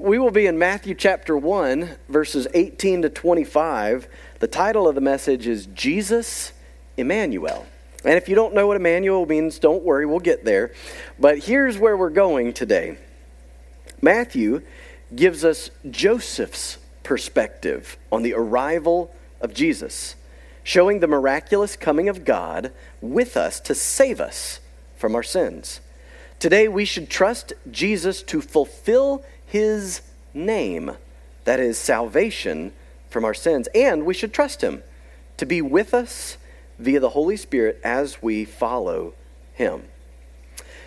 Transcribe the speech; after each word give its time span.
We 0.00 0.18
will 0.18 0.30
be 0.30 0.46
in 0.46 0.58
Matthew 0.58 0.94
chapter 0.94 1.36
1, 1.36 1.96
verses 2.08 2.46
18 2.54 3.02
to 3.02 3.10
25. 3.10 4.08
The 4.38 4.46
title 4.46 4.88
of 4.88 4.94
the 4.94 5.02
message 5.02 5.46
is 5.46 5.66
Jesus 5.66 6.52
Emmanuel. 6.96 7.66
And 8.02 8.14
if 8.14 8.26
you 8.26 8.34
don't 8.34 8.54
know 8.54 8.66
what 8.66 8.78
Emmanuel 8.78 9.26
means, 9.26 9.58
don't 9.58 9.82
worry, 9.82 10.06
we'll 10.06 10.18
get 10.18 10.46
there. 10.46 10.72
But 11.18 11.40
here's 11.40 11.78
where 11.78 11.94
we're 11.94 12.08
going 12.08 12.54
today. 12.54 12.96
Matthew 14.00 14.62
gives 15.14 15.44
us 15.44 15.70
Joseph's 15.90 16.78
perspective 17.02 17.98
on 18.10 18.22
the 18.22 18.32
arrival 18.32 19.14
of 19.42 19.52
Jesus, 19.52 20.14
showing 20.64 21.00
the 21.00 21.06
miraculous 21.06 21.76
coming 21.76 22.08
of 22.08 22.24
God 22.24 22.72
with 23.02 23.36
us 23.36 23.60
to 23.60 23.74
save 23.74 24.20
us 24.22 24.60
from 24.96 25.14
our 25.14 25.22
sins. 25.22 25.80
Today, 26.38 26.66
we 26.66 26.86
should 26.86 27.10
trust 27.10 27.52
Jesus 27.70 28.22
to 28.24 28.40
fulfill 28.40 29.22
his 29.52 30.00
name, 30.32 30.92
that 31.44 31.60
is, 31.60 31.76
salvation 31.76 32.72
from 33.10 33.22
our 33.22 33.34
sins, 33.34 33.68
and 33.74 34.06
we 34.06 34.14
should 34.14 34.32
trust 34.32 34.62
him 34.62 34.82
to 35.36 35.44
be 35.44 35.60
with 35.60 35.92
us 35.92 36.38
via 36.78 36.98
the 36.98 37.10
Holy 37.10 37.36
Spirit 37.36 37.78
as 37.84 38.22
we 38.22 38.46
follow 38.46 39.12
him. 39.52 39.82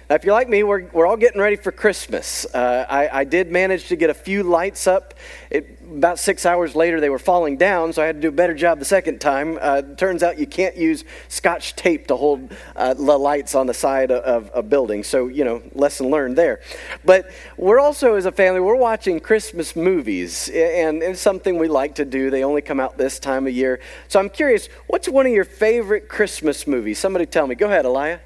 Now, 0.08 0.16
if 0.18 0.23
you're 0.23 0.36
like 0.36 0.50
me, 0.50 0.62
we're, 0.62 0.86
we're 0.94 1.08
all 1.08 1.18
getting 1.18 1.41
ready 1.41 1.55
for 1.55 1.72
Christmas. 1.72 2.45
Uh, 2.54 2.86
I, 2.88 3.22
I, 3.22 3.23
did 3.23 3.52
manage 3.52 3.88
to 3.88 3.95
get 3.95 4.12
a 4.12 4.14
few 4.14 4.44
lights 4.44 4.86
up. 4.86 5.16
It, 5.50 5.80
about 5.81 6.20
six 6.20 6.45
hours 6.45 6.76
later, 6.76 7.02
they 7.02 7.09
were 7.09 7.18
falling 7.18 7.58
down, 7.58 7.91
so 7.91 8.04
I 8.04 8.05
had 8.05 8.18
to 8.18 8.22
do 8.22 8.28
a 8.28 8.31
better 8.31 8.54
job 8.54 8.78
the 8.78 8.86
second 8.86 9.20
time. 9.20 9.58
Uh, 9.59 9.81
turns 9.81 10.22
out 10.22 10.38
you 10.38 10.45
can't 10.45 10.78
use 10.78 11.05
scotch 11.28 11.76
tape 11.76 12.05
to 12.08 12.16
hold 12.16 12.54
uh, 12.76 12.94
the 12.94 13.18
lights 13.18 13.55
on 13.55 13.66
the 13.66 13.73
side 13.73 14.12
of 14.12 14.52
a 14.54 14.62
building. 14.62 15.04
So, 15.04 15.26
you 15.26 15.44
know, 15.44 15.64
lesson 15.73 16.12
learned 16.12 16.38
there. 16.38 16.62
But 17.03 17.31
we're 17.58 17.80
also, 17.80 18.14
as 18.14 18.28
a 18.28 18.31
family, 18.31 18.59
we're 18.59 18.76
watching 18.76 19.20
Christmas 19.20 19.76
movies, 19.76 20.50
and 20.50 21.02
it's 21.02 21.20
something 21.20 21.58
we 21.58 21.67
like 21.67 21.95
to 21.95 22.06
do. 22.06 22.30
They 22.30 22.44
only 22.44 22.61
come 22.61 22.80
out 22.80 22.95
this 23.00 23.17
time 23.17 23.48
of 23.48 23.53
year. 23.53 23.80
So 24.08 24.20
I'm 24.20 24.30
curious, 24.30 24.67
what's 24.86 25.09
one 25.09 25.26
of 25.26 25.31
your 25.31 25.45
favorite 25.45 26.09
Christmas 26.09 26.67
movies? 26.67 27.00
Somebody 27.00 27.26
tell 27.26 27.48
me. 27.48 27.56
Go 27.56 27.66
ahead, 27.66 27.86
Elia. 27.86 28.22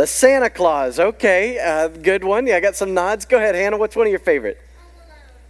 The 0.00 0.06
Santa 0.06 0.48
Claus. 0.48 0.98
Okay, 0.98 1.58
uh, 1.58 1.88
good 1.88 2.24
one. 2.24 2.46
Yeah, 2.46 2.56
I 2.56 2.60
got 2.60 2.74
some 2.74 2.94
nods. 2.94 3.26
Go 3.26 3.36
ahead, 3.36 3.54
Hannah. 3.54 3.76
What's 3.76 3.94
one 3.94 4.06
of 4.06 4.10
your 4.10 4.18
favorite? 4.18 4.58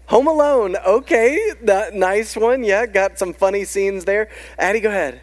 Home 0.07 0.27
Alone. 0.27 0.75
Okay, 0.75 1.53
the, 1.63 1.93
nice 1.95 2.37
one. 2.37 2.65
Yeah, 2.65 2.85
got 2.87 3.17
some 3.17 3.33
funny 3.33 3.65
scenes 3.65 4.05
there. 4.05 4.29
Addie, 4.59 4.81
go 4.81 4.89
ahead. 4.89 5.21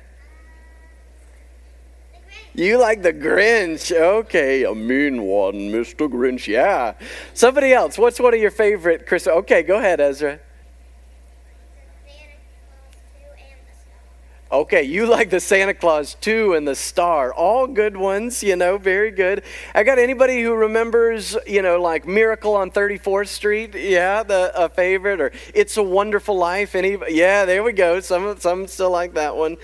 You 2.53 2.77
like 2.77 3.01
the 3.01 3.11
Grinch. 3.11 3.91
Okay, 3.91 4.63
a 4.63 4.73
mean 4.73 5.23
one, 5.23 5.55
Mr. 5.55 6.09
Grinch. 6.09 6.47
Yeah. 6.47 6.93
Somebody 7.33 7.73
else. 7.73 7.97
What's 7.97 8.21
one 8.21 8.33
of 8.33 8.39
your 8.39 8.51
favorite 8.51 9.05
Christmas? 9.07 9.35
Okay, 9.39 9.61
go 9.61 9.77
ahead, 9.77 9.99
Ezra. 9.99 10.39
Okay, 14.49 14.83
you 14.83 15.05
like 15.09 15.29
the 15.29 15.39
Santa 15.39 15.73
Claus 15.73 16.15
2 16.21 16.53
and 16.53 16.67
the 16.67 16.75
Star. 16.75 17.33
All 17.33 17.67
good 17.67 17.97
ones, 17.97 18.41
you 18.43 18.55
know, 18.55 18.77
very 18.77 19.11
good. 19.11 19.43
I 19.75 19.83
got 19.83 19.99
anybody 19.99 20.41
who 20.41 20.55
remembers, 20.55 21.35
you 21.45 21.61
know, 21.61 21.81
like 21.81 22.07
Miracle 22.07 22.55
on 22.55 22.71
34th 22.71 23.27
Street? 23.27 23.75
Yeah, 23.75 24.23
the 24.23 24.51
a 24.55 24.69
favorite 24.69 25.19
or 25.19 25.31
It's 25.53 25.75
a 25.75 25.83
Wonderful 25.83 26.37
Life. 26.37 26.75
Any 26.75 26.97
Yeah, 27.09 27.45
there 27.45 27.61
we 27.63 27.73
go. 27.73 27.99
Some 27.99 28.37
some 28.39 28.67
still 28.67 28.91
like 28.91 29.15
that 29.15 29.35
one. 29.35 29.57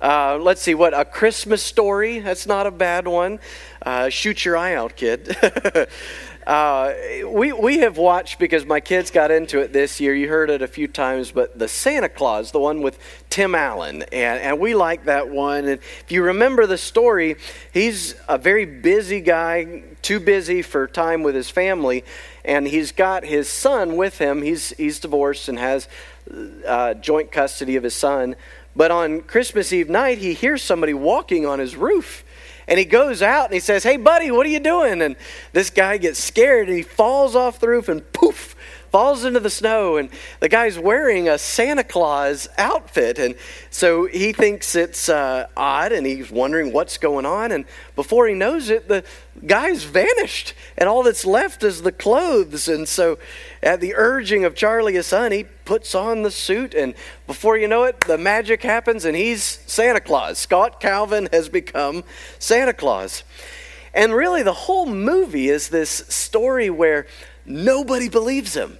Uh, 0.00 0.38
let's 0.40 0.62
see 0.62 0.74
what 0.74 0.98
a 0.98 1.04
Christmas 1.04 1.62
story. 1.62 2.20
That's 2.20 2.46
not 2.46 2.66
a 2.66 2.70
bad 2.70 3.06
one. 3.06 3.38
Uh, 3.82 4.08
shoot 4.08 4.44
your 4.44 4.56
eye 4.56 4.74
out, 4.74 4.96
kid. 4.96 5.36
Uh, 6.46 6.94
we, 7.26 7.52
we 7.52 7.78
have 7.78 7.98
watched 7.98 8.38
because 8.38 8.64
my 8.64 8.80
kids 8.80 9.10
got 9.10 9.30
into 9.30 9.60
it 9.60 9.72
this 9.72 10.00
year. 10.00 10.14
You 10.14 10.28
heard 10.28 10.48
it 10.48 10.62
a 10.62 10.66
few 10.66 10.88
times, 10.88 11.30
but 11.32 11.58
the 11.58 11.68
Santa 11.68 12.08
Claus, 12.08 12.50
the 12.50 12.58
one 12.58 12.80
with 12.80 12.98
Tim 13.28 13.54
Allen, 13.54 14.02
and, 14.10 14.40
and 14.40 14.58
we 14.58 14.74
like 14.74 15.04
that 15.04 15.28
one. 15.28 15.66
And 15.66 15.80
if 16.00 16.10
you 16.10 16.22
remember 16.22 16.66
the 16.66 16.78
story, 16.78 17.36
he's 17.72 18.14
a 18.26 18.38
very 18.38 18.64
busy 18.64 19.20
guy, 19.20 19.82
too 20.00 20.18
busy 20.18 20.62
for 20.62 20.86
time 20.86 21.22
with 21.22 21.34
his 21.34 21.50
family, 21.50 22.04
and 22.42 22.66
he's 22.66 22.90
got 22.90 23.24
his 23.24 23.48
son 23.48 23.96
with 23.96 24.18
him. 24.18 24.40
He's, 24.40 24.70
he's 24.70 24.98
divorced 24.98 25.48
and 25.48 25.58
has 25.58 25.88
uh, 26.66 26.94
joint 26.94 27.30
custody 27.30 27.76
of 27.76 27.82
his 27.82 27.94
son. 27.94 28.34
But 28.74 28.90
on 28.90 29.20
Christmas 29.22 29.72
Eve 29.72 29.90
night, 29.90 30.18
he 30.18 30.32
hears 30.32 30.62
somebody 30.62 30.94
walking 30.94 31.44
on 31.44 31.58
his 31.58 31.76
roof. 31.76 32.24
And 32.70 32.78
he 32.78 32.84
goes 32.84 33.20
out 33.20 33.46
and 33.46 33.54
he 33.54 33.60
says, 33.60 33.82
Hey, 33.82 33.96
buddy, 33.96 34.30
what 34.30 34.46
are 34.46 34.50
you 34.50 34.60
doing? 34.60 35.02
And 35.02 35.16
this 35.52 35.70
guy 35.70 35.96
gets 35.96 36.22
scared 36.22 36.68
and 36.68 36.76
he 36.76 36.84
falls 36.84 37.34
off 37.34 37.58
the 37.58 37.68
roof 37.68 37.88
and 37.88 38.10
poof, 38.12 38.54
falls 38.90 39.24
into 39.24 39.40
the 39.40 39.50
snow. 39.50 39.96
And 39.96 40.10
the 40.40 40.48
guy's 40.48 40.78
wearing 40.78 41.28
a 41.28 41.38
Santa 41.38 41.84
Claus 41.84 42.48
outfit. 42.58 43.18
And 43.18 43.34
so 43.70 44.06
he 44.06 44.32
thinks 44.32 44.74
it's 44.74 45.08
uh, 45.08 45.46
odd 45.56 45.92
and 45.92 46.06
he's 46.06 46.30
wondering 46.30 46.72
what's 46.72 46.98
going 46.98 47.26
on. 47.26 47.52
And 47.52 47.64
before 47.96 48.26
he 48.26 48.34
knows 48.34 48.70
it, 48.70 48.88
the 48.88 49.04
guy's 49.46 49.84
vanished. 49.84 50.54
And 50.76 50.88
all 50.88 51.02
that's 51.02 51.24
left 51.24 51.62
is 51.62 51.82
the 51.82 51.92
clothes. 51.92 52.68
And 52.68 52.88
so, 52.88 53.18
at 53.62 53.80
the 53.80 53.94
urging 53.94 54.44
of 54.44 54.54
Charlie, 54.54 54.94
his 54.94 55.06
son, 55.06 55.32
he 55.32 55.44
puts 55.64 55.94
on 55.94 56.22
the 56.22 56.30
suit. 56.30 56.74
And 56.74 56.94
before 57.26 57.56
you 57.56 57.68
know 57.68 57.84
it, 57.84 58.00
the 58.00 58.18
magic 58.18 58.62
happens 58.62 59.04
and 59.04 59.16
he's 59.16 59.42
Santa 59.66 60.00
Claus. 60.00 60.38
Scott 60.38 60.80
Calvin 60.80 61.28
has 61.32 61.48
become 61.48 62.04
Santa 62.38 62.72
Claus. 62.72 63.22
And 63.92 64.14
really, 64.14 64.42
the 64.42 64.52
whole 64.52 64.86
movie 64.86 65.48
is 65.48 65.68
this 65.68 65.90
story 65.90 66.70
where 66.70 67.06
nobody 67.44 68.08
believes 68.08 68.54
him 68.54 68.78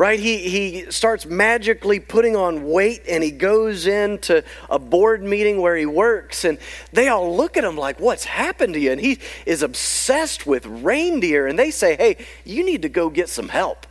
right? 0.00 0.18
He, 0.18 0.48
he 0.48 0.90
starts 0.90 1.26
magically 1.26 2.00
putting 2.00 2.34
on 2.34 2.66
weight 2.66 3.02
and 3.06 3.22
he 3.22 3.30
goes 3.30 3.86
into 3.86 4.42
a 4.70 4.78
board 4.78 5.22
meeting 5.22 5.60
where 5.60 5.76
he 5.76 5.84
works 5.84 6.46
and 6.46 6.56
they 6.90 7.08
all 7.08 7.36
look 7.36 7.58
at 7.58 7.64
him 7.64 7.76
like, 7.76 8.00
What's 8.00 8.24
happened 8.24 8.72
to 8.72 8.80
you? 8.80 8.92
And 8.92 9.00
he 9.00 9.18
is 9.44 9.62
obsessed 9.62 10.46
with 10.46 10.64
reindeer 10.64 11.46
and 11.46 11.58
they 11.58 11.70
say, 11.70 11.96
Hey, 11.96 12.24
you 12.46 12.64
need 12.64 12.80
to 12.80 12.88
go 12.88 13.10
get 13.10 13.28
some 13.28 13.50
help. 13.50 13.86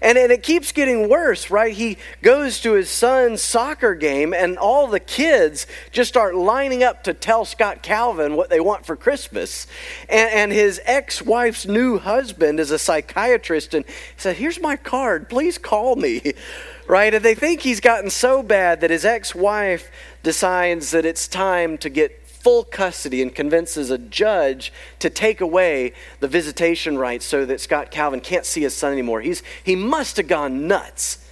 And, 0.00 0.18
and 0.18 0.30
it 0.30 0.42
keeps 0.42 0.72
getting 0.72 1.08
worse, 1.08 1.50
right? 1.50 1.72
He 1.72 1.98
goes 2.22 2.60
to 2.60 2.72
his 2.72 2.90
son's 2.90 3.42
soccer 3.42 3.94
game, 3.94 4.32
and 4.32 4.58
all 4.58 4.86
the 4.86 5.00
kids 5.00 5.66
just 5.90 6.08
start 6.08 6.34
lining 6.34 6.82
up 6.82 7.02
to 7.04 7.14
tell 7.14 7.44
Scott 7.44 7.82
Calvin 7.82 8.36
what 8.36 8.50
they 8.50 8.60
want 8.60 8.86
for 8.86 8.96
Christmas. 8.96 9.66
And, 10.08 10.30
and 10.30 10.52
his 10.52 10.80
ex 10.84 11.22
wife's 11.22 11.66
new 11.66 11.98
husband 11.98 12.60
is 12.60 12.70
a 12.70 12.78
psychiatrist 12.78 13.74
and 13.74 13.84
said, 14.16 14.36
Here's 14.36 14.60
my 14.60 14.76
card, 14.76 15.28
please 15.28 15.58
call 15.58 15.96
me. 15.96 16.34
Right? 16.88 17.12
And 17.12 17.22
they 17.22 17.34
think 17.34 17.60
he's 17.60 17.80
gotten 17.80 18.08
so 18.08 18.42
bad 18.42 18.80
that 18.80 18.88
his 18.88 19.04
ex 19.04 19.34
wife 19.34 19.90
decides 20.22 20.90
that 20.92 21.04
it's 21.04 21.28
time 21.28 21.76
to 21.78 21.90
get 21.90 22.27
full 22.48 22.64
custody 22.64 23.20
and 23.20 23.34
convinces 23.34 23.90
a 23.90 23.98
judge 23.98 24.72
to 24.98 25.10
take 25.10 25.42
away 25.42 25.92
the 26.20 26.26
visitation 26.26 26.96
rights 26.96 27.26
so 27.26 27.44
that 27.44 27.60
Scott 27.60 27.90
Calvin 27.90 28.22
can't 28.22 28.46
see 28.46 28.62
his 28.62 28.74
son 28.74 28.90
anymore. 28.90 29.20
He's, 29.20 29.42
he 29.62 29.76
must 29.76 30.16
have 30.16 30.28
gone 30.28 30.66
nuts. 30.66 31.22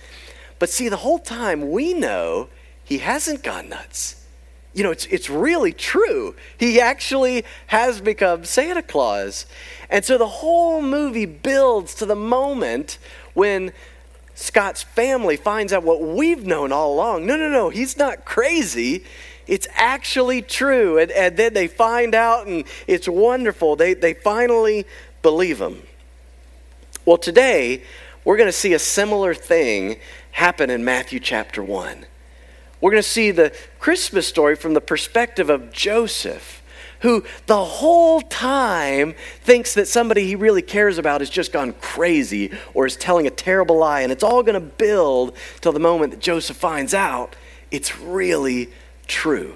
But 0.58 0.68
see, 0.68 0.90
the 0.90 0.98
whole 0.98 1.18
time 1.18 1.70
we 1.70 1.94
know 1.94 2.50
he 2.84 2.98
hasn't 2.98 3.42
gone 3.42 3.70
nuts. 3.70 4.26
You 4.74 4.82
know, 4.82 4.90
it's, 4.90 5.06
it's 5.06 5.30
really 5.30 5.72
true. 5.72 6.36
He 6.58 6.82
actually 6.82 7.46
has 7.68 8.02
become 8.02 8.44
Santa 8.44 8.82
Claus. 8.82 9.46
And 9.88 10.04
so 10.04 10.18
the 10.18 10.28
whole 10.28 10.82
movie 10.82 11.24
builds 11.24 11.94
to 11.94 12.04
the 12.04 12.14
moment 12.14 12.98
when 13.32 13.72
Scott's 14.34 14.82
family 14.82 15.38
finds 15.38 15.72
out 15.72 15.82
what 15.82 16.02
we've 16.02 16.44
known 16.44 16.72
all 16.72 16.92
along. 16.92 17.24
No, 17.24 17.38
no, 17.38 17.48
no, 17.48 17.70
he's 17.70 17.96
not 17.96 18.26
crazy 18.26 19.02
it's 19.46 19.68
actually 19.74 20.42
true. 20.42 20.98
And, 20.98 21.10
and 21.10 21.36
then 21.36 21.54
they 21.54 21.68
find 21.68 22.14
out, 22.14 22.46
and 22.46 22.64
it's 22.86 23.08
wonderful. 23.08 23.76
They, 23.76 23.94
they 23.94 24.14
finally 24.14 24.86
believe 25.22 25.60
him. 25.60 25.82
Well, 27.04 27.18
today, 27.18 27.82
we're 28.24 28.36
going 28.36 28.48
to 28.48 28.52
see 28.52 28.74
a 28.74 28.78
similar 28.78 29.34
thing 29.34 29.98
happen 30.32 30.70
in 30.70 30.84
Matthew 30.84 31.20
chapter 31.20 31.62
1. 31.62 32.06
We're 32.80 32.90
going 32.90 33.02
to 33.02 33.08
see 33.08 33.30
the 33.30 33.56
Christmas 33.78 34.26
story 34.26 34.56
from 34.56 34.74
the 34.74 34.80
perspective 34.80 35.48
of 35.48 35.72
Joseph, 35.72 36.62
who 37.00 37.24
the 37.46 37.64
whole 37.64 38.20
time 38.20 39.14
thinks 39.42 39.74
that 39.74 39.86
somebody 39.86 40.26
he 40.26 40.34
really 40.34 40.62
cares 40.62 40.98
about 40.98 41.20
has 41.20 41.30
just 41.30 41.52
gone 41.52 41.72
crazy 41.74 42.50
or 42.74 42.84
is 42.84 42.96
telling 42.96 43.26
a 43.26 43.30
terrible 43.30 43.78
lie. 43.78 44.00
And 44.00 44.10
it's 44.10 44.24
all 44.24 44.42
going 44.42 44.60
to 44.60 44.60
build 44.60 45.36
till 45.60 45.72
the 45.72 45.78
moment 45.78 46.10
that 46.10 46.20
Joseph 46.20 46.56
finds 46.56 46.92
out 46.92 47.36
it's 47.70 47.98
really 47.98 48.70
true. 49.06 49.54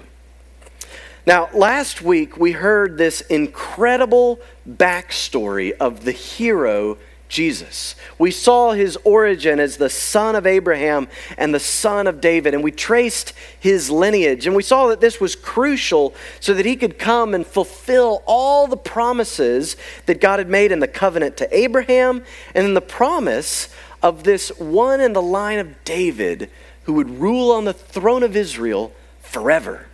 Now, 1.25 1.49
last 1.53 2.01
week 2.01 2.37
we 2.37 2.53
heard 2.53 2.97
this 2.97 3.21
incredible 3.21 4.39
backstory 4.67 5.71
of 5.79 6.03
the 6.03 6.11
hero 6.11 6.97
Jesus. 7.31 7.95
We 8.17 8.29
saw 8.29 8.73
his 8.73 8.97
origin 9.05 9.59
as 9.59 9.77
the 9.77 9.89
son 9.89 10.35
of 10.35 10.45
Abraham 10.45 11.07
and 11.37 11.53
the 11.53 11.61
son 11.61 12.05
of 12.05 12.19
David, 12.19 12.53
and 12.53 12.61
we 12.61 12.71
traced 12.71 13.33
his 13.57 13.89
lineage. 13.89 14.45
And 14.45 14.55
we 14.55 14.63
saw 14.63 14.87
that 14.87 14.99
this 14.99 15.21
was 15.21 15.35
crucial 15.35 16.13
so 16.41 16.53
that 16.53 16.65
he 16.65 16.75
could 16.75 16.99
come 16.99 17.33
and 17.33 17.47
fulfill 17.47 18.21
all 18.25 18.67
the 18.67 18.75
promises 18.75 19.77
that 20.07 20.19
God 20.19 20.39
had 20.39 20.49
made 20.49 20.73
in 20.73 20.79
the 20.79 20.89
covenant 20.89 21.37
to 21.37 21.57
Abraham 21.57 22.25
and 22.53 22.65
in 22.65 22.73
the 22.73 22.81
promise 22.81 23.69
of 24.03 24.23
this 24.23 24.49
one 24.59 24.99
in 24.99 25.13
the 25.13 25.21
line 25.21 25.59
of 25.59 25.83
David 25.85 26.49
who 26.83 26.93
would 26.93 27.21
rule 27.21 27.51
on 27.51 27.63
the 27.63 27.73
throne 27.73 28.23
of 28.23 28.35
Israel 28.35 28.91
forever. 29.31 29.87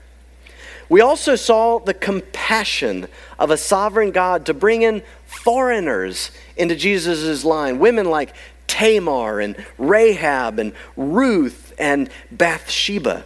We 0.90 1.02
also 1.02 1.36
saw 1.36 1.80
the 1.80 1.94
compassion 1.94 3.08
of 3.38 3.52
a 3.52 3.58
sovereign 3.58 4.12
God 4.12 4.46
to 4.46 4.54
bring 4.54 4.82
in 4.82 5.04
foreigners 5.26 6.32
into 6.56 6.76
Jesus' 6.76 7.44
line. 7.44 7.80
Women 7.80 8.10
like 8.10 8.34
Tamar 8.68 9.40
and 9.40 9.64
Rahab 9.78 10.60
and 10.60 10.74
Ruth 10.96 11.74
and 11.78 12.10
Bathsheba. 12.32 13.26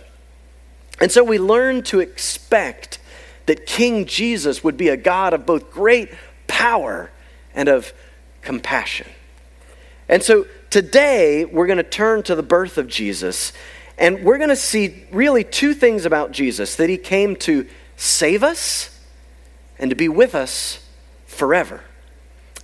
And 1.00 1.12
so 1.12 1.24
we 1.24 1.40
learned 1.40 1.86
to 1.88 2.00
expect 2.00 3.00
that 3.46 3.66
King 3.66 4.06
Jesus 4.06 4.64
would 4.64 4.78
be 4.78 4.90
a 4.90 4.98
God 4.98 5.34
of 5.34 5.46
both 5.46 5.72
great 5.72 6.10
power 6.48 7.12
and 7.54 7.70
of 7.70 7.94
compassion. 8.42 9.08
And 10.10 10.22
so 10.22 10.46
today 10.70 11.46
we're 11.46 11.68
going 11.68 11.78
to 11.78 11.84
turn 11.84 12.24
to 12.24 12.36
the 12.36 12.44
birth 12.44 12.78
of 12.78 12.88
Jesus 12.88 13.54
and 14.02 14.24
we're 14.24 14.40
going 14.40 14.50
to 14.50 14.56
see 14.56 15.06
really 15.12 15.44
two 15.44 15.76
things 15.76 16.08
about 16.08 16.32
Jesus 16.32 16.76
that 16.78 16.90
he 16.90 16.98
came 16.98 17.36
to 17.38 17.68
save 17.96 18.42
us 18.44 19.00
and 19.78 19.92
to 19.92 19.96
be 19.96 20.10
with 20.10 20.34
us 20.34 20.84
forever. 21.28 21.82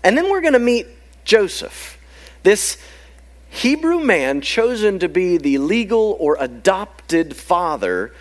And 0.03 0.17
then 0.17 0.31
we're 0.31 0.41
going 0.41 0.53
to 0.53 0.59
meet 0.59 0.87
Joseph, 1.25 1.99
this 2.41 2.77
Hebrew 3.49 3.99
man 3.99 4.41
chosen 4.41 4.97
to 4.97 5.07
be 5.07 5.37
the 5.37 5.59
legal 5.59 6.17
or 6.19 6.37
adopted 6.39 7.35
father 7.35 8.15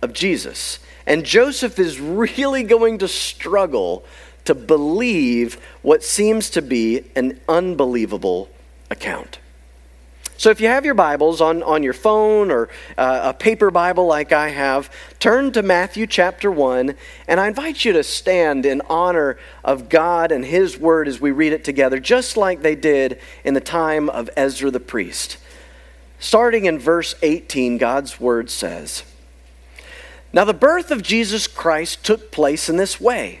of 0.00 0.12
Jesus. 0.12 0.78
And 1.06 1.24
Joseph 1.24 1.76
is 1.76 2.00
really 2.00 2.62
going 2.62 2.98
to 2.98 3.08
struggle 3.08 4.04
to 4.44 4.54
believe 4.54 5.54
what 5.82 6.04
seems 6.04 6.50
to 6.50 6.62
be 6.62 7.04
an 7.16 7.40
unbelievable 7.48 8.48
account. 8.90 9.40
So 10.40 10.48
if 10.48 10.58
you 10.58 10.68
have 10.68 10.86
your 10.86 10.94
Bibles 10.94 11.42
on, 11.42 11.62
on 11.62 11.82
your 11.82 11.92
phone 11.92 12.50
or 12.50 12.70
uh, 12.96 13.20
a 13.24 13.34
paper 13.34 13.70
Bible 13.70 14.06
like 14.06 14.32
I 14.32 14.48
have, 14.48 14.90
turn 15.18 15.52
to 15.52 15.60
Matthew 15.60 16.06
chapter 16.06 16.50
1, 16.50 16.94
and 17.28 17.38
I 17.38 17.46
invite 17.46 17.84
you 17.84 17.92
to 17.92 18.02
stand 18.02 18.64
in 18.64 18.80
honor 18.88 19.36
of 19.62 19.90
God 19.90 20.32
and 20.32 20.42
His 20.42 20.78
Word 20.78 21.08
as 21.08 21.20
we 21.20 21.30
read 21.30 21.52
it 21.52 21.62
together, 21.62 22.00
just 22.00 22.38
like 22.38 22.62
they 22.62 22.74
did 22.74 23.20
in 23.44 23.52
the 23.52 23.60
time 23.60 24.08
of 24.08 24.30
Ezra 24.34 24.70
the 24.70 24.80
priest. 24.80 25.36
Starting 26.18 26.64
in 26.64 26.78
verse 26.78 27.14
18, 27.20 27.76
God's 27.76 28.18
Word 28.18 28.48
says, 28.48 29.02
Now 30.32 30.46
the 30.46 30.54
birth 30.54 30.90
of 30.90 31.02
Jesus 31.02 31.46
Christ 31.46 32.02
took 32.02 32.32
place 32.32 32.70
in 32.70 32.78
this 32.78 32.98
way. 32.98 33.40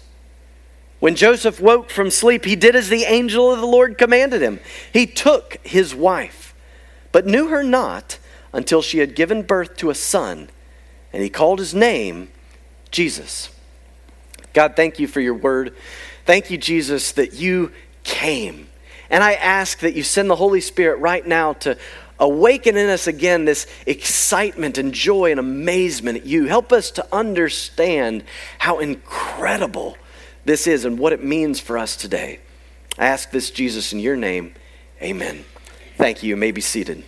When 1.01 1.15
Joseph 1.15 1.59
woke 1.59 1.89
from 1.89 2.11
sleep, 2.11 2.45
he 2.45 2.55
did 2.55 2.75
as 2.75 2.87
the 2.87 3.05
angel 3.05 3.51
of 3.51 3.59
the 3.59 3.65
Lord 3.65 3.97
commanded 3.97 4.39
him. 4.39 4.59
He 4.93 5.07
took 5.07 5.57
his 5.63 5.95
wife, 5.95 6.53
but 7.11 7.25
knew 7.25 7.47
her 7.47 7.63
not 7.63 8.19
until 8.53 8.83
she 8.83 8.99
had 8.99 9.15
given 9.15 9.41
birth 9.41 9.77
to 9.77 9.89
a 9.89 9.95
son, 9.95 10.47
and 11.11 11.23
he 11.23 11.29
called 11.29 11.57
his 11.57 11.73
name 11.73 12.29
Jesus. 12.91 13.49
God, 14.53 14.75
thank 14.75 14.99
you 14.99 15.07
for 15.07 15.21
your 15.21 15.33
word. 15.33 15.75
Thank 16.27 16.51
you, 16.51 16.57
Jesus, 16.59 17.13
that 17.13 17.33
you 17.33 17.71
came. 18.03 18.69
And 19.09 19.23
I 19.23 19.33
ask 19.33 19.79
that 19.79 19.95
you 19.95 20.03
send 20.03 20.29
the 20.29 20.35
Holy 20.35 20.61
Spirit 20.61 20.99
right 20.99 21.25
now 21.25 21.53
to 21.53 21.79
awaken 22.19 22.77
in 22.77 22.89
us 22.89 23.07
again 23.07 23.45
this 23.45 23.65
excitement 23.87 24.77
and 24.77 24.93
joy 24.93 25.31
and 25.31 25.39
amazement 25.39 26.19
at 26.19 26.25
you. 26.27 26.45
Help 26.45 26.71
us 26.71 26.91
to 26.91 27.07
understand 27.11 28.23
how 28.59 28.77
incredible 28.77 29.97
this 30.45 30.67
is 30.67 30.85
and 30.85 30.97
what 30.97 31.13
it 31.13 31.23
means 31.23 31.59
for 31.59 31.77
us 31.77 31.95
today. 31.95 32.39
I 32.97 33.05
ask 33.07 33.31
this, 33.31 33.51
Jesus, 33.51 33.93
in 33.93 33.99
your 33.99 34.15
name. 34.15 34.53
Amen. 35.01 35.45
Thank 35.97 36.23
you. 36.23 36.29
You 36.29 36.37
may 36.37 36.51
be 36.51 36.61
seated. 36.61 37.03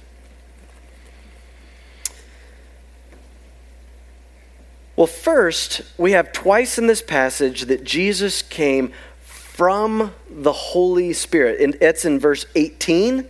Well, 4.95 5.07
first, 5.07 5.81
we 5.97 6.12
have 6.12 6.31
twice 6.31 6.77
in 6.77 6.85
this 6.85 7.01
passage 7.01 7.63
that 7.63 7.83
Jesus 7.83 8.44
came 8.44 8.94
from 9.21 10.13
the 10.29 10.51
Holy 10.51 11.13
Spirit. 11.13 11.59
And 11.59 11.75
it's 11.81 12.06
in 12.06 12.19
verse 12.19 12.45
18 12.56 13.27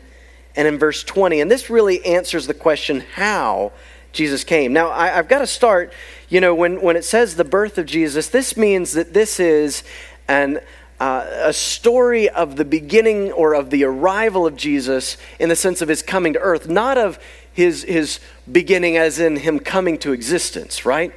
and 0.55 0.67
in 0.67 0.77
verse 0.77 1.03
20. 1.03 1.41
And 1.41 1.49
this 1.49 1.69
really 1.69 2.05
answers 2.05 2.47
the 2.47 2.53
question 2.53 3.03
how 3.15 3.71
Jesus 4.13 4.43
came. 4.43 4.71
Now, 4.71 4.89
I, 4.91 5.07
have 5.07 5.27
got 5.27 5.39
to 5.39 5.47
start 5.47 5.91
you 6.33 6.41
know, 6.41 6.55
when, 6.55 6.81
when 6.81 6.95
it 6.95 7.05
says 7.05 7.35
the 7.35 7.43
birth 7.43 7.77
of 7.77 7.85
Jesus, 7.85 8.27
this 8.27 8.57
means 8.57 8.93
that 8.93 9.13
this 9.13 9.39
is 9.39 9.83
an, 10.27 10.61
uh, 10.99 11.27
a 11.43 11.53
story 11.53 12.27
of 12.27 12.55
the 12.55 12.65
beginning 12.65 13.31
or 13.31 13.53
of 13.53 13.69
the 13.69 13.83
arrival 13.83 14.47
of 14.47 14.55
Jesus 14.55 15.15
in 15.37 15.49
the 15.49 15.55
sense 15.55 15.79
of 15.83 15.89
his 15.89 16.01
coming 16.01 16.33
to 16.33 16.39
earth, 16.39 16.67
not 16.67 16.97
of 16.97 17.19
his, 17.51 17.83
his 17.83 18.19
beginning 18.51 18.97
as 18.97 19.19
in 19.19 19.35
him 19.35 19.59
coming 19.59 19.95
to 19.99 20.11
existence, 20.11 20.87
right? 20.87 21.13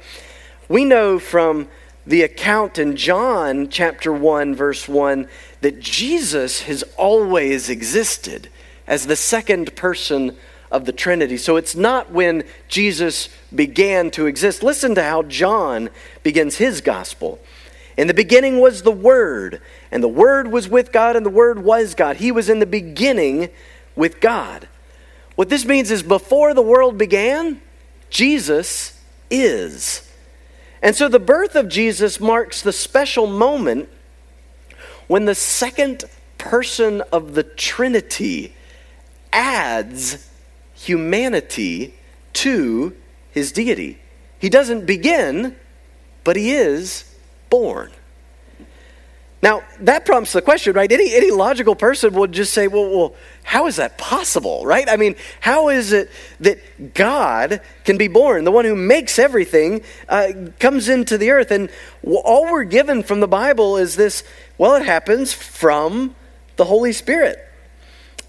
We 0.69 0.85
know 0.85 1.17
from 1.17 1.67
the 2.05 2.21
account 2.21 2.77
in 2.77 2.95
John 2.95 3.69
chapter 3.69 4.13
1, 4.13 4.53
verse 4.53 4.87
1, 4.87 5.27
that 5.61 5.79
Jesus 5.79 6.61
has 6.61 6.83
always 6.95 7.71
existed 7.71 8.49
as 8.85 9.07
the 9.07 9.15
second 9.15 9.75
person 9.75 10.37
of 10.71 10.85
the 10.85 10.91
Trinity. 10.91 11.37
So 11.37 11.55
it's 11.55 11.75
not 11.75 12.11
when 12.11 12.43
Jesus 12.67 13.29
began 13.53 14.11
to 14.11 14.25
exist. 14.25 14.63
Listen 14.63 14.95
to 14.95 15.03
how 15.03 15.23
John 15.23 15.89
begins 16.23 16.57
his 16.57 16.81
gospel. 16.81 17.39
In 17.97 18.07
the 18.07 18.13
beginning 18.13 18.59
was 18.59 18.83
the 18.83 18.91
Word, 18.91 19.61
and 19.91 20.03
the 20.03 20.07
Word 20.07 20.51
was 20.51 20.69
with 20.69 20.91
God, 20.91 21.15
and 21.15 21.25
the 21.25 21.31
Word 21.31 21.63
was 21.63 21.95
God. 21.95 22.17
He 22.17 22.31
was 22.31 22.49
in 22.49 22.59
the 22.59 22.65
beginning 22.65 23.49
with 23.95 24.19
God. 24.19 24.67
What 25.35 25.49
this 25.49 25.65
means 25.65 25.89
is 25.89 26.03
before 26.03 26.53
the 26.53 26.61
world 26.61 26.97
began, 26.97 27.61
Jesus 28.09 28.99
is. 29.29 30.11
And 30.81 30.95
so 30.95 31.07
the 31.07 31.19
birth 31.19 31.55
of 31.55 31.69
Jesus 31.69 32.19
marks 32.19 32.61
the 32.61 32.73
special 32.73 33.25
moment 33.25 33.89
when 35.07 35.25
the 35.25 35.35
second 35.35 36.03
person 36.37 37.01
of 37.11 37.33
the 37.33 37.43
Trinity 37.43 38.53
adds 39.33 40.26
humanity 40.77 41.93
to 42.33 42.95
his 43.31 43.51
deity. 43.51 43.99
He 44.39 44.49
doesn't 44.49 44.85
begin, 44.85 45.55
but 46.23 46.35
he 46.35 46.51
is 46.53 47.03
born. 47.49 47.91
Now, 49.41 49.61
that 49.81 50.05
prompts 50.05 50.33
the 50.33 50.41
question, 50.41 50.73
right? 50.73 50.91
Any, 50.91 51.13
any 51.13 51.29
logical 51.29 51.75
person 51.75 52.13
would 52.15 52.31
just 52.31 52.53
say, 52.53 52.67
well, 52.67 52.89
well, 52.89 53.15
how 53.43 53.67
is 53.67 53.75
that 53.75 53.97
possible, 53.97 54.65
right? 54.65 54.89
I 54.89 54.97
mean, 54.97 55.15
how 55.39 55.69
is 55.69 55.91
it 55.91 56.09
that 56.39 56.95
God 56.95 57.61
can 57.83 57.97
be 57.97 58.07
born? 58.07 58.45
The 58.45 58.51
one 58.51 58.65
who 58.65 58.75
makes 58.75 59.19
everything 59.19 59.83
uh, 60.09 60.29
comes 60.59 60.89
into 60.89 61.19
the 61.19 61.29
earth. 61.29 61.51
And 61.51 61.69
all 62.03 62.51
we're 62.51 62.63
given 62.63 63.03
from 63.03 63.19
the 63.19 63.27
Bible 63.27 63.77
is 63.77 63.95
this 63.95 64.23
well, 64.57 64.75
it 64.75 64.85
happens 64.85 65.33
from 65.33 66.15
the 66.55 66.65
Holy 66.65 66.91
Spirit. 66.91 67.46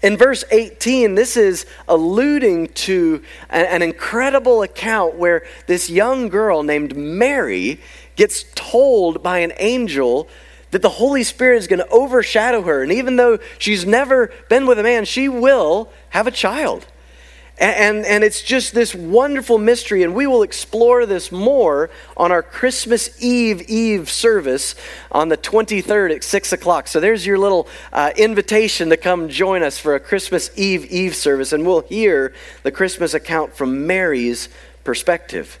In 0.01 0.15
verse 0.15 0.45
18, 0.49 1.15
this 1.15 1.35
is 1.35 1.65
alluding 1.87 2.67
to 2.67 3.21
an, 3.49 3.81
incredible 3.81 4.63
account 4.63 5.15
where 5.15 5.43
this 5.67 5.89
young 5.89 6.29
girl 6.29 6.63
named 6.63 6.95
Mary 6.95 7.81
gets 8.15 8.45
told 8.55 9.21
by 9.21 9.39
an 9.39 9.51
angel 9.57 10.29
that 10.71 10.81
the 10.81 10.89
Holy 10.89 11.23
Spirit 11.23 11.57
is 11.57 11.67
going 11.67 11.79
to 11.79 11.89
overshadow 11.89 12.61
her. 12.61 12.81
And 12.81 12.91
even 12.91 13.17
though 13.17 13.39
she's 13.57 13.85
never 13.85 14.31
been 14.47 14.67
with 14.67 14.79
a 14.79 14.83
man, 14.83 15.03
she 15.03 15.27
will 15.27 15.89
have 16.09 16.27
a 16.27 16.31
child. 16.31 16.85
And, 17.59 18.05
and 18.05 18.23
it's 18.23 18.41
just 18.41 18.73
this 18.73 18.95
wonderful 18.95 19.57
mystery, 19.57 20.03
and 20.03 20.15
we 20.15 20.27
will 20.27 20.43
explore 20.43 21.05
this 21.05 21.29
more 21.29 21.89
on 22.15 22.31
our 22.31 22.41
Christmas 22.41 23.21
Eve 23.21 23.63
Eve 23.63 24.09
service 24.09 24.75
on 25.11 25.27
the 25.27 25.35
23rd 25.35 26.15
at 26.15 26.23
6 26.23 26.53
o'clock. 26.53 26.87
So 26.87 27.01
there's 27.01 27.25
your 27.25 27.37
little 27.37 27.67
uh, 27.91 28.11
invitation 28.15 28.87
to 28.89 28.97
come 28.97 29.27
join 29.27 29.61
us 29.61 29.77
for 29.77 29.93
a 29.93 29.99
Christmas 29.99 30.49
Eve 30.55 30.85
Eve 30.85 31.13
service, 31.13 31.51
and 31.51 31.65
we'll 31.65 31.81
hear 31.81 32.33
the 32.63 32.71
Christmas 32.71 33.13
account 33.13 33.53
from 33.53 33.85
Mary's 33.85 34.47
perspective. 34.85 35.59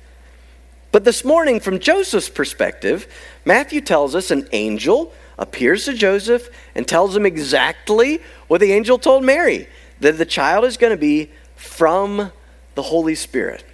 But 0.93 1.03
this 1.03 1.25
morning, 1.25 1.59
from 1.59 1.79
Joseph's 1.79 2.29
perspective, 2.29 3.07
Matthew 3.43 3.81
tells 3.81 4.15
us 4.15 4.31
an 4.31 4.47
angel 4.53 5.11
appears 5.37 5.83
to 5.85 5.93
Joseph 5.93 6.49
and 6.75 6.87
tells 6.87 7.13
him 7.13 7.25
exactly 7.25 8.21
what 8.47 8.61
the 8.61 8.71
angel 8.71 8.97
told 8.97 9.25
Mary 9.25 9.67
that 9.99 10.17
the 10.17 10.25
child 10.25 10.63
is 10.63 10.77
going 10.77 10.91
to 10.91 10.97
be 10.97 11.29
from 11.59 12.31
the 12.75 12.81
Holy 12.81 13.15
Spirit. 13.15 13.65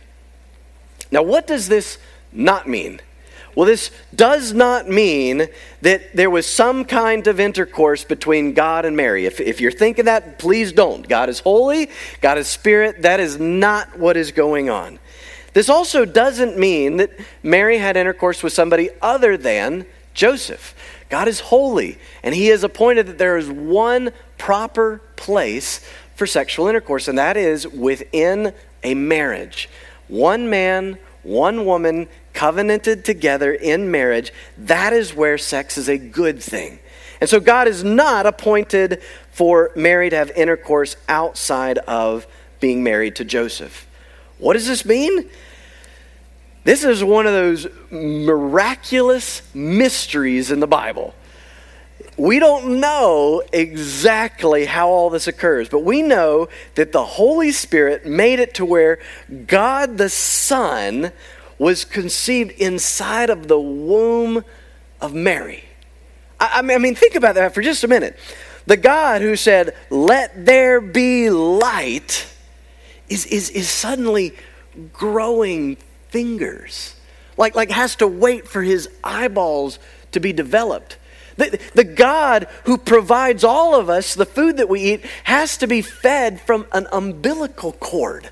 Now, 1.12 1.22
what 1.22 1.46
does 1.46 1.68
this 1.68 2.00
not 2.32 2.68
mean? 2.68 3.00
Well, 3.56 3.68
this 3.68 3.92
does 4.14 4.52
not 4.52 4.90
mean 4.90 5.48
that 5.82 6.16
there 6.16 6.30
was 6.30 6.46
some 6.46 6.84
kind 6.84 7.26
of 7.28 7.40
intercourse 7.40 8.04
between 8.04 8.54
God 8.54 8.84
and 8.84 8.98
Mary. 8.98 9.26
If, 9.26 9.40
if 9.40 9.62
you're 9.62 9.72
thinking 9.72 10.06
that, 10.06 10.40
please 10.40 10.74
don't. 10.74 11.08
God 11.08 11.30
is 11.30 11.40
holy, 11.40 11.90
God 12.20 12.38
is 12.38 12.48
spirit. 12.48 13.04
That 13.04 13.20
is 13.20 13.40
not 13.40 13.98
what 13.98 14.18
is 14.18 14.32
going 14.32 14.70
on. 14.70 15.00
This 15.54 15.70
also 15.70 16.04
doesn't 16.04 16.58
mean 16.58 16.98
that 16.98 17.12
Mary 17.44 17.78
had 17.78 17.96
intercourse 17.96 18.44
with 18.44 18.52
somebody 18.52 18.90
other 19.02 19.38
than 19.38 19.86
Joseph. 20.14 20.76
God 21.10 21.28
is 21.28 21.40
holy, 21.40 21.98
and 22.24 22.36
He 22.36 22.48
has 22.48 22.64
appointed 22.64 23.08
that 23.08 23.18
there 23.20 23.38
is 23.38 23.50
one 23.50 24.12
proper 24.38 25.02
place 25.16 25.80
for 26.16 26.26
sexual 26.26 26.68
intercourse, 26.68 27.08
and 27.08 27.18
that 27.18 27.38
is 27.38 27.68
within 27.68 28.54
a 28.84 28.96
marriage. 28.96 29.70
One 30.08 30.50
man, 30.50 30.98
one 31.24 31.66
woman, 31.66 32.08
covenanted 32.34 33.06
together 33.06 33.54
in 33.54 33.92
marriage, 33.92 34.32
that 34.58 34.94
is 34.94 35.14
where 35.14 35.38
sex 35.38 35.78
is 35.78 35.90
a 35.90 35.98
good 35.98 36.42
thing. 36.42 36.80
And 37.22 37.30
so 37.30 37.40
God 37.40 37.68
is 37.68 37.84
not 37.84 38.26
appointed 38.26 39.02
for 39.32 39.72
Mary 39.76 40.10
to 40.10 40.16
have 40.16 40.32
intercourse 40.32 40.96
outside 41.08 41.78
of 41.80 42.28
being 42.60 42.84
married 42.84 43.16
to 43.18 43.26
Joseph. 43.26 43.88
What 44.38 44.54
does 44.54 44.68
this 44.68 44.86
mean? 44.86 45.30
This 46.66 46.84
is 46.84 47.04
one 47.04 47.28
of 47.28 47.34
those 47.34 47.68
miraculous 47.92 49.42
mysteries 49.54 50.52
in 50.52 50.60
the 50.60 50.68
Bible 50.68 51.14
we 52.18 52.40
don't 52.40 52.80
know 52.80 53.44
exactly 53.52 54.66
how 54.66 54.88
all 54.88 55.10
this 55.10 55.28
occurs, 55.28 55.68
but 55.68 55.80
we 55.80 56.02
know 56.02 56.48
that 56.76 56.92
the 56.92 57.04
Holy 57.04 57.52
Spirit 57.52 58.06
made 58.06 58.40
it 58.40 58.54
to 58.56 58.66
where 58.66 59.00
God 59.48 59.98
the 59.98 60.10
Son 60.10 61.12
was 61.58 61.84
conceived 61.84 62.52
inside 62.52 63.30
of 63.30 63.48
the 63.48 63.60
womb 63.60 64.46
of 65.02 65.14
Mary. 65.14 65.66
I, 66.40 66.60
I 66.60 66.78
mean, 66.78 66.96
think 66.96 67.16
about 67.16 67.36
that 67.36 67.54
for 67.54 67.62
just 67.62 67.84
a 67.84 67.88
minute. 67.88 68.18
The 68.66 68.78
God 68.78 69.22
who 69.22 69.36
said, 69.36 69.76
Let 69.90 70.46
there 70.46 70.80
be 70.82 71.30
light, 71.30 72.28
is, 73.10 73.26
is, 73.26 73.50
is 73.50 73.70
suddenly 73.70 74.36
growing 74.94 75.78
fingers. 76.10 76.96
Like, 77.38 77.56
like 77.56 77.72
has 77.72 77.98
to 77.98 78.08
wait 78.08 78.48
for 78.48 78.64
his 78.64 78.90
eyeballs 79.04 79.80
to 80.14 80.20
be 80.22 80.32
developed 80.32 80.98
the, 81.38 81.60
the 81.74 81.84
God 81.84 82.48
who 82.64 82.78
provides 82.78 83.44
all 83.44 83.76
of 83.76 83.90
us 83.90 84.16
the 84.16 84.26
food 84.26 84.58
that 84.58 84.70
we 84.70 84.82
eat 84.82 85.06
has 85.26 85.58
to 85.58 85.68
be 85.68 85.82
fed 85.82 86.40
from 86.42 86.66
an 86.72 86.88
umbilical 86.92 87.74
cord. 87.74 88.30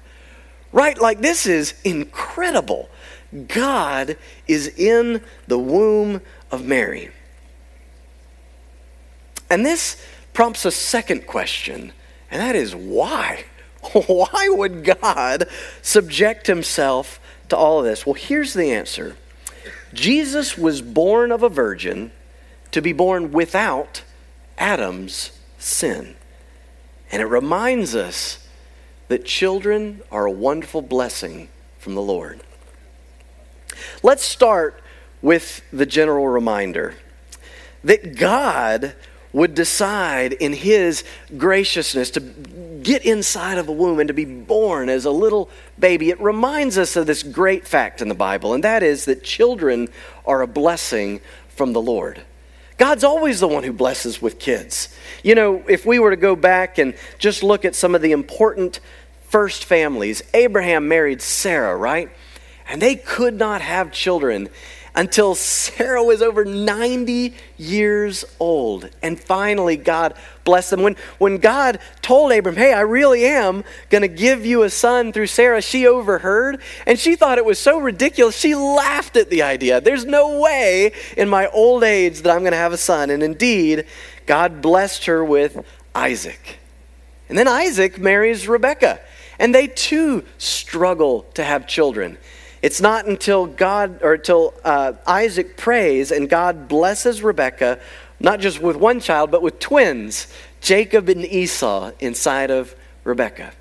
Right? 0.71 0.99
Like 0.99 1.19
this 1.19 1.45
is 1.45 1.73
incredible. 1.83 2.89
God 3.47 4.17
is 4.47 4.67
in 4.67 5.21
the 5.47 5.59
womb 5.59 6.21
of 6.51 6.65
Mary. 6.65 7.11
And 9.49 9.65
this 9.65 10.01
prompts 10.33 10.65
a 10.65 10.71
second 10.71 11.27
question, 11.27 11.91
and 12.31 12.41
that 12.41 12.55
is 12.55 12.75
why? 12.75 13.45
Why 14.07 14.47
would 14.49 14.85
God 14.85 15.47
subject 15.81 16.47
himself 16.47 17.19
to 17.49 17.57
all 17.57 17.79
of 17.79 17.85
this? 17.85 18.05
Well, 18.05 18.13
here's 18.13 18.53
the 18.53 18.71
answer 18.71 19.17
Jesus 19.93 20.57
was 20.57 20.81
born 20.81 21.31
of 21.31 21.43
a 21.43 21.49
virgin 21.49 22.11
to 22.73 22.81
be 22.81 22.91
born 22.93 23.31
without 23.31 24.03
Adam's 24.57 25.31
sin. 25.57 26.15
And 27.11 27.21
it 27.21 27.25
reminds 27.25 27.95
us 27.95 28.47
that 29.07 29.25
children 29.25 30.01
are 30.11 30.25
a 30.25 30.31
wonderful 30.31 30.81
blessing 30.81 31.49
from 31.77 31.95
the 31.95 32.01
Lord. 32.01 32.41
Let's 34.01 34.23
start 34.23 34.81
with 35.21 35.61
the 35.71 35.85
general 35.85 36.27
reminder 36.27 36.95
that 37.83 38.17
God 38.17 38.95
would 39.31 39.53
decide 39.55 40.33
in 40.33 40.53
His 40.53 41.03
graciousness 41.37 42.11
to 42.11 42.19
get 42.19 43.05
inside 43.05 43.57
of 43.57 43.67
a 43.67 43.71
womb 43.71 43.99
and 43.99 44.07
to 44.07 44.13
be 44.13 44.25
born 44.25 44.89
as 44.89 45.05
a 45.05 45.11
little 45.11 45.49
baby. 45.77 46.09
It 46.09 46.19
reminds 46.19 46.77
us 46.77 46.95
of 46.95 47.07
this 47.07 47.23
great 47.23 47.67
fact 47.67 48.01
in 48.01 48.09
the 48.09 48.15
Bible, 48.15 48.53
and 48.53 48.63
that 48.63 48.83
is 48.83 49.05
that 49.05 49.23
children 49.23 49.89
are 50.25 50.41
a 50.41 50.47
blessing 50.47 51.21
from 51.49 51.73
the 51.73 51.81
Lord. 51.81 52.23
God's 52.77 53.03
always 53.03 53.39
the 53.39 53.47
one 53.47 53.63
who 53.63 53.73
blesses 53.73 54.21
with 54.21 54.39
kids. 54.39 54.95
You 55.23 55.35
know, 55.35 55.63
if 55.67 55.85
we 55.85 55.99
were 55.99 56.09
to 56.09 56.17
go 56.17 56.35
back 56.35 56.77
and 56.77 56.95
just 57.17 57.43
look 57.43 57.65
at 57.65 57.75
some 57.75 57.95
of 57.95 58.01
the 58.01 58.11
important 58.11 58.79
first 59.29 59.65
families, 59.65 60.23
Abraham 60.33 60.87
married 60.87 61.21
Sarah, 61.21 61.75
right? 61.75 62.09
And 62.67 62.81
they 62.81 62.95
could 62.95 63.35
not 63.35 63.61
have 63.61 63.91
children 63.91 64.49
until 64.95 65.33
Sarah 65.35 66.03
was 66.03 66.21
over 66.21 66.45
90 66.45 67.33
years 67.57 68.25
old. 68.39 68.89
And 69.01 69.19
finally, 69.19 69.77
God 69.77 70.13
blessed 70.43 70.71
them. 70.71 70.83
When, 70.83 70.95
when 71.17 71.37
God 71.37 71.79
told 72.01 72.31
Abram, 72.31 72.55
Hey, 72.55 72.73
I 72.73 72.81
really 72.81 73.25
am 73.25 73.63
going 73.89 74.03
to 74.03 74.07
give 74.07 74.45
you 74.45 74.63
a 74.63 74.69
son 74.69 75.11
through 75.11 75.27
Sarah, 75.27 75.61
she 75.61 75.87
overheard 75.87 76.61
and 76.85 76.99
she 76.99 77.15
thought 77.15 77.37
it 77.37 77.45
was 77.45 77.59
so 77.59 77.79
ridiculous. 77.79 78.37
She 78.37 78.55
laughed 78.55 79.17
at 79.17 79.29
the 79.29 79.41
idea. 79.41 79.81
There's 79.81 80.05
no 80.05 80.39
way 80.39 80.91
in 81.17 81.29
my 81.29 81.47
old 81.47 81.83
age 81.83 82.21
that 82.21 82.31
I'm 82.31 82.41
going 82.41 82.51
to 82.51 82.57
have 82.57 82.73
a 82.73 82.77
son. 82.77 83.09
And 83.09 83.23
indeed, 83.23 83.85
God 84.25 84.61
blessed 84.61 85.05
her 85.05 85.23
with 85.23 85.65
Isaac. 85.95 86.59
And 87.29 87.37
then 87.37 87.47
Isaac 87.47 87.97
marries 87.97 88.47
Rebekah. 88.47 88.99
And 89.39 89.53
they 89.53 89.67
too 89.67 90.23
struggle 90.37 91.23
to 91.33 91.43
have 91.43 91.67
children. 91.67 92.17
It's 92.63 92.79
not 92.79 93.05
until 93.05 93.45
God 93.45 94.01
or 94.01 94.13
until 94.13 94.53
uh, 94.63 94.93
Isaac 95.05 95.57
prays 95.57 96.11
and 96.11 96.29
God 96.29 96.69
blesses 96.69 97.21
Rebekah, 97.21 97.77
not 98.21 98.39
just 98.39 98.61
with 98.61 98.77
one 98.77 99.01
child, 99.01 99.31
but 99.31 99.41
with 99.41 99.59
twins, 99.59 100.27
Jacob 100.61 101.09
and 101.09 101.25
Esau, 101.25 101.91
inside 101.99 102.51
of 102.51 102.73
Rebekah. 103.03 103.51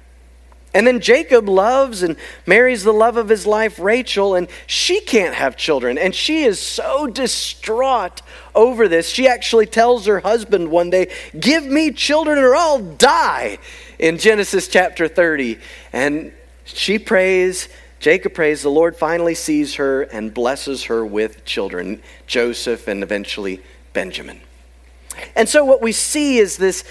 And 0.73 0.87
then 0.87 1.01
Jacob 1.01 1.49
loves 1.49 2.05
and 2.05 2.17
marries 2.47 2.85
the 2.85 2.93
love 2.93 3.17
of 3.17 3.29
his 3.29 3.45
life, 3.45 3.81
Rachel, 3.81 4.37
and 4.37 4.47
she 4.69 5.01
can't 5.01 5.35
have 5.35 5.57
children. 5.57 5.99
And 5.99 6.15
she 6.15 6.45
is 6.45 6.61
so 6.61 7.09
distraught 7.09 8.23
over 8.55 8.87
this. 8.87 9.09
She 9.11 9.27
actually 9.27 9.67
tells 9.67 10.07
her 10.07 10.21
husband 10.21 10.71
one 10.71 10.91
day, 10.91 11.13
Give 11.39 11.67
me 11.67 11.91
children 11.91 12.39
or 12.39 12.55
I'll 12.55 12.79
die, 12.79 13.59
in 13.99 14.17
Genesis 14.17 14.69
chapter 14.69 15.09
30. 15.09 15.59
And 15.93 16.33
she 16.65 16.99
prays 17.01 17.69
Jacob 18.03 18.35
prays. 18.35 18.63
The 18.63 18.69
Lord 18.69 18.97
finally 18.97 19.37
sees 19.37 19.77
her 19.77 20.03
and 20.03 20.35
blesses 20.35 20.85
her 20.85 21.07
with 21.07 21.45
children, 21.45 22.03
Joseph 22.27 22.89
and 22.89 23.01
eventually 23.01 23.63
Benjamin. 23.93 24.41
And 25.37 25.49
so 25.49 25.65
what 25.65 25.81
we 25.81 25.93
see 25.93 26.39
is 26.39 26.57
this 26.57 26.83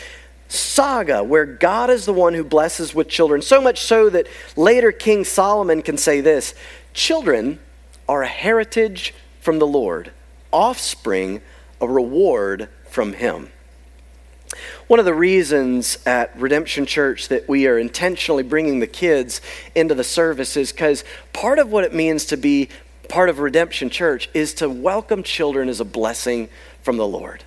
saga 0.47 1.21
where 1.21 1.45
God 1.45 1.89
is 1.89 2.05
the 2.05 2.13
one 2.13 2.33
who 2.33 2.45
blesses 2.45 2.95
with 2.95 3.09
children, 3.09 3.41
so 3.41 3.59
much 3.59 3.81
so 3.81 4.09
that 4.09 4.25
later 4.55 4.93
King 4.93 5.25
Solomon 5.25 5.81
can 5.81 5.97
say 5.97 6.21
this 6.21 6.55
Children 6.93 7.59
are 8.07 8.23
a 8.23 8.27
heritage 8.27 9.13
from 9.41 9.59
the 9.59 9.67
Lord, 9.67 10.13
offspring, 10.53 11.41
a 11.81 11.89
reward 11.89 12.69
from 12.89 13.11
Him. 13.11 13.51
One 14.91 14.99
of 14.99 15.05
the 15.05 15.13
reasons 15.13 15.97
at 16.05 16.37
Redemption 16.37 16.85
Church 16.85 17.29
that 17.29 17.47
we 17.47 17.65
are 17.65 17.77
intentionally 17.77 18.43
bringing 18.43 18.81
the 18.81 18.87
kids 18.87 19.39
into 19.73 19.95
the 19.95 20.03
service 20.03 20.57
is 20.57 20.73
because 20.73 21.05
part 21.31 21.59
of 21.59 21.71
what 21.71 21.85
it 21.85 21.93
means 21.93 22.25
to 22.25 22.35
be 22.35 22.67
part 23.07 23.29
of 23.29 23.39
Redemption 23.39 23.89
Church 23.89 24.29
is 24.33 24.53
to 24.55 24.69
welcome 24.69 25.23
children 25.23 25.69
as 25.69 25.79
a 25.79 25.85
blessing 25.85 26.49
from 26.81 26.97
the 26.97 27.07
Lord. 27.07 27.45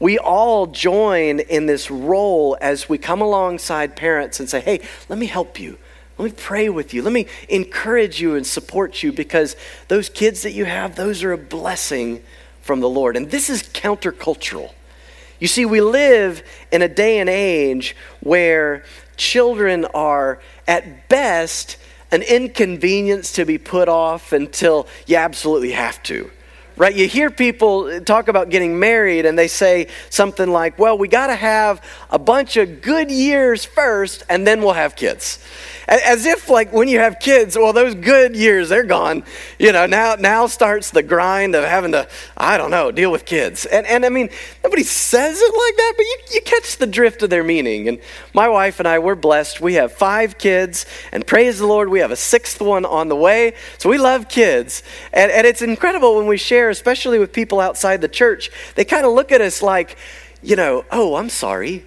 we 0.00 0.16
all 0.16 0.66
join 0.66 1.40
in 1.40 1.66
this 1.66 1.90
role 1.90 2.56
as 2.58 2.88
we 2.88 2.96
come 2.96 3.20
alongside 3.20 3.94
parents 3.94 4.40
and 4.40 4.48
say, 4.48 4.60
hey, 4.60 4.80
let 5.10 5.18
me 5.18 5.26
help 5.26 5.60
you. 5.60 5.76
Let 6.16 6.24
me 6.24 6.34
pray 6.34 6.70
with 6.70 6.94
you. 6.94 7.02
Let 7.02 7.12
me 7.12 7.26
encourage 7.50 8.18
you 8.18 8.34
and 8.34 8.46
support 8.46 9.02
you 9.02 9.12
because 9.12 9.56
those 9.88 10.08
kids 10.08 10.40
that 10.40 10.52
you 10.52 10.64
have, 10.64 10.96
those 10.96 11.22
are 11.22 11.32
a 11.32 11.38
blessing 11.38 12.22
from 12.62 12.80
the 12.80 12.88
Lord. 12.88 13.14
And 13.14 13.30
this 13.30 13.50
is 13.50 13.62
countercultural. 13.62 14.72
You 15.38 15.46
see, 15.46 15.64
we 15.64 15.80
live 15.80 16.42
in 16.72 16.82
a 16.82 16.88
day 16.88 17.18
and 17.18 17.28
age 17.28 17.94
where 18.20 18.84
children 19.16 19.84
are, 19.86 20.40
at 20.66 21.08
best, 21.08 21.76
an 22.10 22.22
inconvenience 22.22 23.32
to 23.32 23.44
be 23.44 23.58
put 23.58 23.88
off 23.88 24.32
until 24.32 24.86
you 25.06 25.16
absolutely 25.16 25.72
have 25.72 26.02
to 26.04 26.30
right? 26.78 26.94
You 26.94 27.06
hear 27.08 27.30
people 27.30 28.00
talk 28.00 28.28
about 28.28 28.48
getting 28.48 28.78
married 28.78 29.26
and 29.26 29.38
they 29.38 29.48
say 29.48 29.88
something 30.08 30.48
like, 30.48 30.78
well, 30.78 30.96
we 30.96 31.08
got 31.08 31.26
to 31.26 31.34
have 31.34 31.82
a 32.08 32.18
bunch 32.18 32.56
of 32.56 32.80
good 32.80 33.10
years 33.10 33.64
first 33.64 34.22
and 34.28 34.46
then 34.46 34.62
we'll 34.62 34.72
have 34.72 34.96
kids. 34.96 35.44
As 35.88 36.26
if, 36.26 36.50
like, 36.50 36.70
when 36.70 36.86
you 36.86 36.98
have 36.98 37.18
kids, 37.18 37.56
well, 37.56 37.72
those 37.72 37.94
good 37.94 38.36
years, 38.36 38.68
they're 38.68 38.84
gone. 38.84 39.24
You 39.58 39.72
know, 39.72 39.86
now, 39.86 40.16
now 40.16 40.46
starts 40.46 40.90
the 40.90 41.02
grind 41.02 41.54
of 41.54 41.64
having 41.64 41.92
to, 41.92 42.06
I 42.36 42.58
don't 42.58 42.70
know, 42.70 42.92
deal 42.92 43.10
with 43.10 43.24
kids. 43.24 43.64
And, 43.64 43.86
and 43.86 44.04
I 44.04 44.10
mean, 44.10 44.28
nobody 44.62 44.82
says 44.82 45.40
it 45.40 45.44
like 45.46 45.76
that, 45.76 45.94
but 45.96 46.02
you, 46.02 46.18
you 46.34 46.40
catch 46.42 46.76
the 46.76 46.86
drift 46.86 47.22
of 47.22 47.30
their 47.30 47.42
meaning. 47.42 47.88
And 47.88 48.00
my 48.34 48.50
wife 48.50 48.80
and 48.80 48.86
I, 48.86 48.98
we're 48.98 49.14
blessed. 49.14 49.62
We 49.62 49.74
have 49.74 49.90
five 49.90 50.36
kids, 50.36 50.84
and 51.10 51.26
praise 51.26 51.58
the 51.58 51.66
Lord, 51.66 51.88
we 51.88 52.00
have 52.00 52.10
a 52.10 52.16
sixth 52.16 52.60
one 52.60 52.84
on 52.84 53.08
the 53.08 53.16
way. 53.16 53.54
So 53.78 53.88
we 53.88 53.96
love 53.96 54.28
kids. 54.28 54.82
And, 55.14 55.32
and 55.32 55.46
it's 55.46 55.62
incredible 55.62 56.18
when 56.18 56.26
we 56.26 56.36
share, 56.36 56.67
especially 56.68 57.18
with 57.18 57.32
people 57.32 57.60
outside 57.60 58.00
the 58.00 58.08
church, 58.08 58.50
they 58.74 58.84
kind 58.84 59.04
of 59.04 59.12
look 59.12 59.32
at 59.32 59.40
us 59.40 59.62
like, 59.62 59.96
you 60.42 60.56
know, 60.56 60.84
oh, 60.90 61.16
I'm 61.16 61.28
sorry. 61.28 61.84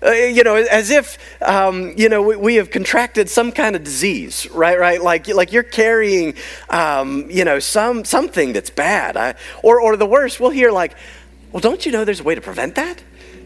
Uh, 0.00 0.12
you 0.12 0.44
know, 0.44 0.54
as 0.54 0.90
if, 0.90 1.18
um, 1.42 1.92
you 1.96 2.08
know, 2.08 2.22
we, 2.22 2.36
we, 2.36 2.54
have 2.54 2.70
contracted 2.70 3.28
some 3.28 3.50
kind 3.50 3.74
of 3.74 3.82
disease, 3.82 4.48
right? 4.50 4.78
Right? 4.78 5.02
Like, 5.02 5.26
like 5.26 5.52
you're 5.52 5.64
carrying, 5.64 6.34
um, 6.70 7.28
you 7.28 7.44
know, 7.44 7.58
some, 7.58 8.04
something 8.04 8.52
that's 8.52 8.70
bad. 8.70 9.16
I, 9.16 9.34
or, 9.64 9.80
or 9.80 9.96
the 9.96 10.06
worst, 10.06 10.38
we'll 10.38 10.50
hear 10.50 10.70
like, 10.70 10.94
well, 11.50 11.60
don't 11.60 11.84
you 11.84 11.90
know 11.90 12.04
there's 12.04 12.20
a 12.20 12.24
way 12.24 12.36
to 12.36 12.40
prevent 12.40 12.76
that? 12.76 13.02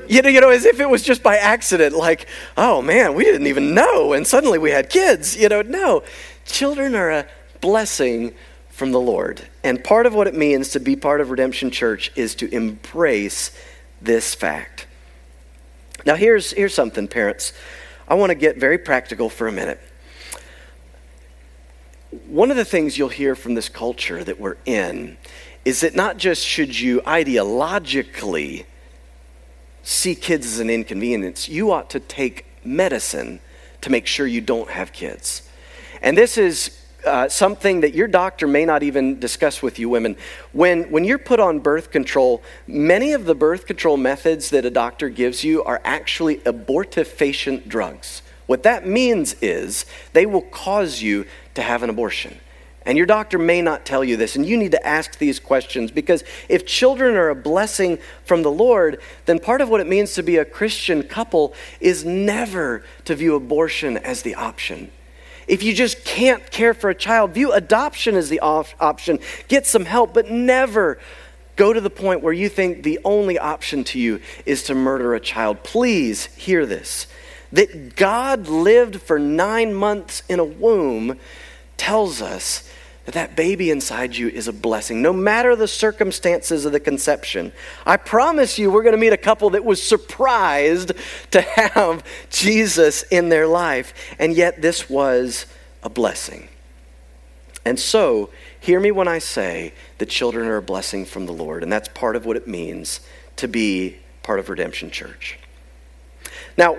You 0.08 0.20
know, 0.20 0.28
you 0.28 0.42
know, 0.42 0.50
as 0.50 0.66
if 0.66 0.78
it 0.78 0.90
was 0.90 1.02
just 1.02 1.22
by 1.22 1.38
accident, 1.38 1.94
like, 1.94 2.26
oh 2.56 2.82
man, 2.82 3.14
we 3.14 3.24
didn't 3.24 3.46
even 3.46 3.72
know, 3.72 4.12
and 4.12 4.26
suddenly 4.26 4.58
we 4.58 4.70
had 4.70 4.90
kids. 4.90 5.36
You 5.36 5.48
know, 5.48 5.62
no. 5.62 6.02
Children 6.44 6.94
are 6.94 7.10
a 7.10 7.26
blessing 7.60 8.34
from 8.82 8.90
the 8.90 8.98
Lord. 8.98 9.48
And 9.62 9.84
part 9.84 10.06
of 10.06 10.14
what 10.16 10.26
it 10.26 10.34
means 10.34 10.70
to 10.70 10.80
be 10.80 10.96
part 10.96 11.20
of 11.20 11.30
Redemption 11.30 11.70
Church 11.70 12.10
is 12.16 12.34
to 12.34 12.52
embrace 12.52 13.56
this 14.00 14.34
fact. 14.34 14.88
Now, 16.04 16.16
here's, 16.16 16.50
here's 16.50 16.74
something, 16.74 17.06
parents. 17.06 17.52
I 18.08 18.14
want 18.14 18.30
to 18.30 18.34
get 18.34 18.56
very 18.56 18.78
practical 18.78 19.30
for 19.30 19.46
a 19.46 19.52
minute. 19.52 19.80
One 22.26 22.50
of 22.50 22.56
the 22.56 22.64
things 22.64 22.98
you'll 22.98 23.08
hear 23.08 23.36
from 23.36 23.54
this 23.54 23.68
culture 23.68 24.24
that 24.24 24.40
we're 24.40 24.56
in 24.64 25.16
is 25.64 25.82
that 25.82 25.94
not 25.94 26.16
just 26.16 26.44
should 26.44 26.80
you 26.80 27.02
ideologically 27.02 28.64
see 29.84 30.16
kids 30.16 30.44
as 30.44 30.58
an 30.58 30.70
inconvenience, 30.70 31.48
you 31.48 31.70
ought 31.70 31.88
to 31.90 32.00
take 32.00 32.46
medicine 32.64 33.38
to 33.80 33.90
make 33.90 34.08
sure 34.08 34.26
you 34.26 34.40
don't 34.40 34.70
have 34.70 34.92
kids. 34.92 35.48
And 36.00 36.18
this 36.18 36.36
is 36.36 36.81
uh, 37.04 37.28
something 37.28 37.80
that 37.80 37.94
your 37.94 38.08
doctor 38.08 38.46
may 38.46 38.64
not 38.64 38.82
even 38.82 39.18
discuss 39.18 39.62
with 39.62 39.78
you 39.78 39.88
women. 39.88 40.16
When, 40.52 40.84
when 40.90 41.04
you're 41.04 41.18
put 41.18 41.40
on 41.40 41.60
birth 41.60 41.90
control, 41.90 42.42
many 42.66 43.12
of 43.12 43.24
the 43.24 43.34
birth 43.34 43.66
control 43.66 43.96
methods 43.96 44.50
that 44.50 44.64
a 44.64 44.70
doctor 44.70 45.08
gives 45.08 45.44
you 45.44 45.62
are 45.64 45.80
actually 45.84 46.36
abortifacient 46.38 47.68
drugs. 47.68 48.22
What 48.46 48.62
that 48.64 48.86
means 48.86 49.34
is 49.40 49.86
they 50.12 50.26
will 50.26 50.42
cause 50.42 51.02
you 51.02 51.26
to 51.54 51.62
have 51.62 51.82
an 51.82 51.90
abortion. 51.90 52.38
And 52.84 52.98
your 52.98 53.06
doctor 53.06 53.38
may 53.38 53.62
not 53.62 53.86
tell 53.86 54.02
you 54.02 54.16
this, 54.16 54.34
and 54.34 54.44
you 54.44 54.56
need 54.56 54.72
to 54.72 54.86
ask 54.86 55.18
these 55.18 55.38
questions 55.38 55.92
because 55.92 56.24
if 56.48 56.66
children 56.66 57.14
are 57.14 57.28
a 57.28 57.34
blessing 57.34 57.98
from 58.24 58.42
the 58.42 58.50
Lord, 58.50 59.00
then 59.26 59.38
part 59.38 59.60
of 59.60 59.68
what 59.68 59.80
it 59.80 59.86
means 59.86 60.14
to 60.14 60.22
be 60.22 60.36
a 60.36 60.44
Christian 60.44 61.04
couple 61.04 61.54
is 61.80 62.04
never 62.04 62.82
to 63.04 63.14
view 63.14 63.36
abortion 63.36 63.96
as 63.96 64.22
the 64.22 64.34
option. 64.34 64.90
If 65.52 65.62
you 65.62 65.74
just 65.74 66.02
can't 66.06 66.50
care 66.50 66.72
for 66.72 66.88
a 66.88 66.94
child, 66.94 67.32
view 67.32 67.52
adoption 67.52 68.16
as 68.16 68.30
the 68.30 68.40
op- 68.40 68.68
option. 68.80 69.18
Get 69.48 69.66
some 69.66 69.84
help, 69.84 70.14
but 70.14 70.30
never 70.30 70.98
go 71.56 71.74
to 71.74 71.80
the 71.82 71.90
point 71.90 72.22
where 72.22 72.32
you 72.32 72.48
think 72.48 72.84
the 72.84 72.98
only 73.04 73.38
option 73.38 73.84
to 73.84 73.98
you 73.98 74.22
is 74.46 74.62
to 74.62 74.74
murder 74.74 75.14
a 75.14 75.20
child. 75.20 75.62
Please 75.62 76.24
hear 76.36 76.64
this 76.64 77.06
that 77.52 77.96
God 77.96 78.48
lived 78.48 79.02
for 79.02 79.18
nine 79.18 79.74
months 79.74 80.22
in 80.26 80.40
a 80.40 80.44
womb 80.44 81.18
tells 81.76 82.22
us 82.22 82.66
that 83.04 83.14
that 83.14 83.36
baby 83.36 83.70
inside 83.70 84.16
you 84.16 84.28
is 84.28 84.46
a 84.46 84.52
blessing, 84.52 85.02
no 85.02 85.12
matter 85.12 85.56
the 85.56 85.66
circumstances 85.66 86.64
of 86.64 86.72
the 86.72 86.80
conception. 86.80 87.52
I 87.84 87.96
promise 87.96 88.58
you, 88.58 88.70
we're 88.70 88.84
going 88.84 88.94
to 88.94 89.00
meet 89.00 89.12
a 89.12 89.16
couple 89.16 89.50
that 89.50 89.64
was 89.64 89.82
surprised 89.82 90.92
to 91.32 91.40
have 91.40 92.04
Jesus 92.30 93.02
in 93.04 93.28
their 93.28 93.46
life, 93.46 93.92
and 94.18 94.34
yet 94.34 94.62
this 94.62 94.88
was 94.88 95.46
a 95.82 95.90
blessing. 95.90 96.48
And 97.64 97.78
so, 97.78 98.30
hear 98.60 98.80
me 98.80 98.90
when 98.90 99.08
I 99.08 99.18
say 99.18 99.72
that 99.98 100.08
children 100.08 100.46
are 100.46 100.56
a 100.56 100.62
blessing 100.62 101.04
from 101.04 101.26
the 101.26 101.32
Lord, 101.32 101.62
and 101.62 101.72
that's 101.72 101.88
part 101.88 102.16
of 102.16 102.24
what 102.24 102.36
it 102.36 102.46
means 102.46 103.00
to 103.36 103.48
be 103.48 103.98
part 104.22 104.38
of 104.38 104.48
Redemption 104.48 104.90
Church. 104.90 105.38
Now, 106.56 106.78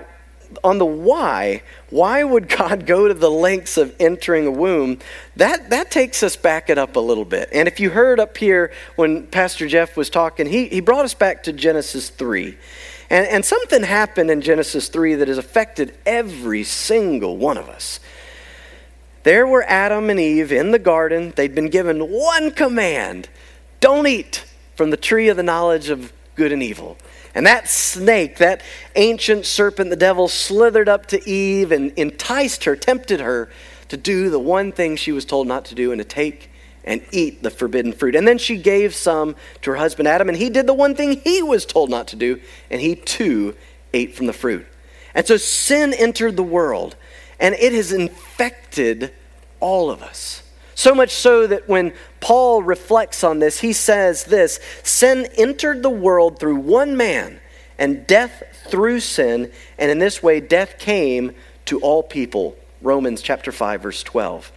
on 0.62 0.78
the 0.78 0.86
why, 0.86 1.62
why 1.90 2.24
would 2.24 2.48
God 2.48 2.86
go 2.86 3.08
to 3.08 3.14
the 3.14 3.30
lengths 3.30 3.76
of 3.76 3.94
entering 3.98 4.46
a 4.46 4.50
womb? 4.50 4.98
That, 5.36 5.70
that 5.70 5.90
takes 5.90 6.22
us 6.22 6.36
back 6.36 6.70
it 6.70 6.78
up 6.78 6.96
a 6.96 7.00
little 7.00 7.24
bit. 7.24 7.48
And 7.52 7.68
if 7.68 7.80
you 7.80 7.90
heard 7.90 8.20
up 8.20 8.36
here 8.36 8.72
when 8.96 9.26
Pastor 9.26 9.66
Jeff 9.66 9.96
was 9.96 10.10
talking, 10.10 10.46
he, 10.46 10.68
he 10.68 10.80
brought 10.80 11.04
us 11.04 11.14
back 11.14 11.42
to 11.44 11.52
Genesis 11.52 12.10
3. 12.10 12.56
And, 13.10 13.26
and 13.26 13.44
something 13.44 13.82
happened 13.82 14.30
in 14.30 14.40
Genesis 14.40 14.88
3 14.88 15.16
that 15.16 15.28
has 15.28 15.38
affected 15.38 15.96
every 16.06 16.64
single 16.64 17.36
one 17.36 17.58
of 17.58 17.68
us. 17.68 18.00
There 19.24 19.46
were 19.46 19.64
Adam 19.64 20.10
and 20.10 20.20
Eve 20.20 20.52
in 20.52 20.70
the 20.70 20.78
garden. 20.78 21.32
They'd 21.34 21.54
been 21.54 21.70
given 21.70 22.00
one 22.00 22.50
command 22.50 23.28
don't 23.84 24.06
eat 24.06 24.46
from 24.76 24.88
the 24.88 24.96
tree 24.96 25.28
of 25.28 25.36
the 25.36 25.42
knowledge 25.42 25.90
of 25.90 26.10
good 26.36 26.52
and 26.52 26.62
evil. 26.62 26.96
And 27.34 27.46
that 27.46 27.68
snake, 27.68 28.38
that 28.38 28.62
ancient 28.94 29.44
serpent, 29.44 29.90
the 29.90 29.96
devil, 29.96 30.28
slithered 30.28 30.88
up 30.88 31.06
to 31.06 31.28
Eve 31.28 31.72
and 31.72 31.90
enticed 31.96 32.64
her, 32.64 32.76
tempted 32.76 33.20
her 33.20 33.50
to 33.88 33.96
do 33.96 34.30
the 34.30 34.38
one 34.38 34.70
thing 34.70 34.96
she 34.96 35.12
was 35.12 35.24
told 35.24 35.46
not 35.48 35.64
to 35.66 35.74
do 35.74 35.90
and 35.90 35.98
to 35.98 36.04
take 36.04 36.50
and 36.84 37.02
eat 37.10 37.42
the 37.42 37.50
forbidden 37.50 37.92
fruit. 37.92 38.14
And 38.14 38.28
then 38.28 38.38
she 38.38 38.56
gave 38.56 38.94
some 38.94 39.34
to 39.62 39.70
her 39.70 39.76
husband 39.76 40.06
Adam, 40.06 40.28
and 40.28 40.38
he 40.38 40.50
did 40.50 40.66
the 40.66 40.74
one 40.74 40.94
thing 40.94 41.20
he 41.20 41.42
was 41.42 41.66
told 41.66 41.90
not 41.90 42.08
to 42.08 42.16
do, 42.16 42.40
and 42.70 42.80
he 42.80 42.94
too 42.94 43.56
ate 43.92 44.14
from 44.14 44.26
the 44.26 44.32
fruit. 44.32 44.66
And 45.14 45.26
so 45.26 45.36
sin 45.36 45.92
entered 45.94 46.36
the 46.36 46.42
world, 46.42 46.94
and 47.40 47.54
it 47.54 47.72
has 47.72 47.90
infected 47.90 49.12
all 49.60 49.90
of 49.90 50.02
us. 50.02 50.42
So 50.74 50.94
much 50.94 51.10
so 51.10 51.46
that 51.46 51.68
when 51.68 51.92
Paul 52.20 52.62
reflects 52.62 53.22
on 53.22 53.38
this, 53.38 53.60
he 53.60 53.72
says 53.72 54.24
this 54.24 54.58
Sin 54.82 55.28
entered 55.36 55.82
the 55.82 55.90
world 55.90 56.38
through 56.38 56.56
one 56.56 56.96
man, 56.96 57.40
and 57.78 58.06
death 58.06 58.42
through 58.68 59.00
sin, 59.00 59.50
and 59.78 59.90
in 59.90 59.98
this 59.98 60.22
way 60.22 60.40
death 60.40 60.78
came 60.78 61.32
to 61.66 61.78
all 61.80 62.02
people. 62.02 62.56
Romans 62.82 63.22
chapter 63.22 63.52
5, 63.52 63.82
verse 63.82 64.02
12. 64.02 64.52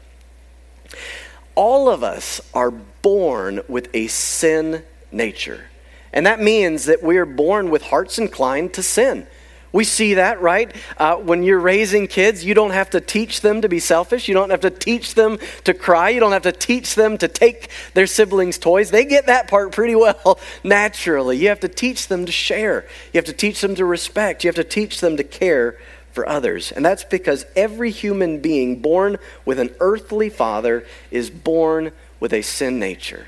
All 1.56 1.90
of 1.90 2.04
us 2.04 2.42
are 2.54 2.72
born 2.72 3.62
with 3.68 3.90
a 3.94 4.08
sin 4.08 4.84
nature. 5.12 5.66
And 6.14 6.26
that 6.26 6.42
means 6.42 6.86
that 6.86 7.04
we 7.04 7.18
are 7.18 7.26
born 7.26 7.70
with 7.70 7.84
hearts 7.84 8.18
inclined 8.18 8.74
to 8.74 8.84
sin. 8.84 9.28
We 9.72 9.84
see 9.84 10.16
that, 10.16 10.42
right? 10.42 10.74
Uh, 10.98 11.16
when 11.18 11.44
you're 11.44 11.60
raising 11.60 12.08
kids, 12.08 12.44
you 12.44 12.54
don't 12.54 12.72
have 12.72 12.90
to 12.92 13.02
teach 13.02 13.42
them 13.42 13.62
to 13.62 13.70
be 13.70 13.80
selfish. 13.80 14.28
You 14.28 14.34
don't 14.34 14.50
have 14.50 14.62
to 14.62 14.70
teach 14.70 15.16
them 15.16 15.40
to 15.66 15.74
cry. 15.74 16.10
You 16.10 16.20
don't 16.20 16.32
have 16.32 16.44
to 16.44 16.52
teach 16.52 16.96
them 16.96 17.18
to 17.18 17.28
take 17.28 17.70
their 17.94 18.08
siblings' 18.08 18.58
toys. 18.58 18.92
They 18.92 19.06
get 19.06 19.26
that 19.26 19.48
part 19.48 19.74
pretty 19.74 19.96
well 19.96 20.40
naturally. 20.64 21.38
You 21.38 21.50
have 21.50 21.60
to 21.62 21.68
teach 21.68 22.08
them 22.08 22.26
to 22.26 22.32
share. 22.32 22.86
You 23.14 23.18
have 23.18 23.26
to 23.26 23.34
teach 23.34 23.62
them 23.62 23.76
to 23.76 23.86
respect. 23.86 24.44
You 24.44 24.48
have 24.48 24.56
to 24.56 24.64
teach 24.64 25.02
them 25.02 25.18
to 25.18 25.24
care 25.24 25.78
for 26.12 26.28
others. 26.28 26.72
And 26.72 26.84
that's 26.84 27.04
because 27.04 27.46
every 27.56 27.92
human 27.92 28.40
being 28.40 28.82
born 28.82 29.18
with 29.46 29.60
an 29.60 29.76
earthly 29.80 30.30
father 30.30 30.86
is 31.12 31.30
born 31.30 31.92
with 32.20 32.34
a 32.34 32.42
sin 32.42 32.80
nature. 32.80 33.28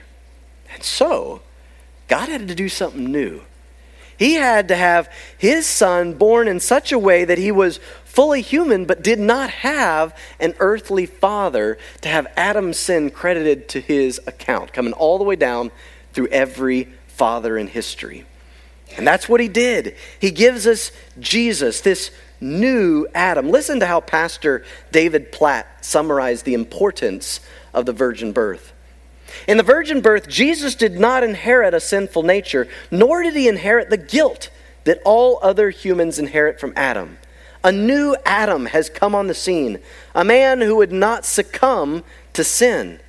And 0.73 0.83
so, 0.83 1.41
God 2.07 2.29
had 2.29 2.47
to 2.47 2.55
do 2.55 2.69
something 2.69 3.11
new. 3.11 3.41
He 4.19 4.33
had 4.33 4.67
to 4.67 4.75
have 4.75 5.09
his 5.37 5.65
son 5.65 6.13
born 6.13 6.49
in 6.49 6.59
such 6.59 6.91
a 6.91 6.99
way 6.99 7.23
that 7.23 7.37
he 7.37 7.53
was 7.53 7.79
fully 8.03 8.41
human 8.41 8.83
but 8.83 9.01
did 9.01 9.17
not 9.17 9.49
have 9.49 10.13
an 10.41 10.55
earthly 10.59 11.05
father 11.05 11.77
to 12.01 12.09
have 12.09 12.27
Adam's 12.35 12.77
sin 12.77 13.11
credited 13.11 13.69
to 13.69 13.79
his 13.79 14.19
account, 14.27 14.73
coming 14.73 14.91
all 14.91 15.17
the 15.17 15.23
way 15.23 15.37
down 15.37 15.71
through 16.11 16.27
every 16.27 16.89
father 17.07 17.57
in 17.57 17.67
history. 17.67 18.25
And 18.97 19.07
that's 19.07 19.29
what 19.29 19.39
he 19.39 19.47
did. 19.47 19.95
He 20.19 20.31
gives 20.31 20.67
us 20.67 20.91
Jesus, 21.17 21.79
this 21.79 22.11
new 22.41 23.07
Adam. 23.15 23.49
Listen 23.49 23.79
to 23.79 23.85
how 23.85 24.01
Pastor 24.01 24.65
David 24.91 25.31
Platt 25.31 25.85
summarized 25.85 26.43
the 26.43 26.55
importance 26.55 27.39
of 27.73 27.85
the 27.85 27.93
virgin 27.93 28.33
birth. 28.33 28.73
In 29.47 29.57
the 29.57 29.63
virgin 29.63 30.01
birth, 30.01 30.27
Jesus 30.27 30.75
did 30.75 30.99
not 30.99 31.23
inherit 31.23 31.73
a 31.73 31.79
sinful 31.79 32.23
nature, 32.23 32.67
nor 32.91 33.23
did 33.23 33.35
he 33.35 33.47
inherit 33.47 33.89
the 33.89 33.97
guilt 33.97 34.49
that 34.83 35.01
all 35.05 35.39
other 35.41 35.69
humans 35.69 36.19
inherit 36.19 36.59
from 36.59 36.73
Adam. 36.75 37.17
A 37.63 37.71
new 37.71 38.15
Adam 38.25 38.67
has 38.67 38.89
come 38.89 39.13
on 39.13 39.27
the 39.27 39.33
scene, 39.33 39.79
a 40.15 40.23
man 40.23 40.61
who 40.61 40.77
would 40.77 40.91
not 40.91 41.25
succumb 41.25 42.03
to 42.33 42.43
sin. 42.43 42.99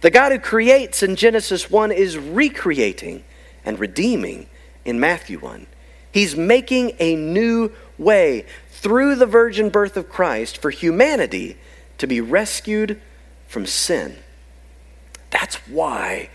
The 0.00 0.10
God 0.10 0.32
who 0.32 0.38
creates 0.38 1.02
in 1.02 1.16
Genesis 1.16 1.70
1 1.70 1.92
is 1.92 2.18
recreating 2.18 3.22
and 3.64 3.78
redeeming 3.78 4.48
in 4.84 4.98
Matthew 4.98 5.38
1. 5.38 5.66
He's 6.12 6.34
making 6.34 6.92
a 6.98 7.14
new 7.14 7.72
way 7.98 8.46
through 8.70 9.14
the 9.14 9.26
virgin 9.26 9.68
birth 9.68 9.96
of 9.96 10.08
Christ 10.08 10.58
for 10.58 10.70
humanity 10.70 11.56
to 11.98 12.06
be 12.06 12.20
rescued 12.20 13.00
from 13.46 13.66
sin. 13.66 14.16
That's 15.30 15.56
why 15.68 16.30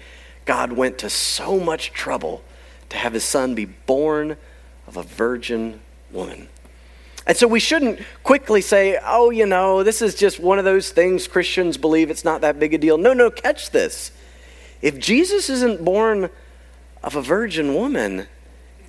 God 0.46 0.74
went 0.74 0.98
to 1.00 1.10
so 1.10 1.60
much 1.60 1.92
trouble 1.92 2.44
to 2.90 2.98
have 2.98 3.14
his 3.14 3.24
son 3.24 3.56
be 3.56 3.66
born 3.66 4.38
of 4.88 4.98
a 4.98 5.04
virgin 5.04 5.82
woman. 6.12 6.48
And 7.28 7.36
so 7.36 7.48
we 7.48 7.60
shouldn't 7.60 8.00
quickly 8.24 8.62
say, 8.62 9.00
oh, 9.04 9.32
you 9.32 9.48
know, 9.48 9.84
this 9.84 10.02
is 10.02 10.14
just 10.14 10.40
one 10.40 10.60
of 10.60 10.66
those 10.66 10.92
things 10.92 11.28
Christians 11.28 11.78
believe 11.78 12.12
it's 12.12 12.24
not 12.24 12.42
that 12.42 12.60
big 12.60 12.74
a 12.74 12.78
deal. 12.78 12.98
No, 12.98 13.14
no, 13.14 13.32
catch 13.32 13.72
this. 13.72 14.12
If 14.82 15.00
Jesus 15.00 15.50
isn't 15.50 15.84
born 15.84 16.30
of 17.04 17.16
a 17.16 17.22
virgin 17.22 17.74
woman, 17.74 18.28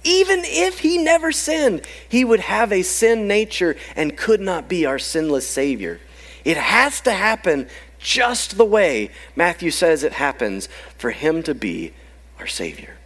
even 0.05 0.43
if 0.45 0.81
he 0.81 0.99
never 0.99 1.33
sinned, 1.33 1.83
he 2.09 2.25
would 2.25 2.41
have 2.41 2.73
a 2.73 2.83
sin 2.83 3.27
nature 3.27 3.77
and 3.97 4.17
could 4.17 4.41
not 4.41 4.69
be 4.69 4.85
our 4.85 4.99
sinless 4.99 5.49
Savior. 5.49 5.99
It 6.45 6.59
has 6.59 7.01
to 7.03 7.13
happen 7.13 7.69
just 8.07 8.57
the 8.57 8.65
way 8.65 9.11
Matthew 9.35 9.73
says 9.73 10.05
it 10.05 10.13
happens 10.13 10.69
for 10.97 11.11
him 11.11 11.43
to 11.43 11.57
be 11.57 11.93
our 12.39 12.47
Savior. 12.47 12.99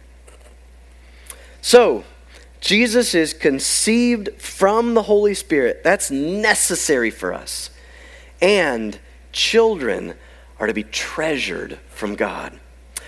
So, 1.59 2.03
Jesus 2.59 3.15
is 3.15 3.33
conceived 3.33 4.39
from 4.39 4.93
the 4.93 5.01
Holy 5.01 5.33
Spirit. 5.33 5.83
That's 5.83 6.11
necessary 6.11 7.09
for 7.09 7.33
us. 7.33 7.71
And 8.43 8.99
children 9.31 10.13
are 10.59 10.67
to 10.67 10.73
be 10.73 10.83
treasured 10.83 11.79
from 11.89 12.13
God. 12.13 12.59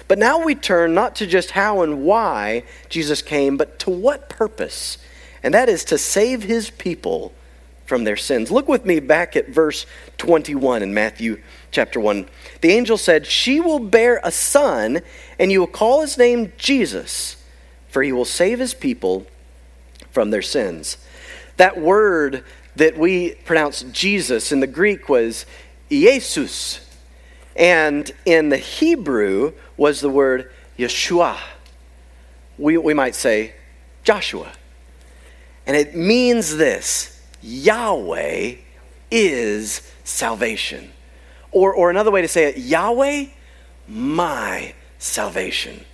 But 0.07 0.17
now 0.17 0.43
we 0.43 0.55
turn 0.55 0.95
not 0.95 1.15
to 1.17 1.27
just 1.27 1.51
how 1.51 1.83
and 1.83 2.03
why 2.03 2.63
Jesus 2.89 3.21
came, 3.21 3.55
but 3.55 3.77
to 3.79 3.91
what 3.91 4.29
purpose. 4.29 4.97
And 5.43 5.53
that 5.53 5.69
is 5.69 5.85
to 5.85 5.99
save 5.99 6.41
his 6.41 6.71
people 6.71 7.33
from 7.85 8.03
their 8.03 8.17
sins. 8.17 8.49
Look 8.49 8.67
with 8.67 8.85
me 8.85 8.99
back 8.99 9.35
at 9.35 9.49
verse 9.49 9.85
21 10.17 10.81
in 10.81 10.95
Matthew 10.95 11.39
chapter 11.73 11.99
1. 11.99 12.27
The 12.61 12.71
angel 12.71 12.97
said, 12.97 13.25
She 13.25 13.59
will 13.59 13.79
bear 13.79 14.21
a 14.23 14.31
son, 14.31 15.01
and 15.37 15.51
you 15.51 15.59
will 15.59 15.67
call 15.67 16.01
his 16.01 16.17
name 16.17 16.53
Jesus, 16.57 17.35
for 17.89 18.03
he 18.03 18.13
will 18.13 18.23
save 18.23 18.59
his 18.59 18.73
people 18.73 19.27
from 20.11 20.29
their 20.29 20.41
sins. 20.41 20.97
That 21.57 21.81
word 21.81 22.45
that 22.75 22.97
we 22.97 23.35
pronounce 23.45 23.81
Jesus 23.83 24.51
in 24.51 24.59
the 24.59 24.67
Greek 24.67 25.09
was 25.09 25.45
Jesus, 25.89 26.79
and 27.55 28.09
in 28.25 28.49
the 28.49 28.57
Hebrew 28.57 29.53
was 29.75 29.99
the 29.99 30.09
word 30.09 30.51
Yeshua. 30.77 31.37
We, 32.57 32.77
we 32.77 32.93
might 32.93 33.15
say 33.15 33.53
Joshua. 34.03 34.51
And 35.65 35.77
it 35.77 35.95
means 35.95 36.57
this 36.57 37.21
Yahweh 37.41 38.55
is 39.11 39.91
salvation. 40.03 40.91
Or, 41.53 41.73
or 41.73 41.89
another 41.89 42.11
way 42.11 42.21
to 42.21 42.27
say 42.27 42.45
it 42.45 42.57
Yahweh, 42.57 43.25
my 43.87 44.73
salvation. 44.97 45.85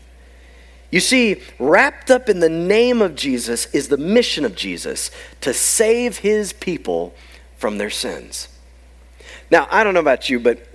You 0.91 1.00
see, 1.00 1.41
wrapped 1.60 2.10
up 2.10 2.30
in 2.30 2.39
the 2.39 2.50
name 2.50 3.02
of 3.02 3.15
Jesus 3.15 3.67
is 3.67 3.89
the 3.89 3.98
mission 3.98 4.43
of 4.43 4.56
Jesus 4.56 5.12
to 5.41 5.54
save 5.54 6.17
his 6.19 6.54
people 6.54 7.13
from 7.58 7.78
their 7.78 7.91
sins. 7.91 8.48
Now, 9.52 9.67
I 9.69 9.84
don't 9.84 9.93
know 9.93 10.00
about 10.00 10.30
you, 10.30 10.39
but 10.39 10.65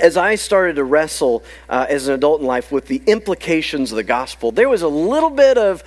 as 0.00 0.16
I 0.16 0.34
started 0.34 0.76
to 0.76 0.84
wrestle 0.84 1.44
uh, 1.68 1.86
as 1.88 2.08
an 2.08 2.14
adult 2.14 2.40
in 2.40 2.46
life 2.46 2.72
with 2.72 2.86
the 2.86 3.02
implications 3.06 3.92
of 3.92 3.96
the 3.96 4.02
gospel, 4.02 4.50
there 4.50 4.68
was 4.68 4.82
a 4.82 4.88
little 4.88 5.30
bit 5.30 5.58
of 5.58 5.84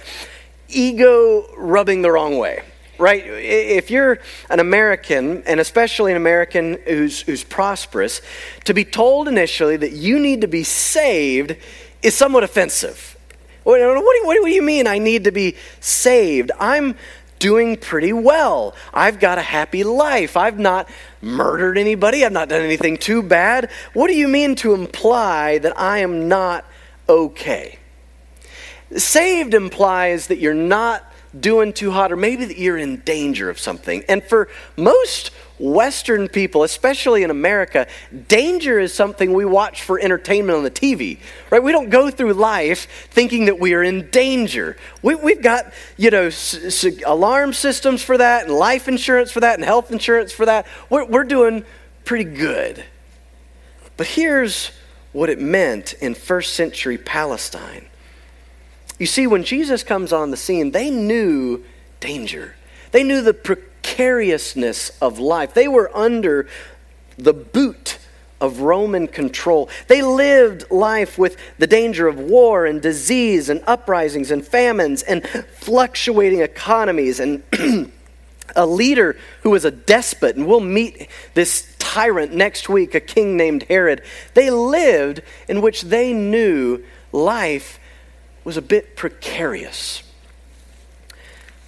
ego 0.69 1.45
rubbing 1.58 2.02
the 2.02 2.12
wrong 2.12 2.38
way 2.38 2.62
right? 3.03 3.23
If 3.25 3.91
you're 3.91 4.19
an 4.49 4.59
American, 4.59 5.43
and 5.43 5.59
especially 5.59 6.11
an 6.11 6.17
American 6.17 6.79
who's, 6.87 7.21
who's 7.21 7.43
prosperous, 7.43 8.21
to 8.63 8.73
be 8.73 8.85
told 8.85 9.27
initially 9.27 9.77
that 9.77 9.91
you 9.91 10.17
need 10.19 10.41
to 10.41 10.47
be 10.47 10.63
saved 10.63 11.57
is 12.01 12.15
somewhat 12.15 12.43
offensive. 12.43 13.17
What 13.63 13.79
you, 13.79 14.01
what 14.25 14.43
do 14.43 14.49
you 14.49 14.61
mean 14.61 14.87
I 14.87 14.97
need 14.99 15.25
to 15.25 15.31
be 15.31 15.55
saved? 15.79 16.51
I'm 16.59 16.95
doing 17.39 17.75
pretty 17.75 18.13
well. 18.13 18.73
I've 18.93 19.19
got 19.19 19.37
a 19.37 19.41
happy 19.41 19.83
life. 19.83 20.37
I've 20.37 20.59
not 20.59 20.89
murdered 21.21 21.77
anybody. 21.77 22.23
I've 22.25 22.31
not 22.31 22.47
done 22.47 22.61
anything 22.61 22.97
too 22.97 23.21
bad. 23.21 23.69
What 23.93 24.07
do 24.07 24.15
you 24.15 24.29
mean 24.29 24.55
to 24.55 24.73
imply 24.73 25.57
that 25.57 25.77
I 25.77 25.99
am 25.99 26.29
not 26.29 26.65
okay? 27.09 27.79
Saved 28.95 29.53
implies 29.53 30.27
that 30.27 30.37
you're 30.37 30.53
not 30.53 31.12
doing 31.39 31.74
too 31.74 31.91
hot 31.91 32.12
or 32.12 32.15
maybe 32.15 32.46
that 32.46 32.58
you're 32.58 32.78
in 32.78 32.98
danger 32.98 33.50
of 33.50 33.60
something. 33.60 34.04
And 34.08 34.24
for 34.24 34.50
most 34.78 35.32
Western 35.60 36.28
people, 36.28 36.63
especially 36.63 37.24
in 37.24 37.30
America, 37.30 37.88
danger 38.28 38.80
is 38.80 38.93
something 38.93 39.34
we 39.34 39.46
watch 39.46 39.84
for 39.84 40.00
entertainment 40.00 40.58
on 40.58 40.63
the 40.63 40.72
TV, 40.72 41.19
right? 41.50 41.62
We 41.62 41.72
don't 41.72 41.89
go 41.89 42.10
through 42.10 42.34
life 42.34 42.88
thinking 43.12 43.46
that 43.46 43.60
we 43.60 43.74
are 43.74 43.84
in 43.84 44.10
danger. 44.10 44.78
We, 45.02 45.13
have 45.13 45.41
got, 45.41 45.74
you 45.98 46.10
know, 46.10 46.24
s- 46.24 46.84
s- 46.84 47.02
alarm 47.06 47.54
systems 47.54 48.04
for 48.04 48.17
that, 48.17 48.46
and 48.46 48.54
life 48.54 48.88
insurance 48.88 49.32
for 49.32 49.39
that, 49.39 49.56
and 49.56 49.63
health 49.63 49.91
insurance 49.91 50.32
for 50.32 50.46
that. 50.46 50.67
We're, 50.89 51.06
we're 51.06 51.24
doing 51.24 51.63
pretty 52.04 52.26
good. 52.26 52.84
But 53.96 54.08
here's 54.08 54.72
what 55.12 55.30
it 55.30 55.39
meant 55.39 55.93
in 55.93 56.15
first 56.15 56.54
century 56.54 56.98
Palestine. 56.98 57.86
You 59.03 59.07
see, 59.07 59.27
when 59.27 59.43
Jesus 59.43 59.83
comes 59.83 60.13
on 60.13 60.31
the 60.31 60.37
scene, 60.37 60.71
they 60.71 60.89
knew 60.89 61.61
danger. 61.99 62.55
They 62.91 63.03
knew 63.03 63.21
the 63.21 63.33
precariousness 63.33 64.91
of 65.01 65.19
life. 65.19 65.53
They 65.53 65.67
were 65.67 65.91
under 65.93 66.47
the 67.17 67.33
boot 67.33 67.97
of 68.39 68.61
Roman 68.61 69.07
control. 69.07 69.69
They 69.89 70.01
lived 70.01 70.71
life 70.71 71.17
with 71.17 71.35
the 71.57 71.67
danger 71.67 72.07
of 72.07 72.17
war 72.17 72.65
and 72.65 72.81
disease 72.81 73.49
and 73.49 73.61
uprisings 73.67 74.31
and 74.31 74.47
famines 74.47 75.03
and 75.03 75.27
fluctuating 75.27 76.39
economies 76.39 77.19
and 77.19 77.43
a 78.55 78.65
leader 78.65 79.17
who 79.41 79.49
was 79.49 79.65
a 79.65 79.71
despot. 79.71 80.37
And 80.37 80.47
we'll 80.47 80.61
meet 80.61 81.09
this 81.33 81.75
tyrant 81.77 82.33
next 82.33 82.69
week, 82.69 82.95
a 82.95 83.01
king 83.01 83.35
named 83.35 83.63
Herod. 83.63 84.01
They 84.33 84.49
lived 84.49 85.21
in 85.49 85.59
which 85.59 85.81
they 85.81 86.13
knew 86.13 86.81
life 87.11 87.81
was 88.43 88.58
a 88.58 88.62
bit 88.62 88.95
precarious. 88.95 90.03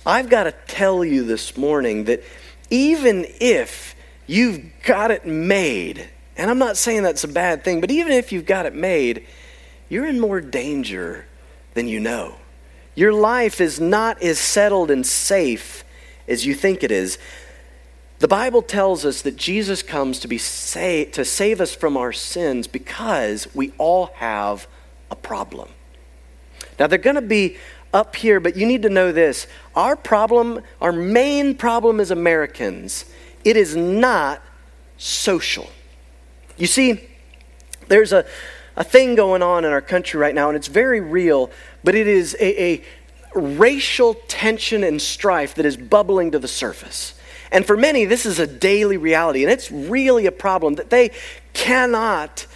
I've 0.06 0.30
got 0.30 0.44
to 0.44 0.54
tell 0.68 1.04
you 1.04 1.24
this 1.24 1.58
morning 1.58 2.06
that 2.06 2.24
even 2.70 3.26
if 3.40 3.96
you've 4.28 4.62
got 4.84 5.12
it 5.12 5.26
made, 5.26 6.10
and 6.38 6.50
I'm 6.50 6.60
not 6.60 6.78
saying 6.78 7.04
that's 7.04 7.24
a 7.24 7.30
bad 7.30 7.64
thing, 7.64 7.82
but 7.82 7.92
even 7.92 8.12
if 8.12 8.32
you've 8.32 8.46
got 8.46 8.66
it 8.66 8.76
made, 8.76 9.26
you're 9.90 10.06
in 10.06 10.20
more 10.20 10.42
danger 10.42 11.26
than 11.74 11.88
you 11.88 12.00
know. 12.00 12.36
Your 12.96 13.14
life 13.14 13.60
is 13.60 13.80
not 13.80 14.22
as 14.22 14.40
settled 14.40 14.90
and 14.92 15.06
safe 15.06 15.84
as 16.28 16.46
you 16.46 16.54
think 16.54 16.84
it 16.84 16.92
is. 16.92 17.18
The 18.20 18.28
Bible 18.28 18.62
tells 18.62 19.06
us 19.06 19.22
that 19.24 19.36
Jesus 19.36 19.84
comes 19.84 20.20
to, 20.20 20.28
be 20.28 20.38
sa- 20.38 21.04
to 21.12 21.26
save 21.26 21.60
us 21.60 21.76
from 21.76 21.98
our 21.98 22.14
sins 22.14 22.68
because 22.68 23.54
we 23.54 23.74
all 23.78 24.08
have 24.16 24.68
a 25.12 25.16
problem. 25.16 25.70
Now, 26.80 26.88
they're 26.88 26.98
going 26.98 27.16
to 27.16 27.22
be 27.22 27.58
up 27.94 28.16
here, 28.16 28.40
but 28.40 28.58
you 28.58 28.66
need 28.66 28.82
to 28.82 28.90
know 28.90 29.12
this. 29.12 29.48
Our 29.74 29.96
problem, 29.96 30.62
our 30.82 30.92
main 30.92 31.56
problem 31.56 32.00
as 32.00 32.12
Americans, 32.12 33.06
it 33.44 33.56
is 33.56 33.76
not 33.76 34.42
social. 34.98 35.70
You 36.58 36.68
see, 36.68 37.08
there's 37.88 38.12
a, 38.12 38.26
a 38.76 38.84
thing 38.84 39.16
going 39.16 39.42
on 39.42 39.64
in 39.64 39.72
our 39.72 39.82
country 39.82 40.20
right 40.20 40.36
now, 40.36 40.50
and 40.50 40.58
it's 40.58 40.68
very 40.68 41.00
real, 41.00 41.52
but 41.84 41.96
it 41.96 42.08
is 42.08 42.36
a, 42.40 42.64
a 42.74 42.84
racial 43.34 44.16
tension 44.28 44.84
and 44.84 45.02
strife 45.02 45.56
that 45.56 45.66
is 45.66 45.78
bubbling 45.78 46.32
to 46.32 46.40
the 46.40 46.48
surface. 46.48 47.14
And 47.52 47.66
for 47.66 47.78
many, 47.78 48.06
this 48.06 48.26
is 48.26 48.40
a 48.40 48.48
daily 48.48 48.98
reality, 48.98 49.44
and 49.44 49.52
it's 49.52 49.72
really 49.72 50.26
a 50.26 50.32
problem 50.32 50.76
that 50.76 50.90
they 50.90 51.12
cannot 51.54 52.48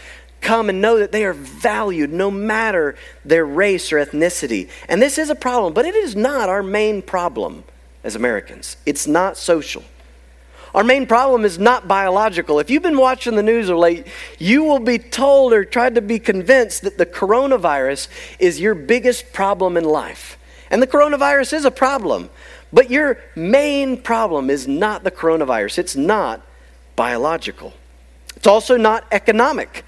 come 0.41 0.69
and 0.69 0.81
know 0.81 0.99
that 0.99 1.11
they 1.11 1.25
are 1.25 1.33
valued 1.33 2.11
no 2.11 2.31
matter 2.31 2.95
their 3.25 3.45
race 3.45 3.91
or 3.91 3.97
ethnicity. 3.97 4.69
And 4.87 5.01
this 5.01 5.17
is 5.17 5.29
a 5.29 5.35
problem, 5.35 5.73
but 5.73 5.85
it 5.85 5.95
is 5.95 6.15
not 6.15 6.49
our 6.49 6.63
main 6.63 7.01
problem 7.01 7.63
as 8.03 8.15
Americans. 8.15 8.77
It's 8.85 9.07
not 9.07 9.37
social. 9.37 9.83
Our 10.73 10.83
main 10.83 11.07
problem 11.07 11.45
is 11.45 11.57
not 11.57 11.87
biological. 11.87 12.59
If 12.59 12.69
you've 12.69 12.83
been 12.83 12.97
watching 12.97 13.35
the 13.35 13.43
news 13.43 13.69
of 13.69 13.77
late, 13.77 14.05
you 14.37 14.63
will 14.63 14.79
be 14.79 14.99
told 14.99 15.51
or 15.51 15.65
tried 15.65 15.95
to 15.95 16.01
be 16.01 16.19
convinced 16.19 16.83
that 16.83 16.97
the 16.97 17.05
coronavirus 17.05 18.07
is 18.37 18.59
your 18.59 18.75
biggest 18.75 19.33
problem 19.33 19.77
in 19.77 19.83
life. 19.83 20.37
And 20.69 20.81
the 20.81 20.87
coronavirus 20.87 21.53
is 21.53 21.65
a 21.65 21.71
problem. 21.71 22.29
But 22.71 22.91
your 22.91 23.19
main 23.35 23.97
problem 24.01 24.51
is 24.51 24.67
not 24.67 25.03
the 25.03 25.11
coronavirus, 25.11 25.79
it's 25.79 25.95
not 25.95 26.41
biological. 26.95 27.73
It's 28.35 28.47
also 28.47 28.77
not 28.77 29.05
economic. 29.11 29.83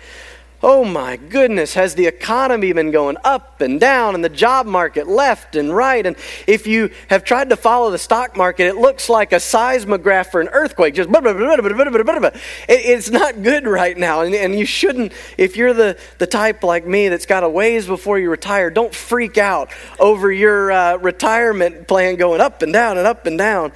Oh 0.63 0.86
my 0.86 1.17
goodness, 1.17 1.74
has 1.74 1.95
the 1.95 2.06
economy 2.06 2.71
been 2.71 2.91
going 2.91 3.17
up 3.24 3.62
and 3.62 3.80
down 3.80 4.13
and 4.13 4.24
the 4.24 4.30
job 4.30 4.67
market 4.67 5.08
left 5.08 5.56
and 5.56 5.76
right? 5.76 6.06
And 6.06 6.15
if 6.45 6.67
you 6.67 6.91
have 7.10 7.24
tried 7.24 7.50
to 7.50 7.56
follow 7.56 7.89
the 7.89 7.97
stock 7.97 8.38
market, 8.38 8.67
it 8.67 8.76
looks 8.76 9.10
like 9.10 9.34
a 9.34 9.39
seismograph 9.39 10.30
for 10.30 10.39
an 10.39 10.50
earthquake. 10.50 10.93
Just 10.93 11.10
blah 11.10 11.19
blah 11.19 11.34
blah 11.34 11.58
blah 11.58 11.74
blah 11.74 12.04
blah 12.04 12.19
blah. 12.19 12.30
it's 12.69 13.10
not 13.10 13.41
good 13.41 13.65
right 13.65 13.97
now. 13.97 14.21
And, 14.21 14.52
you 14.52 14.65
shouldn't, 14.65 15.13
if 15.38 15.58
you're 15.58 15.74
the, 15.74 15.97
the 16.19 16.28
type 16.28 16.63
like 16.63 16.86
me 16.86 17.08
that's 17.08 17.26
got 17.26 17.43
a 17.43 17.50
ways 17.50 17.88
before 17.88 18.19
you 18.19 18.30
retire, 18.30 18.69
don't 18.69 18.93
freak 18.93 19.39
out 19.39 19.71
over 20.00 20.32
your 20.32 20.71
uh, 20.71 20.97
retirement 20.97 21.88
plan 21.88 22.17
going 22.17 22.39
up 22.39 22.62
and 22.62 22.71
down 22.71 23.00
and 23.00 23.08
up 23.08 23.26
and 23.26 23.38
down. 23.38 23.71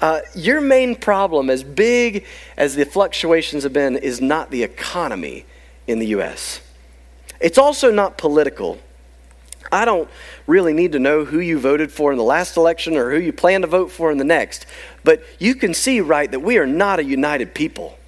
Uh, 0.00 0.20
your 0.36 0.60
main 0.60 0.94
problem, 0.94 1.50
as 1.50 1.64
big 1.64 2.24
as 2.56 2.76
the 2.76 2.84
fluctuations 2.84 3.64
have 3.64 3.72
been, 3.72 3.96
is 3.96 4.20
not 4.20 4.52
the 4.52 4.62
economy 4.62 5.44
in 5.88 5.98
the 5.98 6.06
U.S. 6.08 6.60
It's 7.40 7.58
also 7.58 7.90
not 7.90 8.16
political. 8.16 8.78
I 9.72 9.84
don't 9.84 10.08
really 10.46 10.72
need 10.72 10.92
to 10.92 10.98
know 10.98 11.24
who 11.24 11.40
you 11.40 11.58
voted 11.58 11.90
for 11.90 12.12
in 12.12 12.18
the 12.18 12.24
last 12.24 12.56
election 12.56 12.96
or 12.96 13.10
who 13.10 13.18
you 13.18 13.32
plan 13.32 13.62
to 13.62 13.66
vote 13.66 13.90
for 13.90 14.10
in 14.10 14.18
the 14.18 14.24
next, 14.24 14.66
but 15.02 15.22
you 15.38 15.54
can 15.54 15.74
see, 15.74 16.00
right, 16.00 16.30
that 16.30 16.40
we 16.40 16.58
are 16.58 16.66
not 16.66 17.00
a 17.00 17.04
united 17.04 17.54
people. 17.54 17.98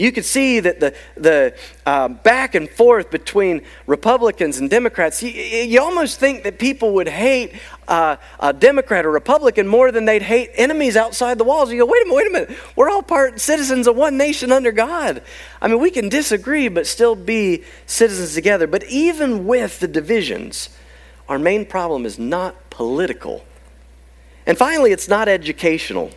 You 0.00 0.12
can 0.12 0.22
see 0.22 0.60
that 0.60 0.80
the, 0.80 0.94
the 1.14 1.54
uh, 1.84 2.08
back 2.08 2.54
and 2.54 2.70
forth 2.70 3.10
between 3.10 3.60
Republicans 3.86 4.56
and 4.56 4.70
Democrats, 4.70 5.22
you, 5.22 5.28
you 5.30 5.78
almost 5.78 6.18
think 6.18 6.42
that 6.44 6.58
people 6.58 6.94
would 6.94 7.06
hate 7.06 7.52
uh, 7.86 8.16
a 8.38 8.54
Democrat 8.54 9.04
or 9.04 9.10
Republican 9.10 9.68
more 9.68 9.92
than 9.92 10.06
they'd 10.06 10.22
hate 10.22 10.52
enemies 10.54 10.96
outside 10.96 11.36
the 11.36 11.44
walls. 11.44 11.70
You 11.70 11.80
go, 11.80 11.84
wait 11.84 12.02
a 12.02 12.06
minute, 12.06 12.16
wait 12.16 12.26
a 12.28 12.30
minute. 12.30 12.58
We're 12.76 12.88
all 12.88 13.02
part 13.02 13.42
citizens 13.42 13.86
of 13.86 13.94
one 13.94 14.16
nation 14.16 14.50
under 14.52 14.72
God. 14.72 15.22
I 15.60 15.68
mean, 15.68 15.80
we 15.80 15.90
can 15.90 16.08
disagree, 16.08 16.68
but 16.68 16.86
still 16.86 17.14
be 17.14 17.62
citizens 17.84 18.32
together. 18.32 18.66
But 18.66 18.84
even 18.84 19.46
with 19.46 19.80
the 19.80 19.88
divisions, 19.88 20.70
our 21.28 21.38
main 21.38 21.66
problem 21.66 22.06
is 22.06 22.18
not 22.18 22.70
political. 22.70 23.44
And 24.46 24.56
finally, 24.56 24.92
it's 24.92 25.08
not 25.08 25.28
educational. 25.28 26.10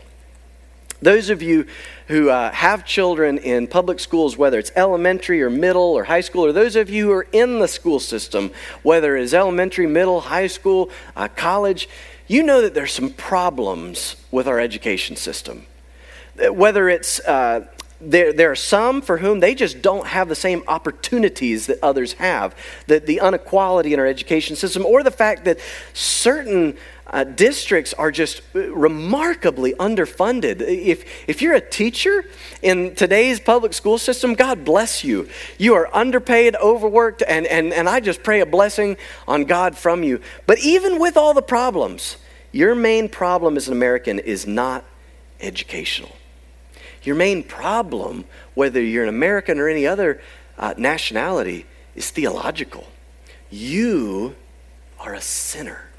Those 1.03 1.29
of 1.29 1.41
you 1.41 1.65
who 2.07 2.29
uh, 2.29 2.51
have 2.51 2.85
children 2.85 3.37
in 3.37 3.67
public 3.67 3.99
schools, 3.99 4.37
whether 4.37 4.57
it's 4.57 4.71
elementary 4.75 5.43
or 5.43 5.49
middle 5.49 5.81
or 5.81 6.05
high 6.05 6.21
school, 6.21 6.45
or 6.45 6.53
those 6.53 6.77
of 6.77 6.89
you 6.89 7.07
who 7.07 7.11
are 7.11 7.27
in 7.33 7.59
the 7.59 7.67
school 7.67 7.99
system, 7.99 8.51
whether 8.83 9.17
it's 9.17 9.33
elementary, 9.33 9.85
middle, 9.85 10.21
high 10.21 10.47
school, 10.47 10.89
uh, 11.17 11.27
college, 11.27 11.89
you 12.27 12.41
know 12.41 12.61
that 12.61 12.73
there's 12.73 12.93
some 12.93 13.09
problems 13.09 14.15
with 14.31 14.47
our 14.47 14.61
education 14.61 15.17
system. 15.17 15.65
Whether 16.37 16.87
it's 16.87 17.19
uh, 17.19 17.67
there, 17.99 18.31
there 18.31 18.51
are 18.51 18.55
some 18.55 19.01
for 19.01 19.17
whom 19.17 19.41
they 19.41 19.55
just 19.55 19.81
don't 19.81 20.07
have 20.07 20.29
the 20.29 20.35
same 20.35 20.63
opportunities 20.67 21.67
that 21.67 21.79
others 21.83 22.13
have. 22.13 22.55
The, 22.87 22.99
the 22.99 23.19
inequality 23.23 23.93
in 23.93 23.99
our 23.99 24.07
education 24.07 24.55
system, 24.55 24.85
or 24.85 25.03
the 25.03 25.11
fact 25.11 25.43
that 25.45 25.59
certain 25.93 26.77
uh, 27.13 27.23
districts 27.23 27.93
are 27.93 28.10
just 28.12 28.41
remarkably 28.56 29.73
underfunded. 29.76 30.62
If, 30.62 31.06
if 31.30 31.43
you're 31.43 31.54
a 31.54 31.62
teacher 31.62 32.26
in 32.63 32.95
today's 32.95 33.39
public 33.39 33.73
school 33.73 33.99
system, 33.99 34.34
God 34.34 34.65
bless 34.65 35.04
you. 35.04 35.30
You 35.60 35.76
are 35.76 35.88
underpaid, 35.95 36.56
overworked, 36.56 37.21
and, 37.28 37.45
and, 37.45 37.71
and 37.71 37.88
I 37.88 37.99
just 37.99 38.23
pray 38.23 38.39
a 38.39 38.47
blessing 38.47 38.97
on 39.28 39.43
God 39.43 39.78
from 39.78 40.02
you. 40.02 40.21
But 40.47 40.58
even 40.60 40.99
with 40.99 41.15
all 41.15 41.36
the 41.36 41.43
problems, 41.43 42.17
your 42.52 42.73
main 42.73 43.08
problem 43.10 43.58
as 43.58 43.67
an 43.67 43.73
American 43.73 44.17
is 44.17 44.47
not 44.47 44.84
educational. 45.39 46.15
Your 47.04 47.15
main 47.15 47.43
problem, 47.43 48.26
whether 48.56 48.82
you're 48.82 49.04
an 49.04 49.10
American 49.10 49.60
or 49.60 49.69
any 49.69 49.86
other 49.86 50.19
uh, 50.58 50.73
nationality, 50.80 51.67
is 51.93 52.10
theological. 52.10 52.88
You 53.52 54.36
are 54.99 55.13
a 55.13 55.21
sinner 55.21 55.89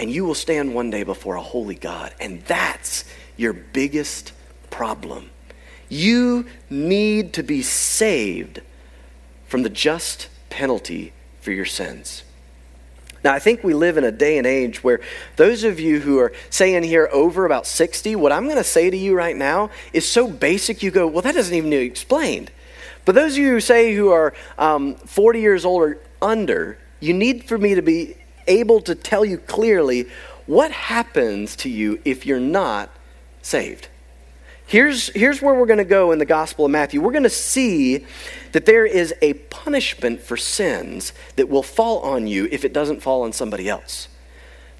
and 0.00 0.10
you 0.10 0.24
will 0.24 0.34
stand 0.34 0.74
one 0.74 0.88
day 0.88 1.02
before 1.02 1.36
a 1.36 1.42
holy 1.42 1.74
God. 1.74 2.14
And 2.18 2.40
that's 2.46 3.04
your 3.36 3.52
biggest 3.52 4.32
problem. 4.70 5.28
You 5.90 6.46
need 6.70 7.34
to 7.34 7.42
be 7.42 7.60
saved 7.60 8.62
from 9.46 9.62
the 9.62 9.68
just 9.68 10.28
penalty 10.48 11.12
for 11.42 11.52
your 11.52 11.66
sins. 11.66 12.22
Now, 13.22 13.34
I 13.34 13.40
think 13.40 13.62
we 13.62 13.74
live 13.74 13.98
in 13.98 14.04
a 14.04 14.10
day 14.10 14.38
and 14.38 14.46
age 14.46 14.82
where 14.82 15.00
those 15.36 15.64
of 15.64 15.78
you 15.78 16.00
who 16.00 16.18
are 16.18 16.32
saying 16.48 16.84
here 16.84 17.10
over 17.12 17.44
about 17.44 17.66
60, 17.66 18.16
what 18.16 18.32
I'm 18.32 18.44
going 18.44 18.56
to 18.56 18.64
say 18.64 18.88
to 18.88 18.96
you 18.96 19.14
right 19.14 19.36
now 19.36 19.68
is 19.92 20.08
so 20.08 20.26
basic 20.26 20.82
you 20.82 20.90
go, 20.90 21.06
well, 21.06 21.20
that 21.20 21.34
doesn't 21.34 21.54
even 21.54 21.68
need 21.68 21.82
explained. 21.82 22.50
But 23.04 23.16
those 23.16 23.32
of 23.32 23.38
you 23.38 23.50
who 23.50 23.60
say 23.60 23.94
who 23.94 24.08
are 24.08 24.32
um, 24.56 24.94
40 24.94 25.40
years 25.40 25.66
old 25.66 25.82
or 25.82 25.98
under, 26.22 26.78
you 27.00 27.12
need 27.12 27.44
for 27.44 27.58
me 27.58 27.74
to 27.74 27.82
be 27.82 28.16
able 28.50 28.80
to 28.82 28.94
tell 28.94 29.24
you 29.24 29.38
clearly 29.38 30.06
what 30.46 30.72
happens 30.72 31.56
to 31.56 31.70
you 31.70 32.00
if 32.04 32.26
you're 32.26 32.40
not 32.40 32.90
saved. 33.40 33.88
Here's, 34.66 35.08
here's 35.08 35.42
where 35.42 35.54
we're 35.54 35.66
going 35.66 35.78
to 35.78 35.84
go 35.84 36.12
in 36.12 36.18
the 36.18 36.24
Gospel 36.24 36.64
of 36.64 36.70
Matthew. 36.70 37.00
We're 37.00 37.10
going 37.10 37.24
to 37.24 37.30
see 37.30 38.06
that 38.52 38.66
there 38.66 38.86
is 38.86 39.12
a 39.20 39.34
punishment 39.34 40.20
for 40.20 40.36
sins 40.36 41.12
that 41.36 41.48
will 41.48 41.64
fall 41.64 41.98
on 42.00 42.28
you 42.28 42.46
if 42.52 42.64
it 42.64 42.72
doesn't 42.72 43.00
fall 43.00 43.22
on 43.22 43.32
somebody 43.32 43.68
else. 43.68 44.08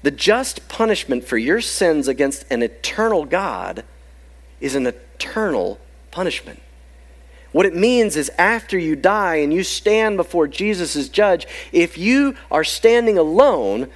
The 0.03 0.11
just 0.11 0.67
punishment 0.69 1.25
for 1.25 1.37
your 1.37 1.59
sins 1.59 2.07
against 2.07 2.45
an 2.49 2.63
eternal 2.63 3.25
God 3.25 3.83
is 4.61 4.75
an 4.75 4.87
eternal 4.87 5.77
punishment. 6.09 6.61
What 7.51 7.65
it 7.65 7.75
means 7.75 8.15
is 8.15 8.31
after 8.37 8.77
you 8.77 8.95
die 8.95 9.37
and 9.37 9.53
you 9.53 9.63
stand 9.63 10.17
before 10.17 10.47
Jesus 10.47 10.95
as 10.95 11.09
judge, 11.09 11.47
if 11.71 11.97
you 11.97 12.35
are 12.49 12.63
standing 12.63 13.17
alone, 13.17 13.89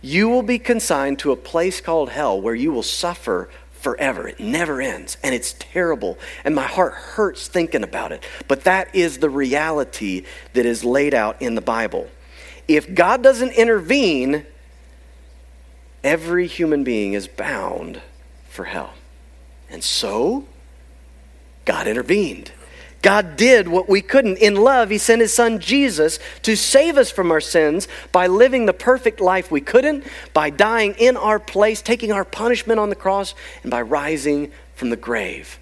you 0.00 0.28
will 0.28 0.42
be 0.42 0.58
consigned 0.58 1.18
to 1.20 1.32
a 1.32 1.36
place 1.36 1.80
called 1.80 2.10
hell 2.10 2.40
where 2.40 2.54
you 2.54 2.72
will 2.72 2.82
suffer 2.82 3.50
forever. 3.72 4.28
It 4.28 4.38
never 4.38 4.80
ends. 4.80 5.16
And 5.22 5.34
it's 5.34 5.54
terrible. 5.58 6.18
And 6.44 6.54
my 6.54 6.66
heart 6.66 6.92
hurts 6.92 7.48
thinking 7.48 7.82
about 7.82 8.12
it. 8.12 8.24
But 8.46 8.64
that 8.64 8.94
is 8.94 9.18
the 9.18 9.30
reality 9.30 10.24
that 10.52 10.66
is 10.66 10.84
laid 10.84 11.14
out 11.14 11.40
in 11.42 11.54
the 11.54 11.60
Bible. 11.60 12.08
If 12.68 12.94
God 12.94 13.22
doesn't 13.22 13.52
intervene, 13.52 14.46
every 16.04 16.46
human 16.46 16.84
being 16.84 17.14
is 17.14 17.26
bound 17.26 18.00
for 18.48 18.66
hell. 18.66 18.92
And 19.68 19.82
so, 19.82 20.44
God 21.64 21.86
intervened. 21.86 22.52
God 23.02 23.36
did 23.36 23.66
what 23.66 23.88
we 23.88 24.02
couldn't. 24.02 24.38
In 24.38 24.56
love, 24.56 24.90
He 24.90 24.98
sent 24.98 25.22
His 25.22 25.32
Son 25.32 25.58
Jesus 25.58 26.18
to 26.42 26.56
save 26.56 26.98
us 26.98 27.10
from 27.10 27.30
our 27.30 27.40
sins 27.40 27.88
by 28.12 28.26
living 28.26 28.66
the 28.66 28.72
perfect 28.72 29.20
life 29.20 29.50
we 29.50 29.60
couldn't, 29.60 30.04
by 30.34 30.50
dying 30.50 30.94
in 30.98 31.16
our 31.16 31.38
place, 31.38 31.80
taking 31.80 32.12
our 32.12 32.24
punishment 32.24 32.78
on 32.78 32.90
the 32.90 32.94
cross, 32.96 33.34
and 33.62 33.70
by 33.70 33.80
rising 33.80 34.52
from 34.74 34.90
the 34.90 34.96
grave. 34.96 35.58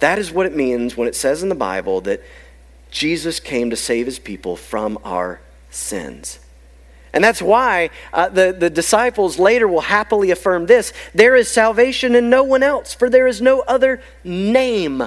That 0.00 0.18
is 0.18 0.32
what 0.32 0.46
it 0.46 0.56
means 0.56 0.96
when 0.96 1.06
it 1.06 1.14
says 1.14 1.42
in 1.42 1.48
the 1.48 1.54
Bible 1.54 2.00
that 2.02 2.22
Jesus 2.90 3.38
came 3.38 3.70
to 3.70 3.76
save 3.76 4.06
His 4.06 4.18
people 4.18 4.56
from 4.56 4.98
our 5.04 5.40
sins. 5.70 6.40
And 7.12 7.22
that's 7.22 7.42
why 7.42 7.90
uh, 8.12 8.28
the, 8.28 8.56
the 8.58 8.70
disciples 8.70 9.38
later 9.38 9.68
will 9.68 9.82
happily 9.82 10.30
affirm 10.30 10.66
this 10.66 10.92
there 11.14 11.36
is 11.36 11.48
salvation 11.48 12.14
in 12.14 12.30
no 12.30 12.42
one 12.42 12.62
else, 12.62 12.94
for 12.94 13.10
there 13.10 13.26
is 13.26 13.40
no 13.40 13.60
other 13.60 14.02
name 14.24 15.04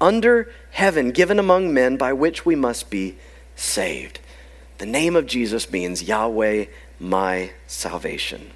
under 0.00 0.50
heaven 0.70 1.10
given 1.10 1.38
among 1.38 1.72
men 1.72 1.96
by 1.96 2.12
which 2.12 2.44
we 2.44 2.54
must 2.54 2.90
be 2.90 3.16
saved. 3.54 4.20
The 4.78 4.86
name 4.86 5.16
of 5.16 5.26
Jesus 5.26 5.70
means 5.70 6.02
Yahweh, 6.02 6.66
my 7.00 7.50
salvation. 7.66 8.50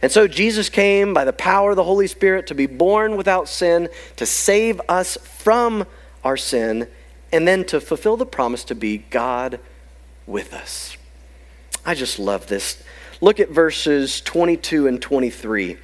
And 0.00 0.10
so 0.12 0.28
Jesus 0.28 0.68
came 0.68 1.14
by 1.14 1.24
the 1.24 1.32
power 1.32 1.70
of 1.70 1.76
the 1.76 1.84
Holy 1.84 2.06
Spirit 2.06 2.46
to 2.48 2.54
be 2.54 2.66
born 2.66 3.16
without 3.16 3.48
sin, 3.48 3.88
to 4.16 4.26
save 4.26 4.80
us 4.88 5.16
from 5.22 5.86
our 6.22 6.36
sin, 6.36 6.88
and 7.32 7.46
then 7.46 7.64
to 7.66 7.80
fulfill 7.80 8.16
the 8.16 8.26
promise 8.26 8.64
to 8.64 8.74
be 8.74 8.98
God 8.98 9.60
with 10.26 10.54
us. 10.54 10.96
I 11.84 11.94
just 11.94 12.18
love 12.18 12.46
this. 12.46 12.82
Look 13.20 13.40
at 13.40 13.50
verses 13.50 14.20
22 14.20 14.86
and 14.86 15.00
23. 15.00 15.76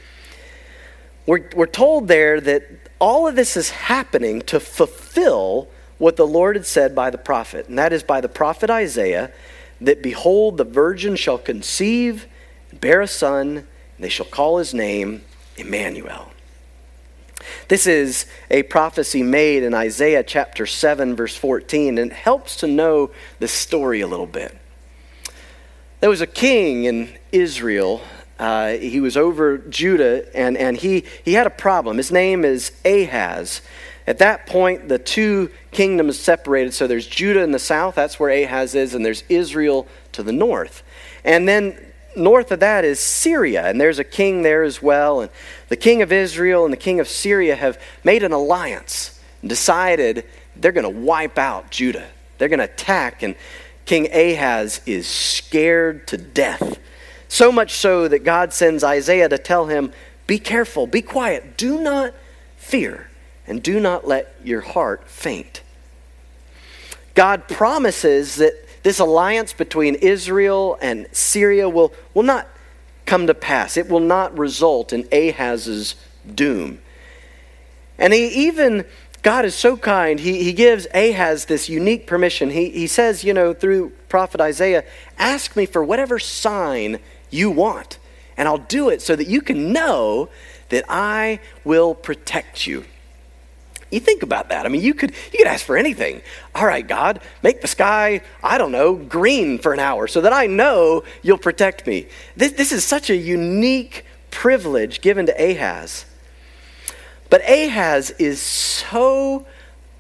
We're, 1.27 1.49
we're 1.55 1.67
told 1.67 2.09
there 2.09 2.41
that 2.41 2.90
all 3.01 3.27
of 3.27 3.35
this 3.35 3.57
is 3.57 3.71
happening 3.71 4.43
to 4.43 4.61
fulfill 4.61 5.69
what 5.99 6.17
the 6.17 6.27
Lord 6.27 6.57
had 6.57 6.67
said 6.67 6.95
by 6.95 7.11
the 7.11 7.19
prophet, 7.19 7.69
and 7.69 7.79
that 7.79 7.93
is 7.93 8.03
by 8.03 8.21
the 8.21 8.29
prophet 8.29 8.71
Isaiah, 8.71 9.33
that 9.81 10.03
behold, 10.03 10.57
the 10.57 10.65
virgin 10.65 11.17
shall 11.17 11.39
conceive, 11.39 12.27
and 12.71 12.81
bear 12.81 13.01
a 13.01 13.07
son, 13.07 13.49
and 13.57 13.67
they 13.99 14.09
shall 14.09 14.27
call 14.27 14.59
his 14.59 14.73
name 14.73 15.23
Emmanuel. 15.57 16.31
This 17.69 17.87
is 17.87 18.27
a 18.51 18.63
prophecy 18.65 19.23
made 19.23 19.63
in 19.63 19.75
Isaiah 19.75 20.23
chapter 20.23 20.67
7, 20.67 21.17
verse 21.17 21.37
14, 21.37 21.99
and 21.99 22.11
it 22.11 22.15
helps 22.15 22.57
to 22.57 22.67
know 22.67 23.11
the 23.39 23.49
story 23.49 24.01
a 24.01 24.07
little 24.07 24.27
bit. 24.27 24.57
There 26.01 26.11
was 26.11 26.21
a 26.21 26.27
king 26.27 26.85
in 26.85 27.17
Israel. 27.33 28.03
Uh, 28.41 28.79
he 28.79 29.01
was 29.01 29.19
over 29.19 29.59
Judah, 29.59 30.25
and, 30.35 30.57
and 30.57 30.79
he, 30.79 31.05
he 31.23 31.35
had 31.35 31.47
a 31.47 31.51
problem. 31.51 31.99
His 31.99 32.11
name 32.11 32.43
is 32.43 32.73
Ahaz. 32.87 33.61
At 34.07 34.17
that 34.21 34.47
point, 34.47 34.89
the 34.89 34.99
two 34.99 35.51
kingdoms 35.73 36.19
separated. 36.19 36.73
So 36.73 36.87
there's 36.87 37.07
Judah 37.07 37.43
in 37.43 37.53
the 37.53 37.59
south, 37.59 37.97
that's 37.97 38.19
where 38.19 38.31
Ahaz 38.31 38.75
is, 38.75 38.95
and 38.95 39.05
there's 39.05 39.25
Israel 39.29 39.87
to 40.13 40.23
the 40.23 40.33
north. 40.33 40.83
And 41.23 41.47
then 41.47 41.79
north 42.17 42.51
of 42.51 42.61
that 42.61 42.83
is 42.83 42.99
Syria, 42.99 43.67
and 43.69 43.79
there's 43.79 43.99
a 43.99 44.05
king 44.05 44.41
there 44.41 44.63
as 44.63 44.81
well. 44.81 45.21
And 45.21 45.31
the 45.69 45.77
king 45.77 46.01
of 46.01 46.11
Israel 46.11 46.65
and 46.65 46.73
the 46.73 46.79
king 46.79 46.99
of 46.99 47.09
Syria 47.09 47.55
have 47.57 47.79
made 48.05 48.23
an 48.23 48.33
alliance 48.33 49.21
and 49.43 49.51
decided 49.51 50.25
they're 50.57 50.73
going 50.73 50.91
to 50.91 51.01
wipe 51.01 51.37
out 51.37 51.71
Judah. 51.71 52.09
They're 52.39 52.49
going 52.49 52.61
to 52.61 52.65
attack, 52.65 53.23
and 53.23 53.37
King 53.85 54.11
Ahaz 54.11 54.81
is 54.87 55.07
scared 55.07 56.07
to 56.07 56.17
death. 56.17 56.79
So 57.31 57.53
much 57.53 57.75
so 57.75 58.09
that 58.09 58.25
God 58.25 58.53
sends 58.53 58.83
Isaiah 58.83 59.29
to 59.29 59.39
tell 59.39 59.67
him, 59.67 59.93
Be 60.27 60.41
careful, 60.41 60.89
be 60.89 61.01
quiet, 61.01 61.57
do 61.57 61.81
not 61.81 62.13
fear, 62.57 63.09
and 63.47 63.63
do 63.63 63.79
not 63.79 64.07
let 64.07 64.35
your 64.43 64.63
heart 64.63 65.09
faint. 65.09 65.63
God 67.15 67.47
promises 67.47 68.35
that 68.37 68.55
this 68.83 68.99
alliance 68.99 69.53
between 69.53 69.95
Israel 69.95 70.77
and 70.83 71.07
Syria 71.13 71.69
will, 71.69 71.93
will 72.15 72.25
not 72.25 72.49
come 73.07 73.29
to 73.29 73.35
pass. 73.35 73.77
It 73.77 73.89
will 73.89 74.01
not 74.01 74.37
result 74.37 74.93
in 74.93 75.07
Ahaz's 75.13 75.95
doom. 76.35 76.81
And 77.97 78.13
he 78.13 78.27
even, 78.47 78.85
God 79.23 79.45
is 79.45 79.55
so 79.55 79.77
kind, 79.77 80.19
he, 80.19 80.43
he 80.43 80.53
gives 80.53 80.89
Ahaz 80.93 81.45
this 81.45 81.69
unique 81.69 82.09
permission. 82.09 82.51
He, 82.51 82.71
he 82.71 82.89
says, 82.89 83.23
you 83.23 83.33
know, 83.33 83.55
through 83.55 83.91
prophet 84.09 84.41
Isaiah, 84.41 84.85
ask 85.17 85.55
me 85.55 85.65
for 85.65 85.85
whatever 85.85 86.19
sign 86.19 86.99
you 87.31 87.51
want, 87.51 87.99
and 88.37 88.49
I'll 88.49 88.59
do 88.59 88.89
it 88.89 89.03
so 89.03 89.17
that 89.17 89.27
you 89.27 89.41
can 89.41 89.73
know 89.73 90.29
that 90.69 90.85
I 90.89 91.41
will 91.65 91.95
protect 91.95 92.67
you. 92.67 92.85
You 93.91 93.99
think 93.99 94.23
about 94.23 94.51
that. 94.51 94.67
I 94.67 94.69
mean, 94.69 94.83
you 94.83 94.95
could 94.95 95.11
you 95.33 95.39
could 95.39 95.49
ask 95.49 95.65
for 95.65 95.77
anything. 95.77 96.23
All 96.55 96.65
right, 96.65 96.87
God, 96.87 97.21
make 97.43 97.61
the 97.61 97.67
sky, 97.67 98.23
I 98.43 98.57
don't 98.57 98.71
know, 98.71 98.95
green 98.95 99.59
for 99.59 99.73
an 99.73 99.81
hour 99.81 100.07
so 100.07 100.21
that 100.21 100.33
I 100.33 100.47
know 100.47 101.03
you'll 101.23 101.39
protect 101.39 101.87
me. 101.87 102.07
This, 102.37 102.53
this 102.53 102.71
is 102.71 102.85
such 102.85 103.11
a 103.11 103.17
unique 103.17 104.05
privilege 104.31 105.01
given 105.01 105.27
to 105.27 105.33
Ahaz. 105.33 106.05
But 107.31 107.43
Ahaz 107.49 108.11
is 108.13 108.41
so 108.41 109.47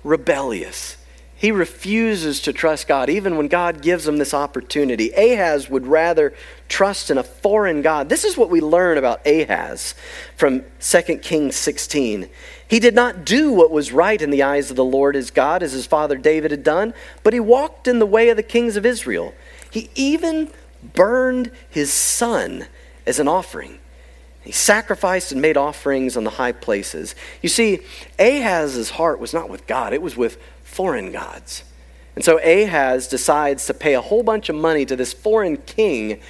rebellious. 0.04 0.96
He 1.36 1.52
refuses 1.52 2.40
to 2.42 2.52
trust 2.52 2.86
God, 2.86 3.08
even 3.08 3.36
when 3.36 3.48
God 3.48 3.82
gives 3.82 4.06
him 4.06 4.18
this 4.18 4.34
opportunity. 4.34 5.10
Ahaz 5.12 5.70
would 5.70 5.86
rather 5.86 6.34
trust 6.70 7.10
in 7.10 7.18
a 7.18 7.22
foreign 7.22 7.82
God. 7.82 8.08
This 8.08 8.24
is 8.24 8.38
what 8.38 8.48
we 8.48 8.62
learn 8.62 8.96
about 8.96 9.26
Ahaz 9.26 9.94
from 10.36 10.64
2 10.80 11.18
Kings 11.18 11.56
16. 11.56 12.30
He 12.66 12.78
did 12.78 12.94
not 12.94 13.26
do 13.26 13.52
what 13.52 13.70
was 13.70 13.92
right 13.92 14.22
in 14.22 14.30
the 14.30 14.44
eyes 14.44 14.70
of 14.70 14.76
the 14.76 14.84
Lord 14.84 15.16
his 15.16 15.30
God, 15.30 15.62
as 15.62 15.72
his 15.72 15.86
father 15.86 16.16
David 16.16 16.52
had 16.52 16.62
done, 16.62 16.94
but 17.22 17.34
he 17.34 17.40
walked 17.40 17.86
in 17.88 17.98
the 17.98 18.06
way 18.06 18.30
of 18.30 18.36
the 18.36 18.42
kings 18.42 18.76
of 18.76 18.86
Israel. 18.86 19.34
He 19.70 19.90
even 19.94 20.50
burned 20.94 21.50
his 21.68 21.92
son 21.92 22.66
as 23.06 23.18
an 23.18 23.28
offering. 23.28 23.78
He 24.42 24.52
sacrificed 24.52 25.32
and 25.32 25.42
made 25.42 25.56
offerings 25.56 26.16
on 26.16 26.24
the 26.24 26.30
high 26.30 26.52
places. 26.52 27.14
You 27.42 27.48
see, 27.48 27.80
Ahaz's 28.18 28.90
heart 28.90 29.20
was 29.20 29.34
not 29.34 29.50
with 29.50 29.66
God, 29.66 29.92
it 29.92 30.00
was 30.00 30.16
with 30.16 30.40
foreign 30.62 31.12
gods. 31.12 31.64
And 32.14 32.24
so 32.24 32.38
Ahaz 32.38 33.08
decides 33.08 33.66
to 33.66 33.74
pay 33.74 33.94
a 33.94 34.00
whole 34.00 34.22
bunch 34.22 34.48
of 34.48 34.56
money 34.56 34.84
to 34.86 34.96
this 34.96 35.12
foreign 35.12 35.56
king, 35.56 36.20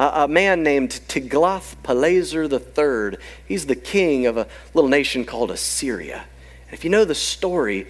a 0.00 0.28
man 0.28 0.62
named 0.62 1.00
Tiglath-Pileser 1.08 2.44
III. 2.44 3.18
He's 3.46 3.66
the 3.66 3.76
king 3.76 4.26
of 4.26 4.36
a 4.36 4.46
little 4.72 4.88
nation 4.88 5.24
called 5.24 5.50
Assyria. 5.50 6.24
And 6.66 6.74
if 6.74 6.84
you 6.84 6.90
know 6.90 7.04
the 7.04 7.14
story, 7.14 7.86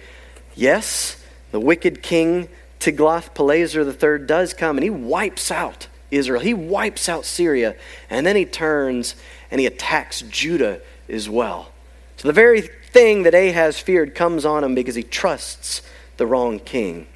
yes, 0.55 1.23
the 1.51 1.59
wicked 1.59 2.03
king 2.03 2.49
Tiglath-Pileser 2.79 3.83
III 3.83 4.25
does 4.25 4.53
come 4.53 4.77
and 4.77 4.83
he 4.83 4.89
wipes 4.89 5.51
out 5.51 5.87
Israel. 6.09 6.41
He 6.41 6.53
wipes 6.53 7.07
out 7.07 7.25
Syria, 7.25 7.75
and 8.09 8.25
then 8.25 8.35
he 8.35 8.45
turns 8.45 9.15
and 9.49 9.61
he 9.61 9.65
attacks 9.65 10.21
Judah 10.21 10.81
as 11.07 11.29
well. 11.29 11.71
So 12.17 12.27
the 12.27 12.33
very 12.33 12.61
thing 12.61 13.23
that 13.23 13.33
Ahaz 13.33 13.79
feared 13.79 14.13
comes 14.15 14.45
on 14.45 14.63
him 14.63 14.75
because 14.75 14.95
he 14.95 15.03
trusts 15.03 15.81
the 16.17 16.27
wrong 16.27 16.59
king. 16.59 17.07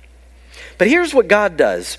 But 0.77 0.87
here's 0.87 1.13
what 1.13 1.27
God 1.27 1.57
does 1.57 1.97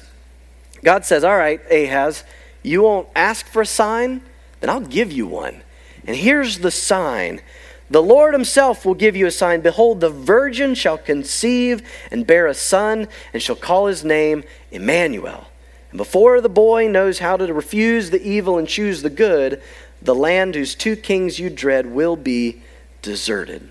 God 0.83 1.05
says, 1.05 1.25
All 1.25 1.37
right, 1.37 1.61
Ahaz, 1.71 2.25
you 2.67 2.83
won't 2.83 3.09
ask 3.15 3.47
for 3.47 3.63
a 3.63 3.67
sign? 3.67 4.23
Then 4.59 4.71
I'll 4.71 4.81
give 4.81 5.13
you 5.13 5.27
one. 5.27 5.63
And 6.05 6.17
here's 6.17 6.59
the 6.59 6.73
sign 6.73 7.41
The 7.89 8.03
Lord 8.03 8.35
himself 8.35 8.85
will 8.85 8.95
give 8.95 9.15
you 9.15 9.27
a 9.27 9.31
sign. 9.31 9.61
Behold, 9.61 10.01
the 10.01 10.11
virgin 10.11 10.75
shall 10.75 10.99
conceive 10.99 11.89
and 12.11 12.27
bear 12.27 12.49
a 12.49 12.55
son, 12.55 13.07
and 13.33 13.41
shall 13.41 13.55
call 13.55 13.87
his 13.87 14.05
name 14.05 14.43
Emmanuel. 14.73 15.47
And 15.91 15.99
before 15.99 16.41
the 16.41 16.49
boy 16.49 16.89
knows 16.89 17.21
how 17.21 17.37
to 17.37 17.55
refuse 17.55 18.11
the 18.11 18.23
evil 18.23 18.59
and 18.59 18.67
choose 18.67 19.03
the 19.03 19.11
good, 19.11 19.63
the 20.03 20.15
land 20.15 20.57
whose 20.57 20.75
two 20.75 20.97
kings 20.97 21.39
you 21.39 21.51
dread 21.51 21.87
will 21.87 22.17
be 22.17 22.63
deserted. 23.01 23.69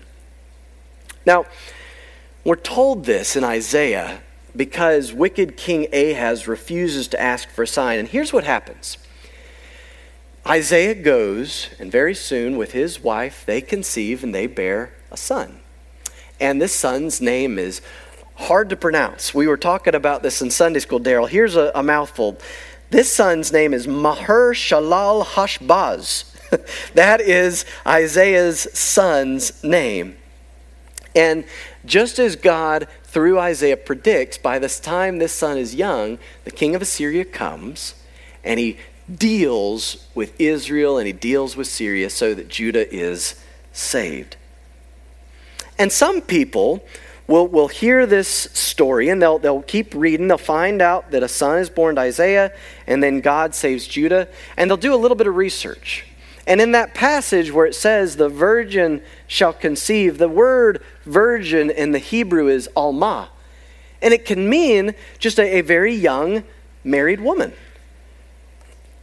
Now, 1.26 1.44
we're 2.44 2.56
told 2.56 3.04
this 3.04 3.36
in 3.36 3.44
Isaiah 3.44 4.22
because 4.56 5.12
wicked 5.12 5.56
King 5.56 5.86
Ahaz 5.92 6.48
refuses 6.48 7.08
to 7.08 7.20
ask 7.20 7.48
for 7.48 7.62
a 7.62 7.66
sign. 7.66 7.98
And 7.98 8.08
here's 8.08 8.32
what 8.32 8.44
happens 8.44 8.98
Isaiah 10.46 10.94
goes, 10.94 11.70
and 11.78 11.90
very 11.90 12.14
soon, 12.14 12.56
with 12.56 12.72
his 12.72 13.02
wife, 13.02 13.44
they 13.46 13.60
conceive 13.60 14.22
and 14.22 14.34
they 14.34 14.46
bear 14.46 14.92
a 15.10 15.16
son. 15.16 15.60
And 16.38 16.60
this 16.60 16.72
son's 16.72 17.20
name 17.20 17.58
is 17.58 17.80
hard 18.36 18.68
to 18.70 18.76
pronounce. 18.76 19.34
We 19.34 19.46
were 19.46 19.56
talking 19.56 19.94
about 19.94 20.22
this 20.22 20.40
in 20.42 20.50
Sunday 20.50 20.80
school, 20.80 21.00
Daryl. 21.00 21.28
Here's 21.28 21.56
a, 21.56 21.72
a, 21.74 21.82
mouthful. 21.82 22.38
This 22.90 23.12
son's 23.12 23.50
name 23.50 23.72
is 23.74 23.88
Maher 23.88 24.52
Shalal 24.54 25.24
Hashbaz. 25.24 26.32
that 26.94 27.20
is 27.20 27.64
Isaiah's 27.86 28.68
son's 28.78 29.64
name. 29.64 30.16
And 31.16 31.44
just 31.86 32.18
as 32.18 32.36
God, 32.36 32.88
through 33.04 33.38
Isaiah, 33.40 33.78
predicts 33.78 34.36
by 34.36 34.58
this 34.58 34.78
time 34.78 35.18
this 35.18 35.32
son 35.32 35.56
is 35.56 35.74
young, 35.74 36.18
the 36.44 36.50
king 36.50 36.74
of 36.74 36.82
Assyria 36.82 37.24
comes 37.24 37.94
and 38.44 38.60
he 38.60 38.76
deals 39.12 40.06
with 40.14 40.38
Israel 40.38 40.98
and 40.98 41.06
he 41.06 41.14
deals 41.14 41.56
with 41.56 41.68
Syria 41.68 42.10
so 42.10 42.34
that 42.34 42.48
Judah 42.48 42.92
is 42.94 43.34
saved. 43.72 44.36
And 45.78 45.90
some 45.90 46.20
people 46.20 46.84
will, 47.26 47.48
will 47.48 47.68
hear 47.68 48.04
this 48.04 48.28
story 48.28 49.08
and 49.08 49.20
they'll, 49.20 49.38
they'll 49.38 49.62
keep 49.62 49.94
reading. 49.94 50.28
They'll 50.28 50.36
find 50.36 50.82
out 50.82 51.12
that 51.12 51.22
a 51.22 51.28
son 51.28 51.58
is 51.58 51.70
born 51.70 51.96
to 51.96 52.02
Isaiah 52.02 52.52
and 52.86 53.02
then 53.02 53.22
God 53.22 53.54
saves 53.54 53.86
Judah. 53.86 54.28
And 54.58 54.70
they'll 54.70 54.76
do 54.76 54.94
a 54.94 54.96
little 54.96 55.16
bit 55.16 55.26
of 55.26 55.34
research. 55.34 56.04
And 56.46 56.60
in 56.60 56.72
that 56.72 56.94
passage 56.94 57.52
where 57.52 57.66
it 57.66 57.74
says, 57.74 58.16
the 58.16 58.28
virgin 58.28 59.02
shall 59.26 59.52
conceive, 59.52 60.18
the 60.18 60.28
word 60.28 60.82
virgin 61.04 61.70
in 61.70 61.92
the 61.92 61.98
Hebrew 61.98 62.48
is 62.48 62.68
alma. 62.76 63.30
And 64.00 64.14
it 64.14 64.24
can 64.24 64.48
mean 64.48 64.94
just 65.18 65.38
a, 65.38 65.58
a 65.58 65.60
very 65.62 65.94
young 65.94 66.44
married 66.84 67.20
woman. 67.20 67.52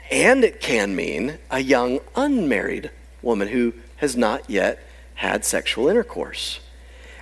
And 0.09 0.43
it 0.43 0.61
can 0.61 0.95
mean 0.95 1.39
a 1.49 1.59
young 1.59 1.99
unmarried 2.15 2.91
woman 3.21 3.49
who 3.49 3.73
has 3.97 4.15
not 4.15 4.49
yet 4.49 4.79
had 5.15 5.43
sexual 5.43 5.87
intercourse. 5.87 6.59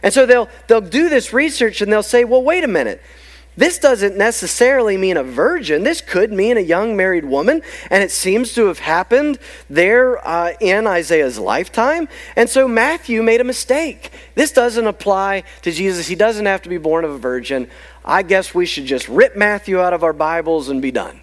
And 0.03 0.13
so 0.13 0.25
they'll, 0.25 0.49
they'll 0.67 0.81
do 0.81 1.09
this 1.09 1.31
research 1.33 1.81
and 1.81 1.91
they'll 1.91 2.03
say, 2.03 2.23
well, 2.23 2.43
wait 2.43 2.63
a 2.63 2.67
minute. 2.67 3.01
This 3.61 3.77
doesn't 3.77 4.17
necessarily 4.17 4.97
mean 4.97 5.17
a 5.17 5.23
virgin. 5.23 5.83
This 5.83 6.01
could 6.01 6.33
mean 6.33 6.57
a 6.57 6.61
young 6.61 6.97
married 6.97 7.25
woman, 7.25 7.61
and 7.91 8.03
it 8.03 8.09
seems 8.09 8.55
to 8.55 8.65
have 8.65 8.79
happened 8.79 9.37
there 9.69 10.17
uh, 10.27 10.53
in 10.59 10.87
Isaiah's 10.87 11.37
lifetime. 11.37 12.07
And 12.35 12.49
so 12.49 12.67
Matthew 12.67 13.21
made 13.21 13.39
a 13.39 13.43
mistake. 13.43 14.09
This 14.33 14.51
doesn't 14.51 14.87
apply 14.87 15.43
to 15.61 15.71
Jesus. 15.71 16.07
He 16.07 16.15
doesn't 16.15 16.47
have 16.47 16.63
to 16.63 16.69
be 16.69 16.79
born 16.79 17.05
of 17.05 17.11
a 17.11 17.19
virgin. 17.19 17.69
I 18.03 18.23
guess 18.23 18.55
we 18.55 18.65
should 18.65 18.85
just 18.85 19.07
rip 19.07 19.35
Matthew 19.35 19.79
out 19.79 19.93
of 19.93 20.03
our 20.03 20.13
Bibles 20.13 20.69
and 20.69 20.81
be 20.81 20.89
done. 20.89 21.20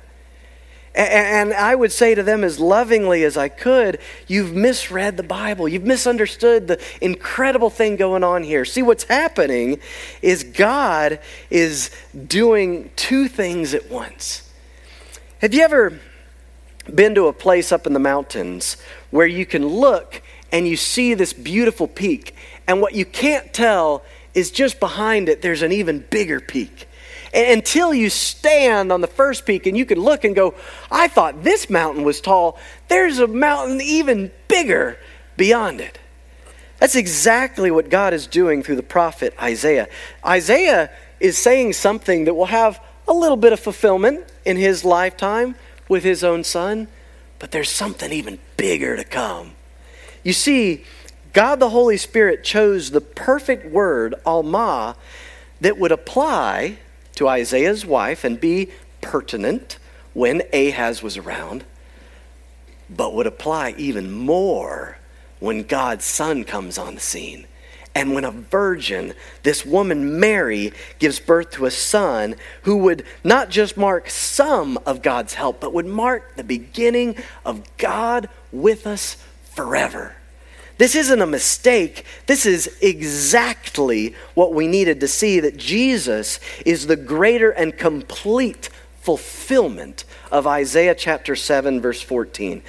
And 0.95 1.53
I 1.53 1.75
would 1.75 1.93
say 1.93 2.15
to 2.15 2.23
them 2.23 2.43
as 2.43 2.59
lovingly 2.59 3.23
as 3.23 3.37
I 3.37 3.49
could, 3.49 4.01
you've 4.27 4.55
misread 4.55 5.17
the 5.17 5.23
Bible. 5.23 5.69
You've 5.69 5.85
misunderstood 5.85 6.67
the 6.67 6.83
incredible 7.01 7.71
thing 7.71 7.97
going 7.97 8.25
on 8.25 8.43
here. 8.43 8.65
See, 8.65 8.83
what's 8.83 9.05
happening 9.05 9.81
is 10.23 10.43
God 10.43 11.21
is 11.51 11.91
doing 12.27 12.91
two 12.97 13.29
things 13.29 13.75
at 13.75 13.89
once. 13.91 14.51
Have 15.41 15.55
you 15.55 15.63
ever 15.63 16.01
been 16.93 17.15
to 17.15 17.27
a 17.27 17.33
place 17.33 17.71
up 17.71 17.87
in 17.87 17.93
the 17.93 18.01
mountains 18.01 18.77
where 19.11 19.27
you 19.27 19.47
can 19.47 19.67
look 19.67 20.23
and 20.51 20.67
you 20.67 20.77
see 20.77 21.15
this 21.15 21.33
beautiful 21.33 21.87
peak, 21.87 22.35
and 22.67 22.81
what 22.81 22.95
you 22.95 23.05
can't 23.05 23.53
tell 23.53 24.03
is 24.35 24.51
just 24.51 24.81
behind 24.81 25.29
it, 25.29 25.43
there's 25.43 25.63
an 25.63 25.71
even 25.71 26.01
bigger 26.11 26.41
peak? 26.41 26.88
Until 27.47 27.95
you 27.95 28.11
stand 28.11 28.91
on 28.91 29.01
the 29.01 29.07
first 29.07 29.47
peak 29.47 29.67
and 29.67 29.77
you 29.77 29.85
can 29.85 30.01
look 30.01 30.25
and 30.25 30.35
go, 30.35 30.55
I 30.91 31.09
thought 31.09 31.45
this 31.45 31.71
mountain 31.71 32.05
was 32.05 32.21
tall. 32.21 32.59
There's 32.89 33.19
a 33.19 33.27
mountain 33.27 33.81
even 33.81 34.31
bigger 34.49 34.99
beyond 35.37 35.81
it. 35.81 35.99
That's 36.79 36.97
exactly 36.97 37.71
what 37.71 37.91
God 37.91 38.15
is 38.15 38.27
doing 38.27 38.63
through 38.63 38.77
the 38.77 38.83
prophet 38.83 39.35
Isaiah. 39.41 39.89
Isaiah 40.25 40.91
is 41.21 41.37
saying 41.37 41.73
something 41.73 42.25
that 42.25 42.35
will 42.35 42.47
have 42.47 42.81
a 43.07 43.13
little 43.13 43.37
bit 43.37 43.53
of 43.53 43.61
fulfillment 43.61 44.25
in 44.45 44.57
his 44.57 44.85
lifetime 44.85 45.57
with 45.89 46.05
his 46.05 46.23
own 46.23 46.45
son, 46.45 46.89
but 47.39 47.51
there's 47.51 47.71
something 47.71 48.13
even 48.13 48.39
bigger 48.57 48.97
to 48.97 49.05
come. 49.05 49.53
You 50.23 50.33
see, 50.33 50.85
God 51.33 51.59
the 51.61 51.71
Holy 51.71 51.97
Spirit 51.97 52.45
chose 52.45 52.91
the 52.91 53.01
perfect 53.01 53.67
word, 53.67 54.15
Alma, 54.25 54.97
that 55.61 55.79
would 55.79 55.93
apply 55.93 56.79
to 57.19 57.29
Isaiah's 57.29 57.85
wife 57.85 58.23
and 58.23 58.41
be 58.41 58.71
pertinent 59.01 59.79
when 60.15 60.41
Ahaz 60.53 61.03
was 61.03 61.17
around, 61.17 61.65
but 62.89 63.13
would 63.13 63.27
apply 63.27 63.75
even 63.77 64.13
more 64.13 64.99
when 65.41 65.65
God's 65.65 66.05
son 66.05 66.45
comes 66.45 66.79
on 66.79 66.95
the 66.95 67.01
scene. 67.01 67.49
And 67.93 68.15
when 68.15 68.25
a 68.25 68.31
virgin, 68.31 69.15
this 69.43 69.67
woman 69.67 70.21
Mary, 70.21 70.73
gives 71.01 71.19
birth 71.19 71.51
to 71.53 71.67
a 71.67 71.73
son 71.73 72.37
who 72.63 72.77
would 72.77 73.05
not 73.25 73.51
just 73.51 73.77
mark 73.77 74.11
some 74.11 74.79
of 74.87 75.03
God's 75.03 75.35
help, 75.35 75.61
but 75.61 75.75
would 75.75 75.87
mark 75.87 76.37
the 76.37 76.45
beginning 76.45 77.17
of 77.45 77.65
God 77.79 78.29
with 78.53 78.87
us 78.87 79.17
forever. 79.43 80.15
This 80.79 80.95
isn't 80.95 81.21
a 81.21 81.27
mistake. 81.27 82.05
This 82.27 82.47
is 82.47 82.79
exactly 82.81 84.15
what 84.35 84.55
we 84.55 84.69
needed 84.69 85.01
to 85.01 85.09
see 85.09 85.41
that 85.41 85.57
Jesus 85.57 86.39
is 86.65 86.87
the 86.87 86.97
greater 86.97 87.51
and 87.51 87.77
complete 87.77 88.71
fulfillment 89.01 90.05
of 90.31 90.47
Isaiah 90.47 90.95
chapter 90.95 91.35
7, 91.35 91.81
verse 91.81 92.01
14. 92.01 92.63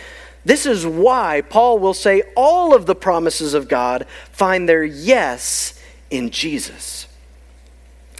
This 0.43 0.65
is 0.65 0.87
why 0.87 1.41
Paul 1.41 1.77
will 1.77 1.93
say 1.93 2.23
all 2.35 2.73
of 2.73 2.87
the 2.87 2.95
promises 2.95 3.53
of 3.53 3.67
God 3.67 4.07
find 4.31 4.67
their 4.67 4.83
yes 4.83 5.79
in 6.09 6.31
Jesus. 6.31 7.07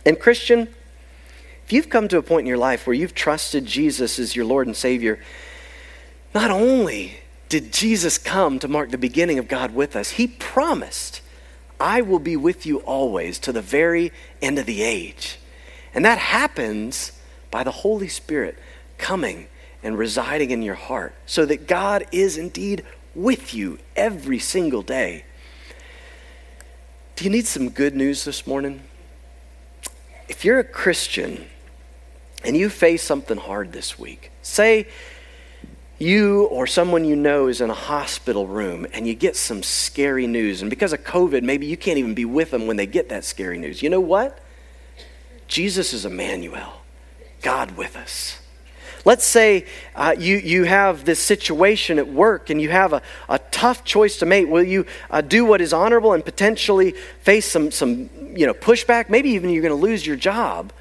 And, 0.06 0.20
Christian, 0.20 0.68
if 1.66 1.74
you've 1.74 1.90
come 1.90 2.08
to 2.10 2.18
a 2.18 2.22
point 2.22 2.42
in 2.42 2.48
your 2.48 2.58
life 2.58 2.86
where 2.86 2.94
you've 2.94 3.16
trusted 3.16 3.66
Jesus 3.66 4.20
as 4.20 4.36
your 4.36 4.46
Lord 4.46 4.68
and 4.68 4.76
Savior, 4.76 5.20
not 6.34 6.52
only 6.52 7.19
did 7.50 7.74
Jesus 7.74 8.20
come 8.20 8.60
to 8.60 8.68
mark 8.68 8.92
the 8.92 8.98
beginning 8.98 9.40
of 9.40 9.48
God 9.48 9.74
with 9.74 9.96
us. 9.96 10.12
He 10.12 10.28
promised, 10.28 11.22
I 11.80 12.02
will 12.02 12.20
be 12.20 12.38
with 12.38 12.66
you 12.66 12.78
always 12.80 13.40
to 13.40 13.52
the 13.52 13.62
very 13.62 14.12
end 14.42 14.60
of 14.60 14.68
the 14.68 14.84
age. 14.84 15.40
And 15.94 16.06
that 16.06 16.20
happens 16.20 17.12
by 17.50 17.64
the 17.64 17.72
Holy 17.72 18.08
Spirit 18.08 18.58
coming 19.00 19.48
and 19.82 19.98
residing 19.98 20.52
in 20.52 20.62
your 20.62 20.76
heart 20.76 21.16
so 21.26 21.46
that 21.46 21.68
God 21.68 22.06
is 22.12 22.38
indeed 22.38 22.86
with 23.16 23.54
you 23.54 23.80
every 23.96 24.40
single 24.40 24.84
day. 24.84 25.26
Do 27.16 27.26
you 27.26 27.32
need 27.32 27.48
some 27.48 27.70
good 27.70 27.96
news 27.96 28.24
this 28.24 28.46
morning? 28.46 28.82
If 30.28 30.46
you're 30.46 30.60
a 30.60 30.64
Christian 30.64 31.48
and 32.46 32.56
you 32.56 32.70
face 32.70 33.02
something 33.02 33.38
hard 33.38 33.72
this 33.72 33.98
week, 33.98 34.32
say, 34.44 34.88
you 36.00 36.46
or 36.46 36.66
someone 36.66 37.04
you 37.06 37.16
know 37.16 37.48
is 37.48 37.62
in 37.62 37.70
a 37.70 37.76
hospital 37.76 38.48
room 38.48 38.88
and 38.94 39.06
you 39.06 39.14
get 39.14 39.36
some 39.36 39.62
scary 39.62 40.28
news, 40.28 40.62
and 40.62 40.70
because 40.70 40.94
of 40.94 41.04
COVID, 41.04 41.44
maybe 41.44 41.66
you 41.66 41.78
can't 41.78 41.98
even 41.98 42.14
be 42.14 42.26
with 42.26 42.52
them 42.52 42.68
when 42.68 42.78
they 42.78 42.88
get 42.88 43.10
that 43.10 43.26
scary 43.26 43.58
news. 43.58 43.84
You 43.84 43.90
know 43.90 44.00
what? 44.00 44.40
Jesus 45.48 45.94
is 45.94 46.06
Emmanuel, 46.06 46.82
God 47.42 47.76
with 47.76 47.98
us. 47.98 48.40
Let's 49.06 49.26
say 49.26 49.66
uh, 49.96 50.16
you, 50.18 50.38
you 50.38 50.66
have 50.66 51.06
this 51.06 51.20
situation 51.20 52.00
at 52.00 52.08
work 52.08 52.50
and 52.50 52.62
you 52.62 52.70
have 52.70 52.94
a, 52.94 53.02
a 53.28 53.40
tough 53.40 53.84
choice 53.84 54.20
to 54.20 54.26
make. 54.26 54.48
Will 54.48 54.64
you 54.64 54.86
uh, 55.10 55.22
do 55.22 55.46
what 55.46 55.62
is 55.62 55.74
honorable 55.74 56.14
and 56.14 56.24
potentially 56.24 56.92
face 57.22 57.50
some, 57.50 57.72
some 57.72 58.10
you 58.36 58.46
know, 58.46 58.54
pushback? 58.54 59.10
Maybe 59.10 59.30
even 59.32 59.50
you're 59.50 59.64
going 59.64 59.78
to 59.78 59.88
lose 59.88 60.06
your 60.06 60.18
job. 60.18 60.74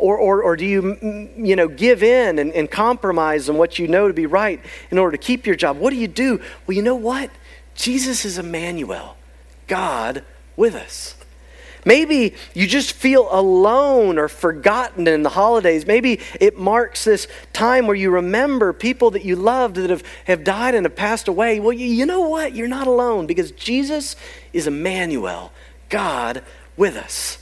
Or, 0.00 0.16
or, 0.16 0.42
or 0.42 0.56
do 0.56 0.64
you, 0.64 1.28
you 1.36 1.54
know, 1.56 1.68
give 1.68 2.02
in 2.02 2.38
and, 2.38 2.52
and 2.52 2.70
compromise 2.70 3.48
on 3.48 3.56
what 3.56 3.78
you 3.78 3.86
know 3.86 4.08
to 4.08 4.14
be 4.14 4.26
right 4.26 4.60
in 4.90 4.98
order 4.98 5.16
to 5.16 5.22
keep 5.22 5.46
your 5.46 5.56
job? 5.56 5.76
What 5.78 5.90
do 5.90 5.96
you 5.96 6.08
do? 6.08 6.40
Well, 6.66 6.76
you 6.76 6.82
know 6.82 6.94
what? 6.94 7.30
Jesus 7.74 8.24
is 8.24 8.38
Emmanuel, 8.38 9.16
God 9.66 10.24
with 10.56 10.74
us. 10.74 11.14
Maybe 11.84 12.34
you 12.54 12.66
just 12.66 12.92
feel 12.92 13.28
alone 13.30 14.18
or 14.18 14.28
forgotten 14.28 15.06
in 15.06 15.22
the 15.22 15.30
holidays. 15.30 15.86
Maybe 15.86 16.20
it 16.38 16.58
marks 16.58 17.04
this 17.04 17.26
time 17.52 17.86
where 17.86 17.96
you 17.96 18.10
remember 18.10 18.72
people 18.72 19.12
that 19.12 19.24
you 19.24 19.36
loved 19.36 19.76
that 19.76 19.88
have, 19.88 20.02
have 20.24 20.44
died 20.44 20.74
and 20.74 20.84
have 20.84 20.96
passed 20.96 21.28
away. 21.28 21.58
Well, 21.60 21.72
you, 21.72 21.86
you 21.86 22.04
know 22.06 22.28
what? 22.28 22.54
You're 22.54 22.68
not 22.68 22.86
alone 22.86 23.26
because 23.26 23.52
Jesus 23.52 24.16
is 24.52 24.66
Emmanuel, 24.66 25.52
God 25.88 26.42
with 26.76 26.96
us. 26.96 27.38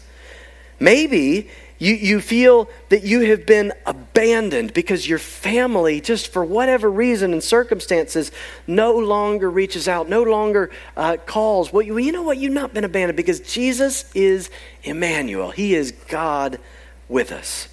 Maybe 0.78 1.50
you, 1.78 1.94
you 1.94 2.20
feel 2.20 2.68
that 2.88 3.04
you 3.04 3.20
have 3.20 3.46
been 3.46 3.72
abandoned 3.86 4.74
because 4.74 5.08
your 5.08 5.20
family, 5.20 6.00
just 6.00 6.32
for 6.32 6.44
whatever 6.44 6.90
reason 6.90 7.32
and 7.32 7.42
circumstances, 7.42 8.32
no 8.66 8.96
longer 8.96 9.48
reaches 9.48 9.86
out, 9.86 10.08
no 10.08 10.24
longer 10.24 10.70
uh, 10.96 11.18
calls. 11.24 11.72
Well, 11.72 11.82
you, 11.82 11.96
you 11.98 12.10
know 12.10 12.22
what? 12.22 12.38
You've 12.38 12.52
not 12.52 12.74
been 12.74 12.84
abandoned 12.84 13.16
because 13.16 13.38
Jesus 13.40 14.10
is 14.12 14.50
Emmanuel. 14.82 15.52
He 15.52 15.74
is 15.74 15.92
God 15.92 16.58
with 17.08 17.30
us. 17.30 17.68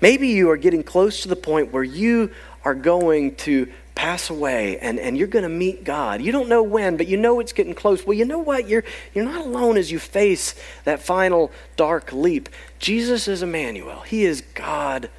Maybe 0.00 0.28
you 0.28 0.50
are 0.50 0.56
getting 0.56 0.84
close 0.84 1.22
to 1.22 1.28
the 1.28 1.36
point 1.36 1.72
where 1.72 1.84
you 1.84 2.30
are 2.64 2.74
going 2.74 3.34
to 3.36 3.72
pass 3.94 4.30
away 4.30 4.78
and, 4.78 4.98
and 4.98 5.16
you're 5.16 5.26
going 5.26 5.42
to 5.42 5.48
meet 5.48 5.84
God. 5.84 6.22
You 6.22 6.32
don't 6.32 6.48
know 6.48 6.62
when, 6.62 6.96
but 6.96 7.06
you 7.08 7.16
know 7.16 7.40
it's 7.40 7.52
getting 7.52 7.74
close. 7.74 8.06
Well, 8.06 8.16
you 8.16 8.24
know 8.24 8.38
what? 8.38 8.68
You're, 8.68 8.84
you're 9.14 9.24
not 9.24 9.44
alone 9.44 9.76
as 9.76 9.92
you 9.92 9.98
face 9.98 10.54
that 10.84 11.02
final 11.02 11.50
dark 11.76 12.12
leap. 12.12 12.48
Jesus 12.78 13.28
is 13.28 13.42
Emmanuel, 13.42 14.00
He 14.00 14.24
is 14.24 14.42
God 14.54 15.10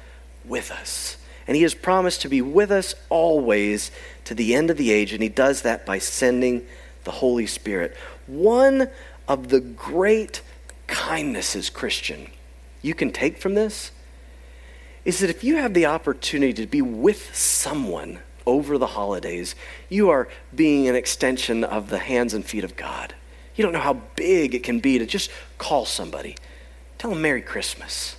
with 0.44 0.70
us. 0.70 1.16
And 1.46 1.56
He 1.56 1.62
has 1.62 1.74
promised 1.74 2.22
to 2.22 2.28
be 2.28 2.40
with 2.40 2.70
us 2.70 2.94
always 3.10 3.90
to 4.24 4.34
the 4.34 4.54
end 4.54 4.70
of 4.70 4.76
the 4.76 4.90
age, 4.90 5.12
and 5.12 5.22
He 5.22 5.28
does 5.28 5.62
that 5.62 5.86
by 5.86 5.98
sending 5.98 6.66
the 7.04 7.10
Holy 7.10 7.46
Spirit. 7.46 7.96
One 8.26 8.88
of 9.28 9.48
the 9.48 9.60
great 9.60 10.40
kindnesses, 10.86 11.70
Christian, 11.70 12.28
you 12.82 12.94
can 12.94 13.12
take 13.12 13.38
from 13.38 13.54
this 13.54 13.90
is 15.04 15.20
that 15.20 15.30
if 15.30 15.44
you 15.44 15.56
have 15.56 15.74
the 15.74 15.86
opportunity 15.86 16.54
to 16.54 16.66
be 16.66 16.82
with 16.82 17.34
someone 17.34 18.20
over 18.46 18.78
the 18.78 18.88
holidays, 18.88 19.54
you 19.88 20.10
are 20.10 20.28
being 20.54 20.88
an 20.88 20.94
extension 20.94 21.64
of 21.64 21.88
the 21.88 21.98
hands 21.98 22.34
and 22.34 22.44
feet 22.44 22.64
of 22.64 22.76
God. 22.76 23.14
You 23.54 23.64
don't 23.64 23.72
know 23.72 23.80
how 23.80 24.00
big 24.16 24.54
it 24.54 24.62
can 24.62 24.80
be 24.80 24.98
to 24.98 25.06
just 25.06 25.30
call 25.58 25.86
somebody, 25.86 26.36
tell 26.98 27.10
them 27.10 27.22
Merry 27.22 27.42
Christmas, 27.42 28.16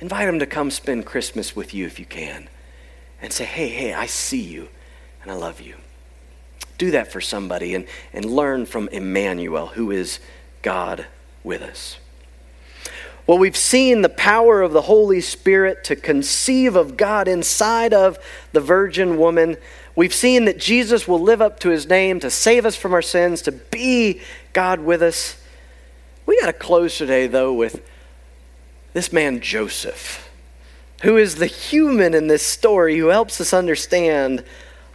invite 0.00 0.26
them 0.26 0.38
to 0.38 0.46
come 0.46 0.70
spend 0.70 1.06
Christmas 1.06 1.54
with 1.54 1.72
you 1.72 1.86
if 1.86 1.98
you 1.98 2.06
can, 2.06 2.48
and 3.20 3.32
say, 3.32 3.44
Hey, 3.44 3.68
hey, 3.68 3.94
I 3.94 4.06
see 4.06 4.42
you 4.42 4.68
and 5.22 5.30
I 5.30 5.34
love 5.34 5.60
you. 5.60 5.76
Do 6.78 6.90
that 6.90 7.10
for 7.10 7.20
somebody 7.20 7.74
and, 7.74 7.86
and 8.12 8.24
learn 8.24 8.66
from 8.66 8.88
Emmanuel, 8.88 9.68
who 9.68 9.90
is 9.90 10.20
God 10.62 11.06
with 11.42 11.62
us. 11.62 11.98
Well, 13.26 13.38
we've 13.38 13.56
seen 13.56 14.02
the 14.02 14.08
power 14.08 14.62
of 14.62 14.72
the 14.72 14.82
Holy 14.82 15.20
Spirit 15.20 15.82
to 15.84 15.96
conceive 15.96 16.76
of 16.76 16.96
God 16.96 17.26
inside 17.26 17.92
of 17.92 18.18
the 18.52 18.60
virgin 18.60 19.18
woman. 19.18 19.56
We've 19.96 20.14
seen 20.14 20.44
that 20.44 20.58
Jesus 20.58 21.08
will 21.08 21.20
live 21.20 21.42
up 21.42 21.58
to 21.60 21.70
his 21.70 21.88
name 21.88 22.20
to 22.20 22.30
save 22.30 22.64
us 22.64 22.76
from 22.76 22.92
our 22.94 23.02
sins, 23.02 23.42
to 23.42 23.52
be 23.52 24.20
God 24.52 24.80
with 24.80 25.02
us. 25.02 25.40
We 26.24 26.38
got 26.40 26.46
to 26.46 26.52
close 26.52 26.98
today, 26.98 27.26
though, 27.26 27.52
with 27.52 27.82
this 28.92 29.12
man, 29.12 29.40
Joseph, 29.40 30.30
who 31.02 31.16
is 31.16 31.36
the 31.36 31.46
human 31.46 32.14
in 32.14 32.28
this 32.28 32.44
story 32.44 32.96
who 32.96 33.08
helps 33.08 33.40
us 33.40 33.52
understand 33.52 34.44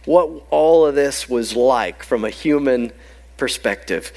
what 0.06 0.44
all 0.50 0.86
of 0.86 0.94
this 0.94 1.28
was 1.28 1.54
like 1.54 2.02
from 2.02 2.24
a 2.24 2.30
human 2.30 2.92
perspective. 3.36 4.10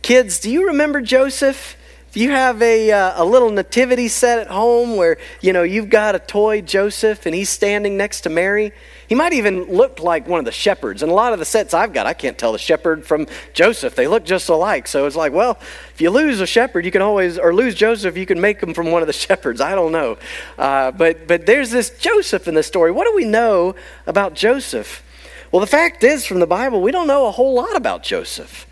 Kids, 0.00 0.40
do 0.40 0.50
you 0.50 0.66
remember 0.66 1.02
Joseph? 1.02 1.76
If 2.08 2.16
you 2.16 2.30
have 2.30 2.62
a, 2.62 2.90
uh, 2.90 3.22
a 3.22 3.24
little 3.24 3.50
nativity 3.50 4.08
set 4.08 4.38
at 4.38 4.46
home 4.46 4.96
where, 4.96 5.18
you 5.42 5.52
know, 5.52 5.62
you've 5.62 5.90
got 5.90 6.14
a 6.14 6.18
toy 6.18 6.62
Joseph 6.62 7.26
and 7.26 7.34
he's 7.34 7.50
standing 7.50 7.98
next 7.98 8.22
to 8.22 8.30
Mary, 8.30 8.72
he 9.08 9.14
might 9.14 9.34
even 9.34 9.64
look 9.64 10.00
like 10.00 10.26
one 10.26 10.38
of 10.38 10.46
the 10.46 10.52
shepherds. 10.52 11.02
And 11.02 11.12
a 11.12 11.14
lot 11.14 11.34
of 11.34 11.38
the 11.38 11.44
sets 11.44 11.74
I've 11.74 11.92
got, 11.92 12.06
I 12.06 12.14
can't 12.14 12.38
tell 12.38 12.52
the 12.52 12.58
shepherd 12.58 13.06
from 13.06 13.26
Joseph. 13.52 13.94
They 13.94 14.06
look 14.06 14.24
just 14.24 14.48
alike. 14.48 14.88
So 14.88 15.04
it's 15.04 15.16
like, 15.16 15.34
well, 15.34 15.58
if 15.92 16.00
you 16.00 16.08
lose 16.08 16.40
a 16.40 16.46
shepherd, 16.46 16.86
you 16.86 16.90
can 16.90 17.02
always, 17.02 17.38
or 17.38 17.54
lose 17.54 17.74
Joseph, 17.74 18.16
you 18.16 18.24
can 18.24 18.40
make 18.40 18.62
him 18.62 18.72
from 18.72 18.90
one 18.90 19.02
of 19.02 19.06
the 19.06 19.12
shepherds. 19.26 19.60
I 19.60 19.74
don't 19.74 19.92
know. 19.92 20.16
Uh, 20.56 20.92
but, 20.92 21.26
but 21.26 21.44
there's 21.44 21.70
this 21.70 21.90
Joseph 21.90 22.48
in 22.48 22.54
the 22.54 22.62
story. 22.62 22.90
What 22.90 23.06
do 23.06 23.14
we 23.14 23.26
know 23.26 23.74
about 24.06 24.32
Joseph? 24.32 25.04
Well, 25.52 25.60
the 25.60 25.66
fact 25.66 26.02
is, 26.04 26.24
from 26.24 26.40
the 26.40 26.46
Bible, 26.46 26.80
we 26.80 26.90
don't 26.90 27.06
know 27.06 27.26
a 27.26 27.30
whole 27.30 27.52
lot 27.52 27.76
about 27.76 28.02
Joseph. 28.02 28.66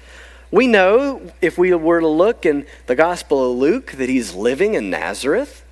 We 0.50 0.66
know, 0.66 1.32
if 1.40 1.58
we 1.58 1.74
were 1.74 2.00
to 2.00 2.08
look 2.08 2.46
in 2.46 2.66
the 2.86 2.94
Gospel 2.94 3.50
of 3.50 3.58
Luke, 3.58 3.92
that 3.92 4.08
he's 4.08 4.34
living 4.34 4.74
in 4.74 4.90
Nazareth. 4.90 5.64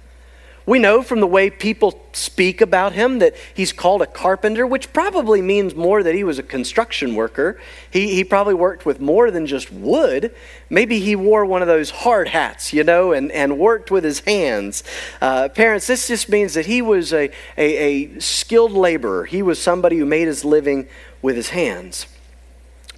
We 0.66 0.78
know 0.78 1.02
from 1.02 1.20
the 1.20 1.26
way 1.26 1.50
people 1.50 2.00
speak 2.14 2.62
about 2.62 2.94
him 2.94 3.18
that 3.18 3.34
he's 3.52 3.70
called 3.70 4.00
a 4.00 4.06
carpenter, 4.06 4.66
which 4.66 4.94
probably 4.94 5.42
means 5.42 5.74
more 5.74 6.02
that 6.02 6.14
he 6.14 6.24
was 6.24 6.38
a 6.38 6.42
construction 6.42 7.14
worker. 7.14 7.60
He, 7.90 8.14
he 8.14 8.24
probably 8.24 8.54
worked 8.54 8.86
with 8.86 8.98
more 8.98 9.30
than 9.30 9.46
just 9.46 9.70
wood. 9.70 10.34
Maybe 10.70 11.00
he 11.00 11.16
wore 11.16 11.44
one 11.44 11.60
of 11.60 11.68
those 11.68 11.90
hard 11.90 12.28
hats, 12.28 12.72
you 12.72 12.82
know, 12.82 13.12
and, 13.12 13.30
and 13.30 13.58
worked 13.58 13.90
with 13.90 14.04
his 14.04 14.20
hands. 14.20 14.82
Uh, 15.20 15.50
parents, 15.50 15.86
this 15.86 16.08
just 16.08 16.30
means 16.30 16.54
that 16.54 16.64
he 16.64 16.80
was 16.80 17.12
a, 17.12 17.30
a, 17.58 18.14
a 18.16 18.20
skilled 18.20 18.72
laborer. 18.72 19.26
He 19.26 19.42
was 19.42 19.58
somebody 19.58 19.98
who 19.98 20.06
made 20.06 20.28
his 20.28 20.46
living 20.46 20.88
with 21.20 21.36
his 21.36 21.50
hands. 21.50 22.06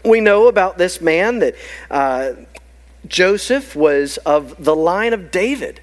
We 0.07 0.21
know 0.21 0.47
about 0.47 0.79
this 0.79 1.01
man 1.01 1.41
that 1.41 1.57
uh, 1.91 2.33
Joseph 3.09 3.75
was 3.75 4.19
of 4.19 4.63
the 4.63 4.77
line 4.77 5.13
of 5.13 5.31
David, 5.31 5.81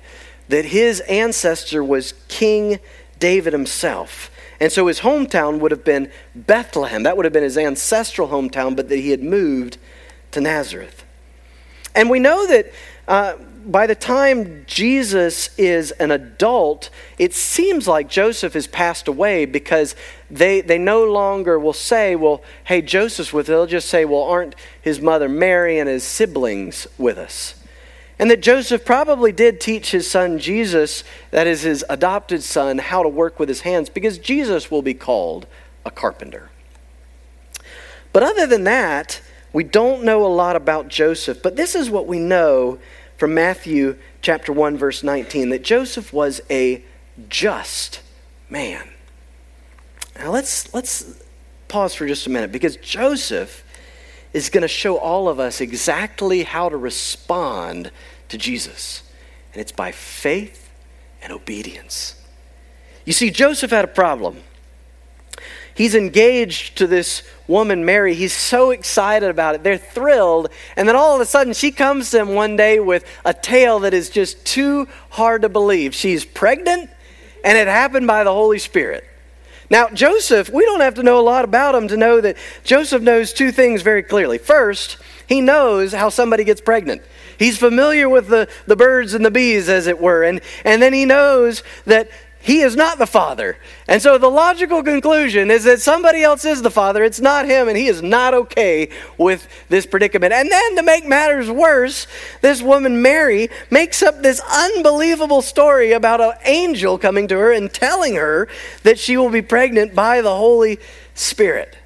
that 0.47 0.65
his 0.65 1.01
ancestor 1.01 1.83
was 1.83 2.13
King 2.29 2.79
David 3.19 3.51
himself. 3.51 4.31
And 4.59 4.71
so 4.71 4.87
his 4.87 5.01
hometown 5.01 5.59
would 5.59 5.71
have 5.71 5.83
been 5.83 6.09
Bethlehem. 6.35 7.03
That 7.03 7.17
would 7.17 7.25
have 7.25 7.33
been 7.33 7.43
his 7.43 7.57
ancestral 7.57 8.29
hometown, 8.29 8.77
but 8.77 8.87
that 8.87 8.97
he 8.97 9.11
had 9.11 9.21
moved 9.21 9.77
to 10.31 10.39
Nazareth. 10.39 11.03
And 11.93 12.09
we 12.09 12.19
know 12.19 12.47
that 12.47 12.71
uh, 13.07 13.35
by 13.65 13.87
the 13.87 13.95
time 13.95 14.63
Jesus 14.67 15.49
is 15.57 15.91
an 15.91 16.11
adult, 16.11 16.89
it 17.17 17.33
seems 17.33 17.87
like 17.87 18.09
Joseph 18.09 18.53
has 18.53 18.67
passed 18.67 19.07
away 19.07 19.45
because 19.45 19.95
they, 20.29 20.61
they 20.61 20.77
no 20.77 21.05
longer 21.05 21.59
will 21.59 21.73
say, 21.73 22.15
well, 22.15 22.41
hey, 22.65 22.81
Joseph's 22.81 23.31
with 23.31 23.45
us. 23.45 23.47
They'll 23.47 23.65
just 23.65 23.89
say, 23.89 24.05
well, 24.05 24.23
aren't 24.23 24.55
his 24.81 24.99
mother 24.99 25.29
Mary 25.29 25.79
and 25.79 25.87
his 25.87 26.03
siblings 26.03 26.87
with 26.97 27.17
us? 27.17 27.55
And 28.19 28.29
that 28.29 28.41
Joseph 28.41 28.85
probably 28.85 29.31
did 29.31 29.59
teach 29.59 29.91
his 29.91 30.09
son 30.09 30.39
Jesus, 30.39 31.03
that 31.31 31.47
is 31.47 31.61
his 31.61 31.83
adopted 31.89 32.43
son, 32.43 32.77
how 32.77 33.03
to 33.03 33.09
work 33.09 33.39
with 33.39 33.49
his 33.49 33.61
hands 33.61 33.89
because 33.89 34.17
Jesus 34.17 34.69
will 34.69 34.81
be 34.81 34.93
called 34.93 35.47
a 35.85 35.91
carpenter. 35.91 36.49
But 38.11 38.23
other 38.23 38.45
than 38.45 38.63
that, 38.65 39.21
we 39.51 39.63
don't 39.63 40.03
know 40.03 40.25
a 40.25 40.27
lot 40.27 40.55
about 40.55 40.87
Joseph. 40.87 41.41
But 41.43 41.55
this 41.55 41.75
is 41.75 41.89
what 41.89 42.07
we 42.07 42.19
know 42.19 42.79
from 43.23 43.35
Matthew 43.35 43.95
chapter 44.21 44.51
1 44.51 44.75
verse 44.75 45.01
19 45.01 45.47
that 45.51 45.63
Joseph 45.63 46.11
was 46.11 46.41
a 46.49 46.83
just 47.29 48.01
man. 48.49 48.89
Now 50.19 50.29
let's 50.29 50.73
let's 50.73 51.23
pause 51.69 51.95
for 51.95 52.05
just 52.05 52.27
a 52.27 52.29
minute 52.29 52.51
because 52.51 52.75
Joseph 52.75 53.63
is 54.33 54.49
going 54.49 54.63
to 54.63 54.67
show 54.67 54.97
all 54.97 55.29
of 55.29 55.39
us 55.39 55.61
exactly 55.61 56.43
how 56.43 56.67
to 56.67 56.75
respond 56.75 57.91
to 58.27 58.37
Jesus. 58.37 59.03
And 59.53 59.61
it's 59.61 59.71
by 59.71 59.93
faith 59.93 60.69
and 61.21 61.31
obedience. 61.31 62.21
You 63.05 63.13
see 63.13 63.29
Joseph 63.29 63.71
had 63.71 63.85
a 63.85 63.87
problem. 63.87 64.43
He's 65.75 65.95
engaged 65.95 66.77
to 66.77 66.87
this 66.87 67.23
woman, 67.47 67.83
Mary. 67.83 68.13
He's 68.13 68.33
so 68.33 68.71
excited 68.71 69.29
about 69.29 69.55
it. 69.55 69.63
They're 69.63 69.77
thrilled. 69.77 70.49
And 70.75 70.87
then 70.87 70.95
all 70.95 71.15
of 71.15 71.21
a 71.21 71.25
sudden, 71.25 71.53
she 71.53 71.71
comes 71.71 72.11
to 72.11 72.19
him 72.19 72.35
one 72.35 72.55
day 72.55 72.79
with 72.79 73.05
a 73.25 73.33
tale 73.33 73.79
that 73.79 73.93
is 73.93 74.09
just 74.09 74.45
too 74.45 74.87
hard 75.09 75.41
to 75.41 75.49
believe. 75.49 75.95
She's 75.95 76.25
pregnant, 76.25 76.89
and 77.43 77.57
it 77.57 77.67
happened 77.67 78.07
by 78.07 78.23
the 78.23 78.33
Holy 78.33 78.59
Spirit. 78.59 79.03
Now, 79.69 79.89
Joseph, 79.89 80.49
we 80.49 80.63
don't 80.65 80.81
have 80.81 80.95
to 80.95 81.03
know 81.03 81.19
a 81.19 81.21
lot 81.21 81.45
about 81.45 81.73
him 81.73 81.87
to 81.87 81.97
know 81.97 82.21
that 82.21 82.37
Joseph 82.63 83.01
knows 83.01 83.33
two 83.33 83.51
things 83.51 83.81
very 83.81 84.03
clearly. 84.03 84.37
First, 84.37 84.97
he 85.27 85.41
knows 85.41 85.93
how 85.93 86.09
somebody 86.09 86.43
gets 86.43 86.61
pregnant. 86.61 87.01
He's 87.39 87.57
familiar 87.57 88.07
with 88.07 88.27
the, 88.27 88.47
the 88.67 88.75
birds 88.75 89.15
and 89.15 89.25
the 89.25 89.31
bees, 89.31 89.69
as 89.69 89.87
it 89.87 89.99
were. 89.99 90.23
And, 90.23 90.41
and 90.63 90.81
then 90.81 90.93
he 90.93 91.05
knows 91.05 91.63
that 91.85 92.09
he 92.43 92.59
is 92.59 92.75
not 92.75 92.97
the 92.97 93.07
Father. 93.07 93.57
And 93.87 94.01
so 94.01 94.17
the 94.17 94.29
logical 94.29 94.83
conclusion 94.83 95.49
is 95.49 95.63
that 95.63 95.79
somebody 95.79 96.23
else 96.23 96.43
is 96.43 96.61
the 96.61 96.69
Father. 96.69 97.01
It's 97.01 97.21
not 97.21 97.45
him, 97.45 97.69
and 97.69 97.77
he 97.77 97.87
is 97.87 98.01
not 98.01 98.33
okay 98.33 98.89
with 99.17 99.47
this 99.69 99.85
predicament. 99.85 100.33
And 100.33 100.51
then 100.51 100.75
to 100.75 100.83
make 100.83 101.07
matters 101.07 101.49
worse, 101.49 102.05
this 102.41 102.61
woman, 102.61 103.01
Mary, 103.01 103.47
makes 103.71 104.03
up 104.03 104.21
this 104.21 104.41
unbelievable 104.51 105.41
story 105.41 105.93
about 105.93 106.19
an 106.19 106.33
angel 106.43 106.97
coming 106.97 107.29
to 107.29 107.37
her 107.37 107.53
and 107.53 107.73
telling 107.73 108.15
her 108.15 108.49
that 108.83 108.99
she 108.99 109.15
will 109.15 109.29
be 109.29 109.41
pregnant 109.41 109.95
by 109.95 110.19
the 110.19 110.35
Holy 110.35 110.79
Spirit. 111.15 111.77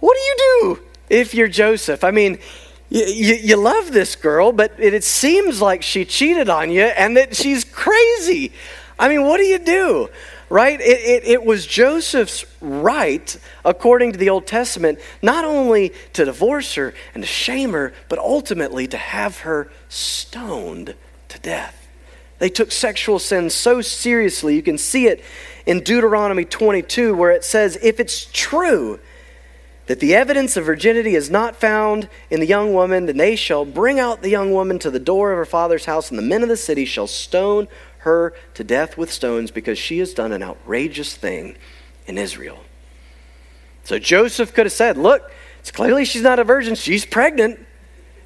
What 0.00 0.16
do 0.16 0.20
you 0.20 0.36
do 0.76 0.82
if 1.08 1.34
you're 1.34 1.46
Joseph? 1.46 2.02
I 2.02 2.10
mean, 2.10 2.40
you, 2.88 3.04
you, 3.04 3.34
you, 3.34 3.56
love 3.56 3.92
this 3.92 4.16
girl, 4.16 4.50
but 4.50 4.74
it, 4.78 4.92
it 4.92 5.04
seems 5.04 5.62
like 5.62 5.82
she 5.82 6.04
cheated 6.04 6.48
on 6.48 6.72
you 6.72 6.82
and 6.82 7.16
that 7.16 7.36
she's 7.36 7.62
crazy. 7.62 8.52
I 8.98 9.08
mean, 9.08 9.24
what 9.24 9.38
do 9.38 9.44
you 9.44 9.58
do? 9.58 10.08
Right? 10.48 10.80
It, 10.80 11.24
it, 11.24 11.28
it, 11.28 11.44
was 11.44 11.66
Joseph's 11.66 12.44
right, 12.60 13.36
according 13.64 14.12
to 14.12 14.18
the 14.18 14.30
Old 14.30 14.46
Testament, 14.46 15.00
not 15.20 15.44
only 15.44 15.92
to 16.12 16.24
divorce 16.24 16.74
her 16.74 16.94
and 17.14 17.22
to 17.22 17.26
shame 17.26 17.72
her, 17.72 17.92
but 18.08 18.18
ultimately 18.18 18.86
to 18.86 18.96
have 18.96 19.40
her 19.40 19.70
stoned 19.88 20.94
to 21.28 21.38
death. 21.40 21.88
They 22.38 22.48
took 22.48 22.70
sexual 22.70 23.18
sin 23.18 23.50
so 23.50 23.80
seriously. 23.80 24.54
You 24.54 24.62
can 24.62 24.78
see 24.78 25.06
it 25.08 25.24
in 25.64 25.80
Deuteronomy 25.80 26.44
22, 26.44 27.14
where 27.14 27.32
it 27.32 27.44
says, 27.44 27.78
If 27.82 27.98
it's 27.98 28.26
true 28.32 29.00
that 29.86 30.00
the 30.00 30.14
evidence 30.14 30.56
of 30.56 30.64
virginity 30.64 31.14
is 31.14 31.30
not 31.30 31.56
found 31.56 32.08
in 32.30 32.40
the 32.40 32.46
young 32.46 32.74
woman, 32.74 33.06
then 33.06 33.16
they 33.16 33.36
shall 33.36 33.64
bring 33.64 33.98
out 33.98 34.22
the 34.22 34.28
young 34.28 34.52
woman 34.52 34.78
to 34.80 34.90
the 34.90 34.98
door 34.98 35.32
of 35.32 35.38
her 35.38 35.44
father's 35.44 35.86
house, 35.86 36.10
and 36.10 36.18
the 36.18 36.22
men 36.22 36.42
of 36.42 36.48
the 36.48 36.56
city 36.56 36.84
shall 36.84 37.06
stone 37.06 37.68
her 38.06 38.32
to 38.54 38.64
death 38.64 38.96
with 38.96 39.12
stones 39.12 39.50
because 39.50 39.78
she 39.78 39.98
has 39.98 40.14
done 40.14 40.32
an 40.32 40.42
outrageous 40.42 41.14
thing 41.14 41.56
in 42.06 42.16
Israel. 42.16 42.60
So 43.84 43.98
Joseph 43.98 44.54
could 44.54 44.66
have 44.66 44.72
said, 44.72 44.96
Look, 44.96 45.30
it's 45.60 45.70
clearly 45.70 46.04
she's 46.04 46.22
not 46.22 46.38
a 46.38 46.44
virgin, 46.44 46.74
she's 46.74 47.04
pregnant, 47.04 47.60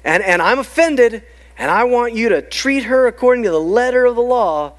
and, 0.03 0.23
and 0.23 0.41
I'm 0.41 0.59
offended, 0.59 1.23
and 1.57 1.69
I 1.69 1.83
want 1.83 2.13
you 2.13 2.29
to 2.29 2.41
treat 2.41 2.85
her 2.85 3.07
according 3.07 3.43
to 3.43 3.51
the 3.51 3.59
letter 3.59 4.05
of 4.05 4.15
the 4.15 4.21
law, 4.21 4.73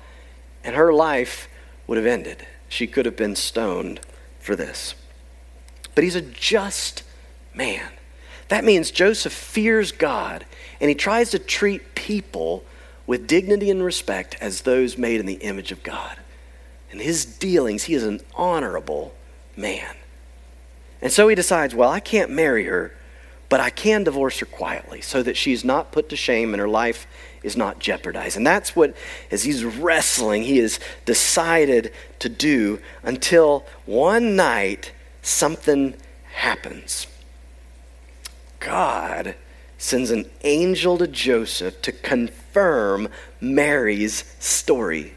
and 0.64 0.74
her 0.74 0.92
life 0.92 1.48
would 1.86 1.98
have 1.98 2.06
ended. 2.06 2.46
She 2.68 2.86
could 2.86 3.04
have 3.04 3.16
been 3.16 3.36
stoned 3.36 4.00
for 4.40 4.56
this. 4.56 4.94
But 5.94 6.04
he's 6.04 6.14
a 6.14 6.22
just 6.22 7.02
man. 7.54 7.90
That 8.48 8.64
means 8.64 8.90
Joseph 8.90 9.32
fears 9.32 9.92
God 9.92 10.44
and 10.82 10.88
he 10.88 10.94
tries 10.96 11.30
to 11.30 11.38
treat 11.38 11.94
people 11.94 12.64
with 13.12 13.26
dignity 13.26 13.70
and 13.70 13.84
respect 13.84 14.38
as 14.40 14.62
those 14.62 14.96
made 14.96 15.20
in 15.20 15.26
the 15.26 15.34
image 15.34 15.70
of 15.70 15.82
God. 15.82 16.16
In 16.90 16.98
his 16.98 17.26
dealings, 17.26 17.82
he 17.82 17.92
is 17.92 18.04
an 18.04 18.22
honorable 18.34 19.14
man. 19.54 19.94
And 21.02 21.12
so 21.12 21.28
he 21.28 21.34
decides, 21.34 21.74
well, 21.74 21.90
I 21.90 22.00
can't 22.00 22.30
marry 22.30 22.64
her, 22.64 22.96
but 23.50 23.60
I 23.60 23.68
can 23.68 24.02
divorce 24.02 24.38
her 24.38 24.46
quietly 24.46 25.02
so 25.02 25.22
that 25.24 25.36
she's 25.36 25.62
not 25.62 25.92
put 25.92 26.08
to 26.08 26.16
shame 26.16 26.54
and 26.54 26.60
her 26.62 26.68
life 26.70 27.06
is 27.42 27.54
not 27.54 27.78
jeopardized. 27.78 28.38
And 28.38 28.46
that's 28.46 28.74
what, 28.74 28.96
as 29.30 29.42
he's 29.42 29.62
wrestling, 29.62 30.44
he 30.44 30.56
has 30.56 30.80
decided 31.04 31.92
to 32.20 32.30
do 32.30 32.80
until 33.02 33.66
one 33.84 34.36
night 34.36 34.90
something 35.20 35.92
happens. 36.32 37.06
God 38.58 39.34
sends 39.82 40.12
an 40.12 40.24
angel 40.44 40.96
to 40.96 41.08
Joseph 41.08 41.82
to 41.82 41.90
confirm 41.90 43.08
Mary's 43.40 44.24
story. 44.38 45.14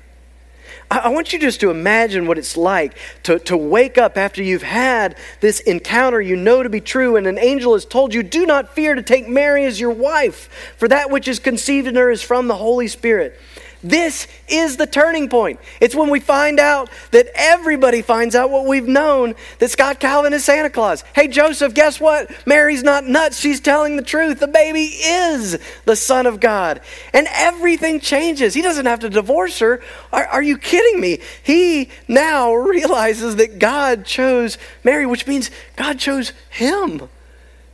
I 0.90 1.10
want 1.10 1.34
you 1.34 1.40
just 1.40 1.60
to 1.62 1.72
imagine 1.72 2.28
what 2.28 2.38
it's 2.38 2.58
like 2.58 2.98
to, 3.24 3.40
to 3.40 3.58
wake 3.58 3.98
up 3.98 4.18
after 4.18 4.42
you've 4.44 4.64
had 4.64 5.18
this 5.40 5.60
encounter 5.62 6.22
you 6.22 6.36
know 6.36 6.64
to 6.64 6.70
be 6.70 6.82
true, 6.82 7.16
and 7.16 7.26
an 7.28 7.40
angel 7.40 7.74
has 7.74 7.86
told 7.86 8.14
you, 8.14 8.24
Do 8.24 8.46
not 8.46 8.74
fear 8.74 8.96
to 8.96 9.02
take 9.02 9.28
Mary 9.28 9.66
as 9.66 9.80
your 9.80 9.92
wife, 9.92 10.50
for 10.78 10.88
that 10.88 11.10
which 11.10 11.28
is 11.28 11.40
conceived 11.40 11.88
in 11.88 11.96
her 11.96 12.10
is 12.10 12.22
from 12.22 12.48
the 12.48 12.56
Holy 12.56 12.88
Spirit. 12.88 13.40
This 13.86 14.28
is 14.48 14.78
the 14.78 14.88
turning 14.88 15.30
point. 15.30 15.60
It's 15.80 15.94
when 15.94 16.10
we 16.10 16.20
find 16.20 16.60
out 16.60 16.90
that 17.12 17.28
everybody 17.36 18.02
finds 18.02 18.34
out 18.34 18.50
what 18.50 18.66
we've 18.66 18.88
known 18.88 19.36
that 19.60 19.70
Scott 19.70 20.00
Calvin 20.00 20.34
is 20.34 20.44
Santa 20.44 20.72
Claus. 20.72 21.04
Hey, 21.14 21.28
Joseph, 21.28 21.76
guess 21.76 22.00
what? 22.00 22.32
Mary's 22.48 22.82
not 22.82 23.06
nuts. 23.06 23.40
She's 23.40 23.60
telling 23.60 23.96
the 23.96 24.02
truth. 24.02 24.40
The 24.40 24.48
baby 24.48 24.86
is 24.86 25.60
the 25.86 25.96
Son 25.96 26.26
of 26.26 26.40
God. 26.40 26.82
And 27.14 27.28
everything 27.30 28.00
changes. 28.00 28.56
He 28.56 28.64
doesn't 28.64 28.88
have 28.88 29.02
to 29.02 29.10
divorce 29.10 29.60
her. 29.60 29.82
Are, 30.12 30.26
are 30.26 30.44
you 30.44 30.58
kidding 30.58 31.00
me? 31.00 31.20
He 31.44 31.90
now 32.08 32.54
realizes 32.56 33.36
that 33.36 33.60
God 33.60 34.04
chose 34.04 34.58
Mary, 34.84 35.06
which 35.06 35.28
means 35.28 35.52
God 35.76 36.00
chose 36.00 36.34
him 36.50 37.08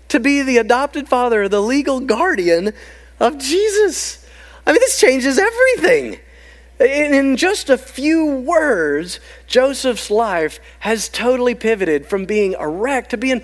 to 0.10 0.20
be 0.20 0.42
the 0.42 0.58
adopted 0.58 1.08
father, 1.08 1.48
the 1.48 1.62
legal 1.62 2.02
guardian 2.02 2.74
of 3.18 3.38
Jesus. 3.38 4.21
I 4.72 4.74
mean, 4.74 4.80
this 4.80 5.02
changes 5.02 5.38
everything. 5.38 6.18
In 6.80 7.36
just 7.36 7.70
a 7.70 7.78
few 7.78 8.26
words, 8.26 9.20
Joseph's 9.46 10.10
life 10.10 10.62
has 10.80 11.10
totally 11.10 11.56
pivoted 11.56 12.06
from 12.06 12.24
being 12.24 12.56
a 12.58 12.70
wreck 12.70 13.10
to 13.10 13.18
being, 13.18 13.44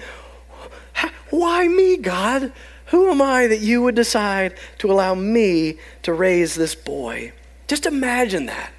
why 1.30 1.68
me, 1.68 1.98
God? 1.98 2.54
Who 2.86 3.12
am 3.12 3.22
I 3.22 3.48
that 3.48 3.60
you 3.60 3.82
would 3.82 3.94
decide 3.94 4.56
to 4.78 4.90
allow 4.90 5.16
me 5.16 5.80
to 6.04 6.14
raise 6.14 6.56
this 6.56 6.76
boy? 6.76 7.34
Just 7.68 7.86
imagine 7.86 8.46
that. 8.46 8.72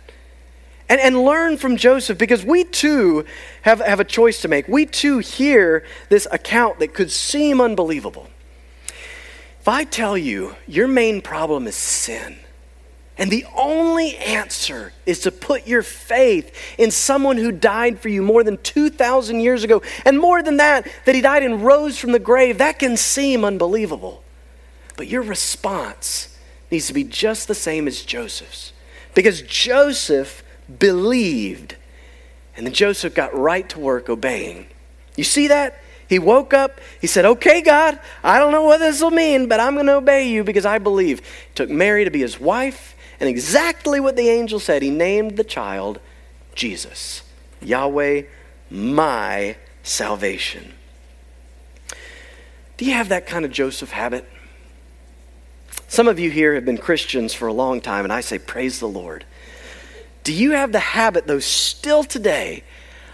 And, 0.89 1.03
and 1.03 1.23
learn 1.23 1.59
from 1.59 1.77
Joseph 1.77 2.17
because 2.17 2.47
we 2.47 2.65
too 2.65 3.27
have, 3.61 3.81
have 3.81 4.01
a 4.01 4.05
choice 4.05 4.41
to 4.41 4.49
make. 4.49 4.69
We 4.69 4.87
too 4.87 5.19
hear 5.19 5.85
this 6.09 6.27
account 6.33 6.79
that 6.79 6.95
could 6.95 7.11
seem 7.11 7.61
unbelievable. 7.61 8.27
If 9.69 9.75
I 9.75 9.85
tell 9.85 10.17
you 10.17 10.57
your 10.67 10.89
main 10.89 11.21
problem 11.21 11.67
is 11.67 11.75
sin, 11.75 12.37
and 13.19 13.31
the 13.31 13.45
only 13.55 14.17
answer 14.17 14.95
is 15.05 15.21
to 15.21 15.31
put 15.31 15.67
your 15.67 15.83
faith 15.83 16.57
in 16.79 16.91
someone 16.91 17.37
who 17.37 17.53
died 17.53 18.01
for 18.01 18.09
you 18.09 18.23
more 18.23 18.43
than 18.43 18.57
2,000 18.57 19.41
years 19.41 19.65
ago, 19.65 19.83
and 20.07 20.19
more 20.19 20.43
than 20.43 20.57
that, 20.57 20.91
that 21.05 21.15
he 21.15 21.21
died 21.21 21.43
and 21.43 21.63
rose 21.63 21.99
from 21.99 22.13
the 22.13 22.19
grave, 22.19 22.57
that 22.57 22.79
can 22.79 22.97
seem 22.97 23.45
unbelievable. 23.45 24.25
But 24.97 25.09
your 25.09 25.21
response 25.21 26.35
needs 26.71 26.87
to 26.87 26.95
be 26.95 27.05
just 27.05 27.47
the 27.47 27.55
same 27.55 27.87
as 27.87 28.01
Joseph's. 28.01 28.73
Because 29.15 29.43
Joseph 29.43 30.43
believed, 30.79 31.77
and 32.57 32.65
then 32.65 32.73
Joseph 32.73 33.15
got 33.15 33.37
right 33.37 33.69
to 33.69 33.79
work 33.79 34.09
obeying. 34.09 34.69
You 35.15 35.25
see 35.25 35.49
that? 35.49 35.79
He 36.09 36.19
woke 36.19 36.55
up. 36.55 36.81
He 37.01 37.07
said, 37.07 37.25
Okay, 37.25 37.61
God, 37.61 37.99
I 38.25 38.39
don't 38.39 38.53
know 38.53 38.65
what 38.65 38.79
this 38.79 39.01
will 39.03 39.11
mean, 39.11 39.47
but 39.47 39.61
I'm 39.61 39.75
going 39.75 39.87
to 39.87 39.97
obey 39.97 40.29
you 40.29 40.43
because 40.43 40.65
I 40.65 40.79
believe. 40.79 41.21
He 41.21 41.55
took 41.55 41.71
Mary 41.71 42.05
to 42.05 42.11
be 42.11 42.21
his 42.21 42.41
wife, 42.41 42.97
and 43.21 43.29
exactly 43.29 44.01
what 44.01 44.17
the 44.17 44.29
angel 44.29 44.59
said, 44.59 44.83
he 44.83 44.91
named 44.91 45.37
the 45.37 45.45
child 45.45 46.01
Jesus. 46.55 47.23
Yahweh, 47.61 48.23
my 48.71 49.57
salvation. 49.83 50.73
Do 52.77 52.85
you 52.85 52.93
have 52.93 53.11
that 53.11 53.27
kind 53.27 53.45
of 53.45 53.51
Joseph 53.51 53.91
habit? 53.91 54.25
Some 55.89 56.07
of 56.07 56.19
you 56.19 56.31
here 56.31 56.55
have 56.55 56.65
been 56.65 56.79
Christians 56.79 57.35
for 57.35 57.49
a 57.49 57.53
long 57.53 57.81
time, 57.81 58.05
and 58.05 58.13
I 58.13 58.21
say, 58.21 58.39
Praise 58.39 58.81
the 58.81 58.89
Lord. 58.89 59.25
Do 60.23 60.33
you 60.33 60.53
have 60.53 60.73
the 60.73 60.79
habit, 60.79 61.27
though, 61.27 61.39
still 61.39 62.05
today, 62.05 62.63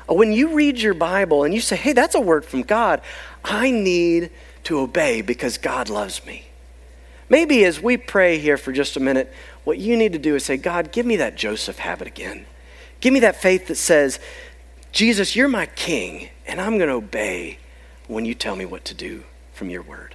Uh, 0.08 0.14
when 0.14 0.32
you 0.32 0.54
read 0.54 0.78
your 0.78 0.94
Bible 0.94 1.44
and 1.44 1.54
you 1.54 1.60
say, 1.60 1.76
hey, 1.76 1.92
that's 1.92 2.14
a 2.14 2.20
word 2.20 2.44
from 2.44 2.62
God, 2.62 3.00
I 3.44 3.70
need 3.70 4.30
to 4.64 4.78
obey 4.78 5.22
because 5.22 5.58
God 5.58 5.88
loves 5.88 6.24
me. 6.24 6.46
Maybe 7.28 7.64
as 7.64 7.80
we 7.80 7.96
pray 7.96 8.38
here 8.38 8.56
for 8.56 8.72
just 8.72 8.96
a 8.96 9.00
minute, 9.00 9.32
what 9.64 9.78
you 9.78 9.96
need 9.96 10.12
to 10.12 10.18
do 10.18 10.34
is 10.34 10.44
say, 10.44 10.56
God, 10.56 10.92
give 10.92 11.06
me 11.06 11.16
that 11.16 11.36
Joseph 11.36 11.78
habit 11.78 12.06
again. 12.06 12.46
Give 13.00 13.12
me 13.12 13.20
that 13.20 13.36
faith 13.40 13.66
that 13.68 13.76
says, 13.76 14.20
Jesus, 14.92 15.34
you're 15.34 15.48
my 15.48 15.66
king, 15.66 16.28
and 16.46 16.60
I'm 16.60 16.76
going 16.78 16.88
to 16.88 16.96
obey 16.96 17.58
when 18.06 18.24
you 18.24 18.34
tell 18.34 18.56
me 18.56 18.64
what 18.64 18.84
to 18.86 18.94
do 18.94 19.24
from 19.52 19.70
your 19.70 19.82
word. 19.82 20.13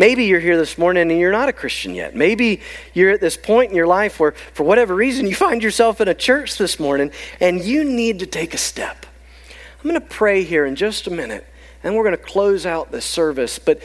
Maybe 0.00 0.24
you're 0.24 0.40
here 0.40 0.56
this 0.56 0.78
morning 0.78 1.10
and 1.10 1.20
you're 1.20 1.30
not 1.30 1.50
a 1.50 1.52
Christian 1.52 1.94
yet. 1.94 2.16
Maybe 2.16 2.62
you're 2.94 3.10
at 3.10 3.20
this 3.20 3.36
point 3.36 3.68
in 3.68 3.76
your 3.76 3.86
life 3.86 4.18
where, 4.18 4.32
for 4.54 4.64
whatever 4.64 4.94
reason, 4.94 5.26
you 5.26 5.34
find 5.34 5.62
yourself 5.62 6.00
in 6.00 6.08
a 6.08 6.14
church 6.14 6.56
this 6.56 6.80
morning 6.80 7.12
and 7.38 7.62
you 7.62 7.84
need 7.84 8.20
to 8.20 8.26
take 8.26 8.54
a 8.54 8.56
step. 8.56 9.04
I'm 9.50 9.90
going 9.90 10.00
to 10.00 10.06
pray 10.06 10.42
here 10.42 10.64
in 10.64 10.74
just 10.74 11.06
a 11.06 11.10
minute 11.10 11.46
and 11.84 11.94
we're 11.94 12.04
going 12.04 12.16
to 12.16 12.22
close 12.22 12.64
out 12.64 12.90
this 12.90 13.04
service. 13.04 13.58
But 13.58 13.82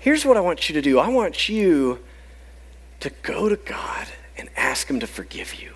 here's 0.00 0.24
what 0.24 0.36
I 0.36 0.40
want 0.40 0.68
you 0.68 0.72
to 0.72 0.82
do 0.82 0.98
I 0.98 1.06
want 1.10 1.48
you 1.48 2.00
to 2.98 3.10
go 3.22 3.48
to 3.48 3.54
God 3.54 4.08
and 4.36 4.48
ask 4.56 4.90
Him 4.90 4.98
to 4.98 5.06
forgive 5.06 5.62
you. 5.62 5.74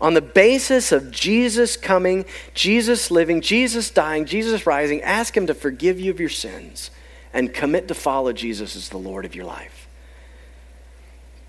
On 0.00 0.14
the 0.14 0.22
basis 0.22 0.92
of 0.92 1.10
Jesus 1.10 1.76
coming, 1.76 2.26
Jesus 2.54 3.10
living, 3.10 3.40
Jesus 3.40 3.90
dying, 3.90 4.24
Jesus 4.24 4.68
rising, 4.68 5.02
ask 5.02 5.36
Him 5.36 5.48
to 5.48 5.54
forgive 5.54 5.98
you 5.98 6.12
of 6.12 6.20
your 6.20 6.28
sins 6.28 6.92
and 7.34 7.52
commit 7.52 7.88
to 7.88 7.94
follow 7.94 8.32
Jesus 8.32 8.76
as 8.76 8.88
the 8.88 8.96
Lord 8.96 9.24
of 9.24 9.34
your 9.34 9.44
life. 9.44 9.88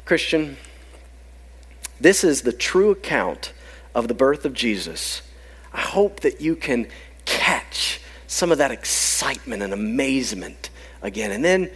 Christian, 0.03 0.57
this 2.01 2.23
is 2.23 2.41
the 2.41 2.51
true 2.51 2.89
account 2.89 3.53
of 3.93 4.07
the 4.07 4.13
birth 4.15 4.43
of 4.43 4.53
Jesus. 4.53 5.21
I 5.71 5.79
hope 5.79 6.21
that 6.21 6.41
you 6.41 6.55
can 6.55 6.87
catch 7.23 8.01
some 8.27 8.51
of 8.51 8.57
that 8.57 8.71
excitement 8.71 9.61
and 9.61 9.71
amazement 9.71 10.71
again. 11.01 11.31
And 11.31 11.45
then 11.45 11.69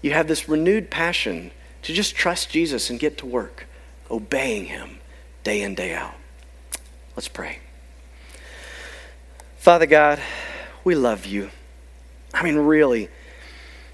you 0.00 0.12
have 0.12 0.26
this 0.26 0.48
renewed 0.48 0.90
passion 0.90 1.50
to 1.82 1.92
just 1.92 2.16
trust 2.16 2.50
Jesus 2.50 2.88
and 2.88 2.98
get 2.98 3.18
to 3.18 3.26
work, 3.26 3.66
obeying 4.10 4.64
Him 4.64 4.98
day 5.44 5.60
in, 5.60 5.74
day 5.74 5.94
out. 5.94 6.14
Let's 7.14 7.28
pray. 7.28 7.58
Father 9.58 9.86
God, 9.86 10.18
we 10.82 10.94
love 10.94 11.26
you. 11.26 11.50
I 12.32 12.42
mean, 12.42 12.56
really. 12.56 13.10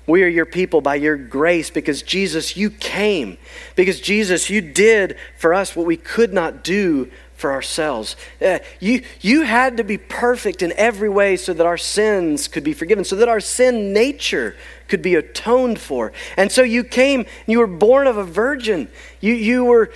We 0.06 0.22
are 0.22 0.28
your 0.28 0.46
people 0.46 0.80
by 0.80 0.96
your 0.96 1.16
grace 1.16 1.70
because 1.70 2.02
Jesus, 2.02 2.56
you 2.56 2.70
came. 2.70 3.38
Because 3.76 4.00
Jesus, 4.00 4.50
you 4.50 4.60
did 4.60 5.16
for 5.36 5.54
us 5.54 5.76
what 5.76 5.86
we 5.86 5.96
could 5.96 6.32
not 6.32 6.64
do 6.64 7.10
for 7.40 7.52
ourselves. 7.52 8.16
Uh, 8.44 8.58
you, 8.80 9.02
you 9.20 9.42
had 9.42 9.78
to 9.78 9.84
be 9.84 9.96
perfect 9.96 10.62
in 10.62 10.72
every 10.76 11.08
way 11.08 11.36
so 11.36 11.54
that 11.54 11.64
our 11.64 11.78
sins 11.78 12.48
could 12.48 12.62
be 12.62 12.74
forgiven, 12.74 13.04
so 13.04 13.16
that 13.16 13.28
our 13.28 13.40
sin 13.40 13.92
nature 13.92 14.54
could 14.88 15.00
be 15.00 15.14
atoned 15.14 15.78
for. 15.78 16.12
And 16.36 16.52
so 16.52 16.62
you 16.62 16.84
came, 16.84 17.24
you 17.46 17.58
were 17.58 17.66
born 17.66 18.06
of 18.06 18.18
a 18.18 18.24
virgin. 18.24 18.88
You, 19.20 19.32
you 19.32 19.64
were 19.64 19.90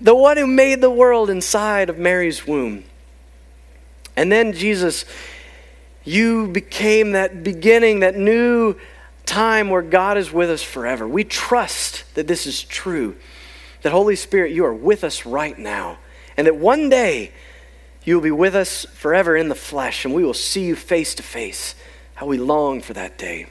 the 0.00 0.14
one 0.14 0.36
who 0.36 0.46
made 0.46 0.80
the 0.80 0.90
world 0.90 1.28
inside 1.28 1.90
of 1.90 1.98
Mary's 1.98 2.46
womb. 2.46 2.84
And 4.16 4.30
then, 4.30 4.52
Jesus, 4.52 5.04
you 6.04 6.46
became 6.46 7.12
that 7.12 7.42
beginning, 7.42 8.00
that 8.00 8.14
new 8.14 8.76
time 9.26 9.70
where 9.70 9.82
God 9.82 10.16
is 10.18 10.32
with 10.32 10.50
us 10.50 10.62
forever. 10.62 11.06
We 11.06 11.24
trust 11.24 12.04
that 12.14 12.26
this 12.26 12.46
is 12.46 12.62
true. 12.62 13.16
That 13.82 13.92
Holy 13.92 14.16
Spirit, 14.16 14.52
you 14.52 14.64
are 14.64 14.74
with 14.74 15.04
us 15.04 15.26
right 15.26 15.58
now. 15.58 15.98
And 16.36 16.46
that 16.46 16.56
one 16.56 16.88
day 16.88 17.32
you 18.04 18.14
will 18.14 18.22
be 18.22 18.30
with 18.30 18.54
us 18.54 18.84
forever 18.94 19.36
in 19.36 19.48
the 19.48 19.54
flesh 19.54 20.04
and 20.04 20.14
we 20.14 20.24
will 20.24 20.34
see 20.34 20.64
you 20.64 20.76
face 20.76 21.14
to 21.16 21.22
face. 21.22 21.74
How 22.14 22.26
we 22.26 22.38
long 22.38 22.80
for 22.80 22.92
that 22.92 23.18
day. 23.18 23.46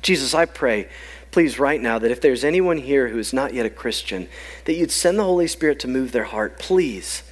Jesus, 0.00 0.34
I 0.34 0.46
pray, 0.46 0.88
please, 1.30 1.58
right 1.60 1.80
now, 1.80 1.98
that 1.98 2.10
if 2.10 2.20
there's 2.20 2.42
anyone 2.42 2.78
here 2.78 3.08
who 3.08 3.18
is 3.18 3.32
not 3.32 3.54
yet 3.54 3.66
a 3.66 3.70
Christian, 3.70 4.28
that 4.64 4.74
you'd 4.74 4.90
send 4.90 5.18
the 5.18 5.24
Holy 5.24 5.46
Spirit 5.46 5.78
to 5.80 5.88
move 5.88 6.10
their 6.10 6.24
heart. 6.24 6.58
Please 6.58 7.22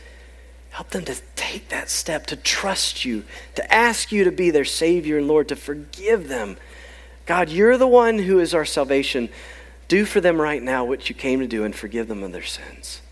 help 0.70 0.90
them 0.90 1.04
to 1.04 1.20
take 1.34 1.68
that 1.68 1.90
step, 1.90 2.26
to 2.26 2.36
trust 2.36 3.04
you, 3.04 3.24
to 3.56 3.74
ask 3.74 4.12
you 4.12 4.22
to 4.22 4.30
be 4.30 4.50
their 4.50 4.64
Savior 4.64 5.18
and 5.18 5.26
Lord, 5.26 5.48
to 5.48 5.56
forgive 5.56 6.28
them 6.28 6.56
God, 7.26 7.48
you're 7.48 7.76
the 7.76 7.86
one 7.86 8.18
who 8.18 8.38
is 8.38 8.54
our 8.54 8.64
salvation. 8.64 9.28
Do 9.88 10.04
for 10.04 10.20
them 10.20 10.40
right 10.40 10.62
now 10.62 10.84
what 10.84 11.08
you 11.08 11.14
came 11.14 11.40
to 11.40 11.46
do 11.46 11.64
and 11.64 11.74
forgive 11.74 12.08
them 12.08 12.22
of 12.22 12.32
their 12.32 12.42
sins. 12.42 13.02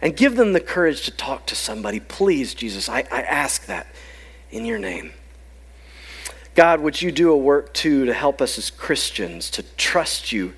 And 0.00 0.16
give 0.16 0.36
them 0.36 0.52
the 0.52 0.60
courage 0.60 1.02
to 1.06 1.10
talk 1.10 1.46
to 1.46 1.54
somebody. 1.54 2.00
Please, 2.00 2.54
Jesus, 2.54 2.88
I, 2.88 3.00
I 3.10 3.22
ask 3.22 3.66
that 3.66 3.86
in 4.50 4.64
your 4.64 4.78
name. 4.78 5.12
God, 6.54 6.80
would 6.80 7.02
you 7.02 7.12
do 7.12 7.30
a 7.30 7.36
work 7.36 7.74
too 7.74 8.06
to 8.06 8.14
help 8.14 8.40
us 8.40 8.58
as 8.58 8.70
Christians 8.70 9.50
to 9.50 9.62
trust 9.76 10.32
you 10.32 10.54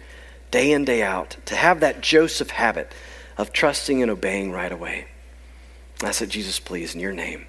day 0.50 0.72
in, 0.72 0.84
day 0.84 1.02
out, 1.02 1.36
to 1.46 1.56
have 1.56 1.80
that 1.80 2.00
Joseph 2.00 2.50
habit 2.50 2.92
of 3.36 3.52
trusting 3.52 4.02
and 4.02 4.10
obeying 4.10 4.50
right 4.50 4.72
away. 4.72 5.06
I 6.02 6.10
said, 6.10 6.30
Jesus, 6.30 6.60
please, 6.60 6.94
in 6.94 7.00
your 7.00 7.12
name. 7.12 7.46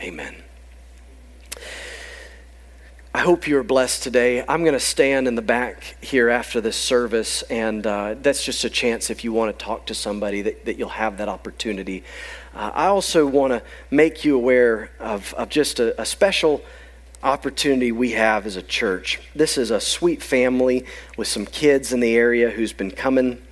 Amen. 0.00 0.34
I 3.14 3.18
hope 3.18 3.46
you 3.46 3.58
are 3.58 3.62
blessed 3.62 4.02
today. 4.02 4.42
I'm 4.48 4.62
going 4.62 4.72
to 4.72 4.80
stand 4.80 5.28
in 5.28 5.34
the 5.34 5.42
back 5.42 5.96
here 6.00 6.30
after 6.30 6.62
this 6.62 6.76
service, 6.76 7.42
and 7.42 7.86
uh, 7.86 8.14
that's 8.22 8.42
just 8.42 8.64
a 8.64 8.70
chance 8.70 9.10
if 9.10 9.22
you 9.22 9.34
want 9.34 9.56
to 9.56 9.62
talk 9.62 9.84
to 9.86 9.94
somebody 9.94 10.40
that, 10.40 10.64
that 10.64 10.78
you'll 10.78 10.88
have 10.88 11.18
that 11.18 11.28
opportunity. 11.28 12.04
Uh, 12.54 12.70
I 12.72 12.86
also 12.86 13.26
want 13.26 13.52
to 13.52 13.62
make 13.90 14.24
you 14.24 14.34
aware 14.34 14.92
of, 14.98 15.34
of 15.34 15.50
just 15.50 15.78
a, 15.78 16.00
a 16.00 16.06
special 16.06 16.62
opportunity 17.22 17.92
we 17.92 18.12
have 18.12 18.46
as 18.46 18.56
a 18.56 18.62
church. 18.62 19.20
This 19.34 19.58
is 19.58 19.70
a 19.70 19.78
sweet 19.78 20.22
family 20.22 20.86
with 21.18 21.28
some 21.28 21.44
kids 21.44 21.92
in 21.92 22.00
the 22.00 22.16
area 22.16 22.48
who's 22.48 22.72
been 22.72 22.90
coming 22.90 23.42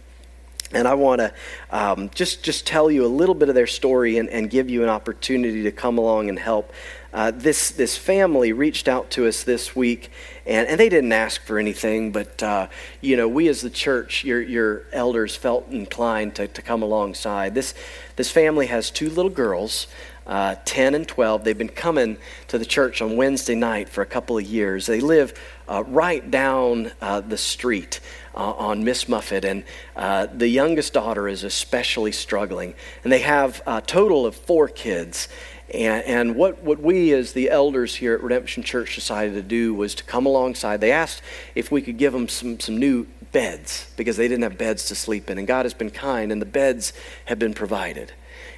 And 0.72 0.86
I 0.86 0.94
want 0.94 1.20
to 1.20 1.34
um, 1.70 2.10
just, 2.14 2.44
just 2.44 2.66
tell 2.66 2.90
you 2.90 3.04
a 3.04 3.08
little 3.08 3.34
bit 3.34 3.48
of 3.48 3.54
their 3.54 3.66
story 3.66 4.18
and, 4.18 4.28
and 4.28 4.48
give 4.48 4.70
you 4.70 4.82
an 4.84 4.88
opportunity 4.88 5.64
to 5.64 5.72
come 5.72 5.98
along 5.98 6.28
and 6.28 6.38
help. 6.38 6.72
Uh, 7.12 7.32
this, 7.32 7.70
this 7.70 7.96
family 7.96 8.52
reached 8.52 8.86
out 8.86 9.10
to 9.10 9.26
us 9.26 9.42
this 9.42 9.74
week, 9.74 10.10
and, 10.46 10.68
and 10.68 10.78
they 10.78 10.88
didn't 10.88 11.12
ask 11.12 11.42
for 11.42 11.58
anything, 11.58 12.12
but, 12.12 12.42
uh, 12.42 12.68
you 13.00 13.16
know, 13.16 13.26
we 13.26 13.48
as 13.48 13.62
the 13.62 13.70
church, 13.70 14.24
your, 14.24 14.40
your 14.40 14.84
elders 14.92 15.34
felt 15.34 15.68
inclined 15.70 16.36
to, 16.36 16.46
to 16.46 16.62
come 16.62 16.82
alongside. 16.82 17.54
This, 17.54 17.74
this 18.16 18.30
family 18.30 18.66
has 18.66 18.90
two 18.90 19.10
little 19.10 19.30
girls, 19.30 19.88
uh, 20.26 20.54
10 20.64 20.94
and 20.94 21.08
12. 21.08 21.42
They've 21.42 21.58
been 21.58 21.68
coming 21.68 22.16
to 22.48 22.58
the 22.58 22.64
church 22.64 23.02
on 23.02 23.16
Wednesday 23.16 23.56
night 23.56 23.88
for 23.88 24.02
a 24.02 24.06
couple 24.06 24.38
of 24.38 24.44
years. 24.44 24.86
They 24.86 25.00
live 25.00 25.34
uh, 25.68 25.82
right 25.84 26.30
down 26.30 26.92
uh, 27.00 27.20
the 27.20 27.36
street 27.36 27.98
uh, 28.34 28.52
on 28.52 28.84
Miss 28.84 29.08
Muffet, 29.08 29.44
and 29.44 29.64
uh, 29.96 30.26
the 30.32 30.48
youngest 30.48 30.92
daughter 30.92 31.26
is 31.26 31.42
especially 31.42 32.12
struggling. 32.12 32.74
And 33.02 33.12
they 33.12 33.20
have 33.20 33.60
a 33.66 33.80
total 33.80 34.24
of 34.26 34.36
four 34.36 34.68
kids. 34.68 35.28
And, 35.72 36.04
and, 36.04 36.36
what, 36.36 36.62
what 36.62 36.80
we 36.80 37.12
as 37.12 37.32
the 37.32 37.48
elders 37.48 37.94
here 37.94 38.14
at 38.14 38.22
Redemption 38.22 38.62
Church 38.62 38.96
decided 38.96 39.34
to 39.34 39.42
do 39.42 39.72
was 39.72 39.94
to 39.94 40.04
come 40.04 40.26
alongside. 40.26 40.80
They 40.80 40.90
asked 40.90 41.22
if 41.54 41.70
we 41.70 41.80
could 41.80 41.96
give 41.96 42.12
them 42.12 42.28
some, 42.28 42.58
some 42.58 42.76
new 42.76 43.06
beds 43.30 43.88
because 43.96 44.16
they 44.16 44.26
didn't 44.26 44.42
have 44.42 44.58
beds 44.58 44.86
to 44.86 44.94
sleep 44.94 45.30
in. 45.30 45.38
And 45.38 45.46
God 45.46 45.64
has 45.64 45.74
been 45.74 45.90
kind, 45.90 46.32
and 46.32 46.42
the 46.42 46.46
beds 46.46 46.92
have 47.26 47.38
been 47.38 47.54
provided 47.54 48.12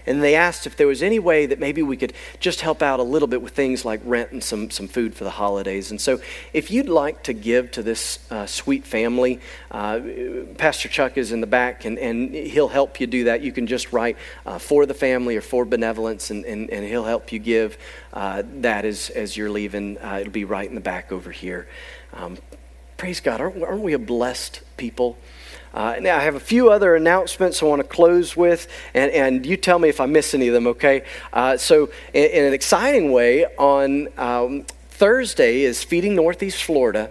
and 0.06 0.22
they 0.22 0.34
asked 0.34 0.66
if 0.66 0.76
there 0.76 0.86
was 0.86 1.02
any 1.02 1.18
way 1.18 1.46
that 1.46 1.58
maybe 1.58 1.82
we 1.82 1.96
could 1.96 2.12
just 2.40 2.60
help 2.60 2.82
out 2.82 3.00
a 3.00 3.02
little 3.02 3.28
bit 3.28 3.42
with 3.42 3.52
things 3.52 3.84
like 3.84 4.00
rent 4.04 4.32
and 4.32 4.42
some, 4.42 4.70
some 4.70 4.88
food 4.88 5.14
for 5.14 5.24
the 5.24 5.30
holidays. 5.30 5.90
And 5.90 6.00
so, 6.00 6.20
if 6.52 6.70
you'd 6.70 6.88
like 6.88 7.22
to 7.24 7.32
give 7.32 7.70
to 7.72 7.82
this 7.82 8.18
uh, 8.30 8.46
sweet 8.46 8.84
family, 8.84 9.40
uh, 9.70 10.00
Pastor 10.58 10.88
Chuck 10.88 11.16
is 11.16 11.32
in 11.32 11.40
the 11.40 11.46
back 11.46 11.84
and, 11.84 11.98
and 11.98 12.34
he'll 12.34 12.68
help 12.68 13.00
you 13.00 13.06
do 13.06 13.24
that. 13.24 13.42
You 13.42 13.52
can 13.52 13.66
just 13.66 13.92
write 13.92 14.16
uh, 14.46 14.58
for 14.58 14.86
the 14.86 14.94
family 14.94 15.36
or 15.36 15.40
for 15.40 15.64
benevolence, 15.64 16.30
and, 16.30 16.44
and, 16.44 16.70
and 16.70 16.84
he'll 16.84 17.04
help 17.04 17.32
you 17.32 17.38
give 17.38 17.78
uh, 18.12 18.42
that 18.60 18.84
as, 18.84 19.10
as 19.10 19.36
you're 19.36 19.50
leaving. 19.50 19.98
Uh, 19.98 20.18
it'll 20.20 20.32
be 20.32 20.44
right 20.44 20.68
in 20.68 20.74
the 20.74 20.80
back 20.80 21.12
over 21.12 21.30
here. 21.30 21.68
Um, 22.12 22.38
praise 22.96 23.20
God. 23.20 23.40
Aren't, 23.40 23.62
aren't 23.62 23.82
we 23.82 23.92
a 23.92 23.98
blessed 23.98 24.60
people? 24.76 25.16
Uh, 25.74 25.96
now, 26.00 26.16
I 26.16 26.20
have 26.20 26.34
a 26.34 26.40
few 26.40 26.70
other 26.70 26.94
announcements 26.94 27.62
I 27.62 27.66
want 27.66 27.80
to 27.80 27.88
close 27.88 28.36
with, 28.36 28.68
and, 28.92 29.10
and 29.12 29.46
you 29.46 29.56
tell 29.56 29.78
me 29.78 29.88
if 29.88 30.00
I 30.00 30.06
miss 30.06 30.34
any 30.34 30.48
of 30.48 30.54
them, 30.54 30.66
okay? 30.66 31.04
Uh, 31.32 31.56
so, 31.56 31.90
in, 32.12 32.30
in, 32.30 32.44
an 32.44 32.52
exciting 32.52 33.10
way, 33.10 33.46
on 33.56 34.08
um, 34.18 34.64
Thursday 34.90 35.62
is 35.62 35.82
Feeding 35.82 36.14
Northeast 36.14 36.62
Florida. 36.62 37.10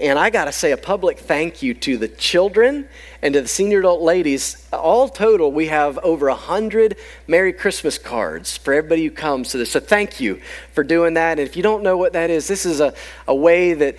And 0.00 0.16
I 0.16 0.30
got 0.30 0.44
to 0.44 0.52
say 0.52 0.70
a 0.70 0.76
public 0.76 1.18
thank 1.18 1.60
you 1.60 1.74
to 1.74 1.98
the 1.98 2.06
children 2.06 2.88
and 3.20 3.34
to 3.34 3.42
the 3.42 3.48
senior 3.48 3.80
adult 3.80 4.00
ladies. 4.00 4.68
All 4.72 5.08
total, 5.08 5.50
we 5.50 5.66
have 5.66 5.98
over 5.98 6.28
100 6.28 6.96
Merry 7.26 7.52
Christmas 7.52 7.98
cards 7.98 8.56
for 8.56 8.72
everybody 8.72 9.04
who 9.04 9.10
comes 9.10 9.50
to 9.50 9.58
this. 9.58 9.72
So 9.72 9.80
thank 9.80 10.20
you 10.20 10.40
for 10.72 10.84
doing 10.84 11.14
that. 11.14 11.38
And 11.38 11.40
if 11.40 11.56
you 11.56 11.64
don't 11.64 11.82
know 11.82 11.96
what 11.96 12.12
that 12.12 12.30
is, 12.30 12.46
this 12.46 12.64
is 12.64 12.80
a, 12.80 12.94
a 13.26 13.34
way 13.34 13.74
that 13.74 13.96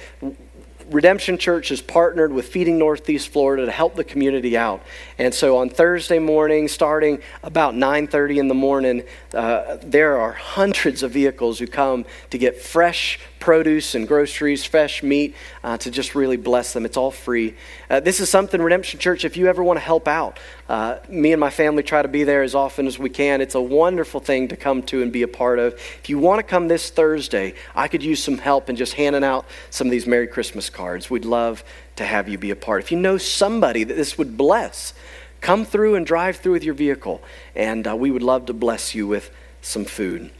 Redemption 0.89 1.37
Church 1.37 1.69
has 1.69 1.81
partnered 1.81 2.33
with 2.33 2.47
Feeding 2.47 2.79
Northeast 2.79 3.29
Florida 3.29 3.65
to 3.65 3.71
help 3.71 3.95
the 3.95 4.03
community 4.03 4.57
out. 4.57 4.81
And 5.17 5.33
so 5.33 5.57
on 5.57 5.69
Thursday 5.69 6.19
morning, 6.19 6.67
starting 6.67 7.21
about 7.43 7.75
9:30 7.75 8.39
in 8.39 8.47
the 8.47 8.55
morning, 8.55 9.03
uh, 9.33 9.77
there 9.83 10.17
are 10.17 10.31
hundreds 10.31 11.03
of 11.03 11.11
vehicles 11.11 11.59
who 11.59 11.67
come 11.67 12.05
to 12.31 12.37
get 12.37 12.59
fresh 12.59 13.19
produce 13.39 13.95
and 13.95 14.07
groceries, 14.07 14.65
fresh 14.65 15.01
meat, 15.01 15.35
uh, 15.63 15.77
to 15.77 15.89
just 15.89 16.15
really 16.15 16.37
bless 16.37 16.73
them. 16.73 16.85
It's 16.85 16.97
all 16.97 17.11
free. 17.11 17.55
Uh, 17.89 17.99
this 17.99 18.19
is 18.19 18.29
something, 18.29 18.61
Redemption 18.61 18.99
Church, 18.99 19.25
if 19.25 19.37
you 19.37 19.47
ever 19.47 19.63
want 19.63 19.77
to 19.77 19.83
help 19.83 20.07
out, 20.07 20.39
uh, 20.67 20.99
me 21.07 21.31
and 21.31 21.39
my 21.39 21.49
family 21.49 21.83
try 21.83 22.01
to 22.01 22.07
be 22.07 22.23
there 22.23 22.43
as 22.43 22.53
often 22.53 22.85
as 22.85 22.99
we 22.99 23.09
can. 23.09 23.41
It's 23.41 23.55
a 23.55 23.61
wonderful 23.61 24.19
thing 24.19 24.49
to 24.49 24.57
come 24.57 24.83
to 24.83 25.01
and 25.01 25.11
be 25.11 25.23
a 25.23 25.27
part 25.27 25.59
of. 25.59 25.73
If 25.73 26.09
you 26.09 26.19
want 26.19 26.39
to 26.39 26.43
come 26.43 26.67
this 26.67 26.89
Thursday, 26.89 27.53
I 27.75 27.87
could 27.87 28.03
use 28.03 28.21
some 28.21 28.37
help 28.37 28.69
in 28.69 28.75
just 28.75 28.93
handing 28.93 29.23
out 29.23 29.45
some 29.69 29.87
of 29.87 29.91
these 29.91 30.05
Merry 30.05 30.27
Christmas 30.27 30.69
cards. 30.69 31.09
We'd 31.09 31.25
love 31.25 31.63
to 31.95 32.05
have 32.05 32.27
you 32.29 32.37
be 32.37 32.51
a 32.51 32.55
part. 32.55 32.83
If 32.83 32.91
you 32.91 32.99
know 32.99 33.17
somebody 33.17 33.83
that 33.83 33.95
this 33.95 34.17
would 34.17 34.37
bless, 34.37 34.93
come 35.41 35.65
through 35.65 35.95
and 35.95 36.05
drive 36.05 36.37
through 36.37 36.53
with 36.53 36.63
your 36.63 36.73
vehicle, 36.73 37.21
and 37.55 37.87
uh, 37.87 37.95
we 37.95 38.11
would 38.11 38.23
love 38.23 38.45
to 38.47 38.53
bless 38.53 38.93
you 38.93 39.07
with 39.07 39.31
some 39.61 39.85
food. 39.85 40.31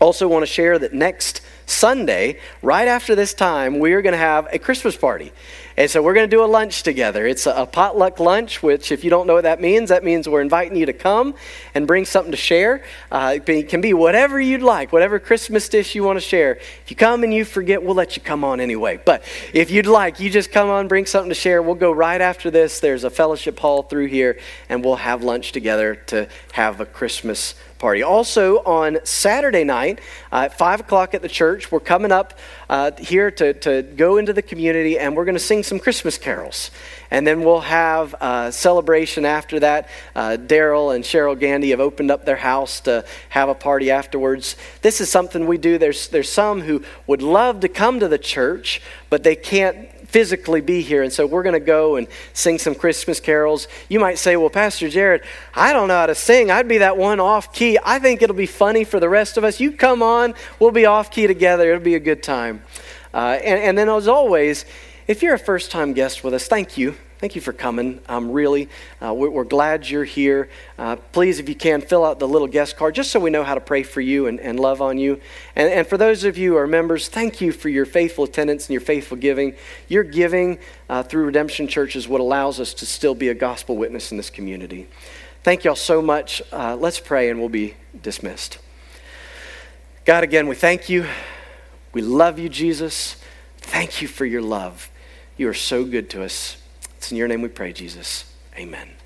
Also, 0.00 0.26
want 0.26 0.42
to 0.42 0.46
share 0.46 0.78
that 0.78 0.94
next 0.94 1.39
Sunday, 1.70 2.38
right 2.62 2.88
after 2.88 3.14
this 3.14 3.32
time, 3.32 3.78
we 3.78 3.92
are 3.92 4.02
going 4.02 4.12
to 4.12 4.18
have 4.18 4.48
a 4.52 4.58
Christmas 4.58 4.96
party. 4.96 5.32
And 5.80 5.90
so 5.90 6.02
we're 6.02 6.12
going 6.12 6.28
to 6.28 6.36
do 6.36 6.44
a 6.44 6.46
lunch 6.46 6.82
together. 6.82 7.26
It's 7.26 7.46
a, 7.46 7.64
potluck 7.64 8.20
lunch, 8.20 8.62
which, 8.62 8.92
if 8.92 9.02
you 9.02 9.08
don't 9.08 9.26
know 9.26 9.32
what 9.32 9.44
that 9.44 9.62
means, 9.62 9.88
that 9.88 10.04
means 10.04 10.28
we're 10.28 10.42
inviting 10.42 10.76
you 10.76 10.84
to 10.84 10.92
come 10.92 11.34
and 11.74 11.86
bring 11.86 12.04
something 12.04 12.32
to 12.32 12.36
share. 12.36 12.84
Uh, 13.10 13.38
it 13.46 13.70
can 13.70 13.80
be 13.80 13.94
whatever 13.94 14.38
you'd 14.38 14.60
like, 14.60 14.92
whatever 14.92 15.18
Christmas 15.18 15.70
dish 15.70 15.94
you 15.94 16.04
want 16.04 16.18
to 16.18 16.20
share. 16.20 16.56
If 16.56 16.90
you 16.90 16.96
come 16.96 17.24
and 17.24 17.32
you 17.32 17.46
forget, 17.46 17.82
we'll 17.82 17.94
let 17.94 18.14
you 18.14 18.20
come 18.20 18.44
on 18.44 18.60
anyway. 18.60 19.00
But 19.02 19.24
if 19.54 19.70
you'd 19.70 19.86
like, 19.86 20.20
you 20.20 20.28
just 20.28 20.52
come 20.52 20.68
on, 20.68 20.86
bring 20.86 21.06
something 21.06 21.30
to 21.30 21.34
share. 21.34 21.62
We'll 21.62 21.76
go 21.76 21.92
right 21.92 22.20
after 22.20 22.50
this. 22.50 22.80
There's 22.80 23.04
a 23.04 23.10
fellowship 23.10 23.58
hall 23.58 23.82
through 23.82 24.08
here, 24.08 24.38
and 24.68 24.84
we'll 24.84 24.96
have 24.96 25.24
lunch 25.24 25.52
together 25.52 25.94
to 26.08 26.28
have 26.52 26.82
a 26.82 26.84
Christmas 26.84 27.54
party. 27.80 28.02
Also, 28.02 28.58
on 28.58 28.98
Saturday 29.04 29.64
night 29.64 30.00
uh, 30.30 30.42
at 30.42 30.56
5 30.56 30.80
o'clock 30.80 31.14
at 31.14 31.22
the 31.22 31.28
church, 31.28 31.72
we're 31.72 31.80
coming 31.80 32.12
up 32.12 32.38
uh, 32.68 32.92
here 32.98 33.30
to, 33.32 33.54
to 33.54 33.82
go 33.82 34.18
into 34.18 34.34
the 34.34 34.42
community 34.42 34.98
and 34.98 35.16
we're 35.16 35.24
going 35.24 35.34
to 35.34 35.40
sing 35.40 35.62
some 35.70 35.78
Christmas 35.78 36.18
carols. 36.18 36.72
And 37.12 37.24
then 37.24 37.44
we'll 37.44 37.60
have 37.60 38.12
a 38.20 38.50
celebration 38.50 39.24
after 39.24 39.60
that. 39.60 39.88
Uh, 40.16 40.36
Daryl 40.36 40.92
and 40.92 41.04
Cheryl 41.04 41.38
Gandy 41.38 41.70
have 41.70 41.78
opened 41.78 42.10
up 42.10 42.24
their 42.24 42.36
house 42.36 42.80
to 42.80 43.04
have 43.28 43.48
a 43.48 43.54
party 43.54 43.88
afterwards. 43.88 44.56
This 44.82 45.00
is 45.00 45.08
something 45.08 45.46
we 45.46 45.58
do. 45.58 45.78
There's, 45.78 46.08
there's 46.08 46.28
some 46.28 46.62
who 46.62 46.82
would 47.06 47.22
love 47.22 47.60
to 47.60 47.68
come 47.68 48.00
to 48.00 48.08
the 48.08 48.18
church, 48.18 48.82
but 49.10 49.22
they 49.22 49.36
can't 49.36 49.88
physically 50.08 50.60
be 50.60 50.80
here. 50.82 51.04
And 51.04 51.12
so 51.12 51.24
we're 51.24 51.44
going 51.44 51.52
to 51.52 51.60
go 51.60 51.94
and 51.94 52.08
sing 52.32 52.58
some 52.58 52.74
Christmas 52.74 53.20
carols. 53.20 53.68
You 53.88 54.00
might 54.00 54.18
say, 54.18 54.34
well, 54.36 54.50
Pastor 54.50 54.88
Jared, 54.88 55.22
I 55.54 55.72
don't 55.72 55.86
know 55.86 55.94
how 55.94 56.06
to 56.06 56.16
sing. 56.16 56.50
I'd 56.50 56.66
be 56.66 56.78
that 56.78 56.96
one 56.96 57.20
off 57.20 57.52
key. 57.52 57.78
I 57.84 58.00
think 58.00 58.22
it'll 58.22 58.34
be 58.34 58.46
funny 58.46 58.82
for 58.82 58.98
the 58.98 59.08
rest 59.08 59.36
of 59.36 59.44
us. 59.44 59.60
You 59.60 59.70
come 59.70 60.02
on, 60.02 60.34
we'll 60.58 60.72
be 60.72 60.86
off 60.86 61.12
key 61.12 61.28
together. 61.28 61.70
It'll 61.70 61.84
be 61.84 61.94
a 61.94 62.00
good 62.00 62.24
time. 62.24 62.64
Uh, 63.14 63.38
and, 63.42 63.60
and 63.60 63.78
then, 63.78 63.88
as 63.88 64.08
always, 64.08 64.64
if 65.10 65.24
you're 65.24 65.34
a 65.34 65.38
first 65.40 65.72
time 65.72 65.92
guest 65.92 66.22
with 66.22 66.34
us, 66.34 66.46
thank 66.46 66.78
you. 66.78 66.94
Thank 67.18 67.34
you 67.34 67.40
for 67.40 67.52
coming. 67.52 68.00
Um, 68.08 68.30
really, 68.30 68.68
uh, 69.02 69.12
we're, 69.12 69.42
glad 69.42 69.90
you're 69.90 70.04
here. 70.04 70.48
Uh, 70.78 70.94
please, 71.10 71.40
if 71.40 71.48
you 71.48 71.56
can, 71.56 71.80
fill 71.80 72.04
out 72.04 72.20
the 72.20 72.28
little 72.28 72.46
guest 72.46 72.76
card 72.76 72.94
just 72.94 73.10
so 73.10 73.18
we 73.18 73.28
know 73.28 73.42
how 73.42 73.56
to 73.56 73.60
pray 73.60 73.82
for 73.82 74.00
you 74.00 74.28
and, 74.28 74.38
and 74.38 74.60
love 74.60 74.80
on 74.80 74.98
you. 74.98 75.20
And, 75.56 75.68
and, 75.68 75.84
for 75.84 75.98
those 75.98 76.22
of 76.22 76.38
you 76.38 76.52
who 76.52 76.58
are 76.58 76.66
members, 76.68 77.08
thank 77.08 77.40
you 77.40 77.50
for 77.50 77.68
your 77.68 77.86
faithful 77.86 78.22
attendance 78.22 78.66
and 78.66 78.72
your 78.72 78.80
faithful 78.82 79.16
giving. 79.16 79.54
Your 79.88 80.04
giving 80.04 80.60
uh, 80.88 81.02
through 81.02 81.24
Redemption 81.24 81.66
Church 81.66 81.96
is 81.96 82.06
what 82.06 82.20
allows 82.20 82.60
us 82.60 82.72
to 82.74 82.86
still 82.86 83.16
be 83.16 83.30
a 83.30 83.34
gospel 83.34 83.76
witness 83.76 84.12
in 84.12 84.16
this 84.16 84.30
community. 84.30 84.86
Thank 85.42 85.64
y'all 85.64 85.74
so 85.74 86.00
much. 86.00 86.40
Uh, 86.52 86.76
let's 86.76 87.00
pray 87.00 87.30
and 87.30 87.40
we'll 87.40 87.48
be 87.48 87.74
dismissed. 88.00 88.58
God, 90.04 90.22
again, 90.22 90.46
we 90.46 90.54
thank 90.54 90.88
you. 90.88 91.04
We 91.92 92.00
love 92.00 92.38
you, 92.38 92.48
Jesus. 92.48 93.16
Thank 93.58 94.00
you 94.00 94.06
for 94.06 94.24
your 94.24 94.42
love. 94.42 94.89
You 95.40 95.48
are 95.48 95.54
so 95.54 95.86
good 95.86 96.10
to 96.10 96.22
us. 96.22 96.58
It's 96.98 97.10
in 97.10 97.16
your 97.16 97.26
name 97.26 97.40
we 97.40 97.48
pray, 97.48 97.72
Jesus. 97.72 98.30
Amen. 98.58 98.90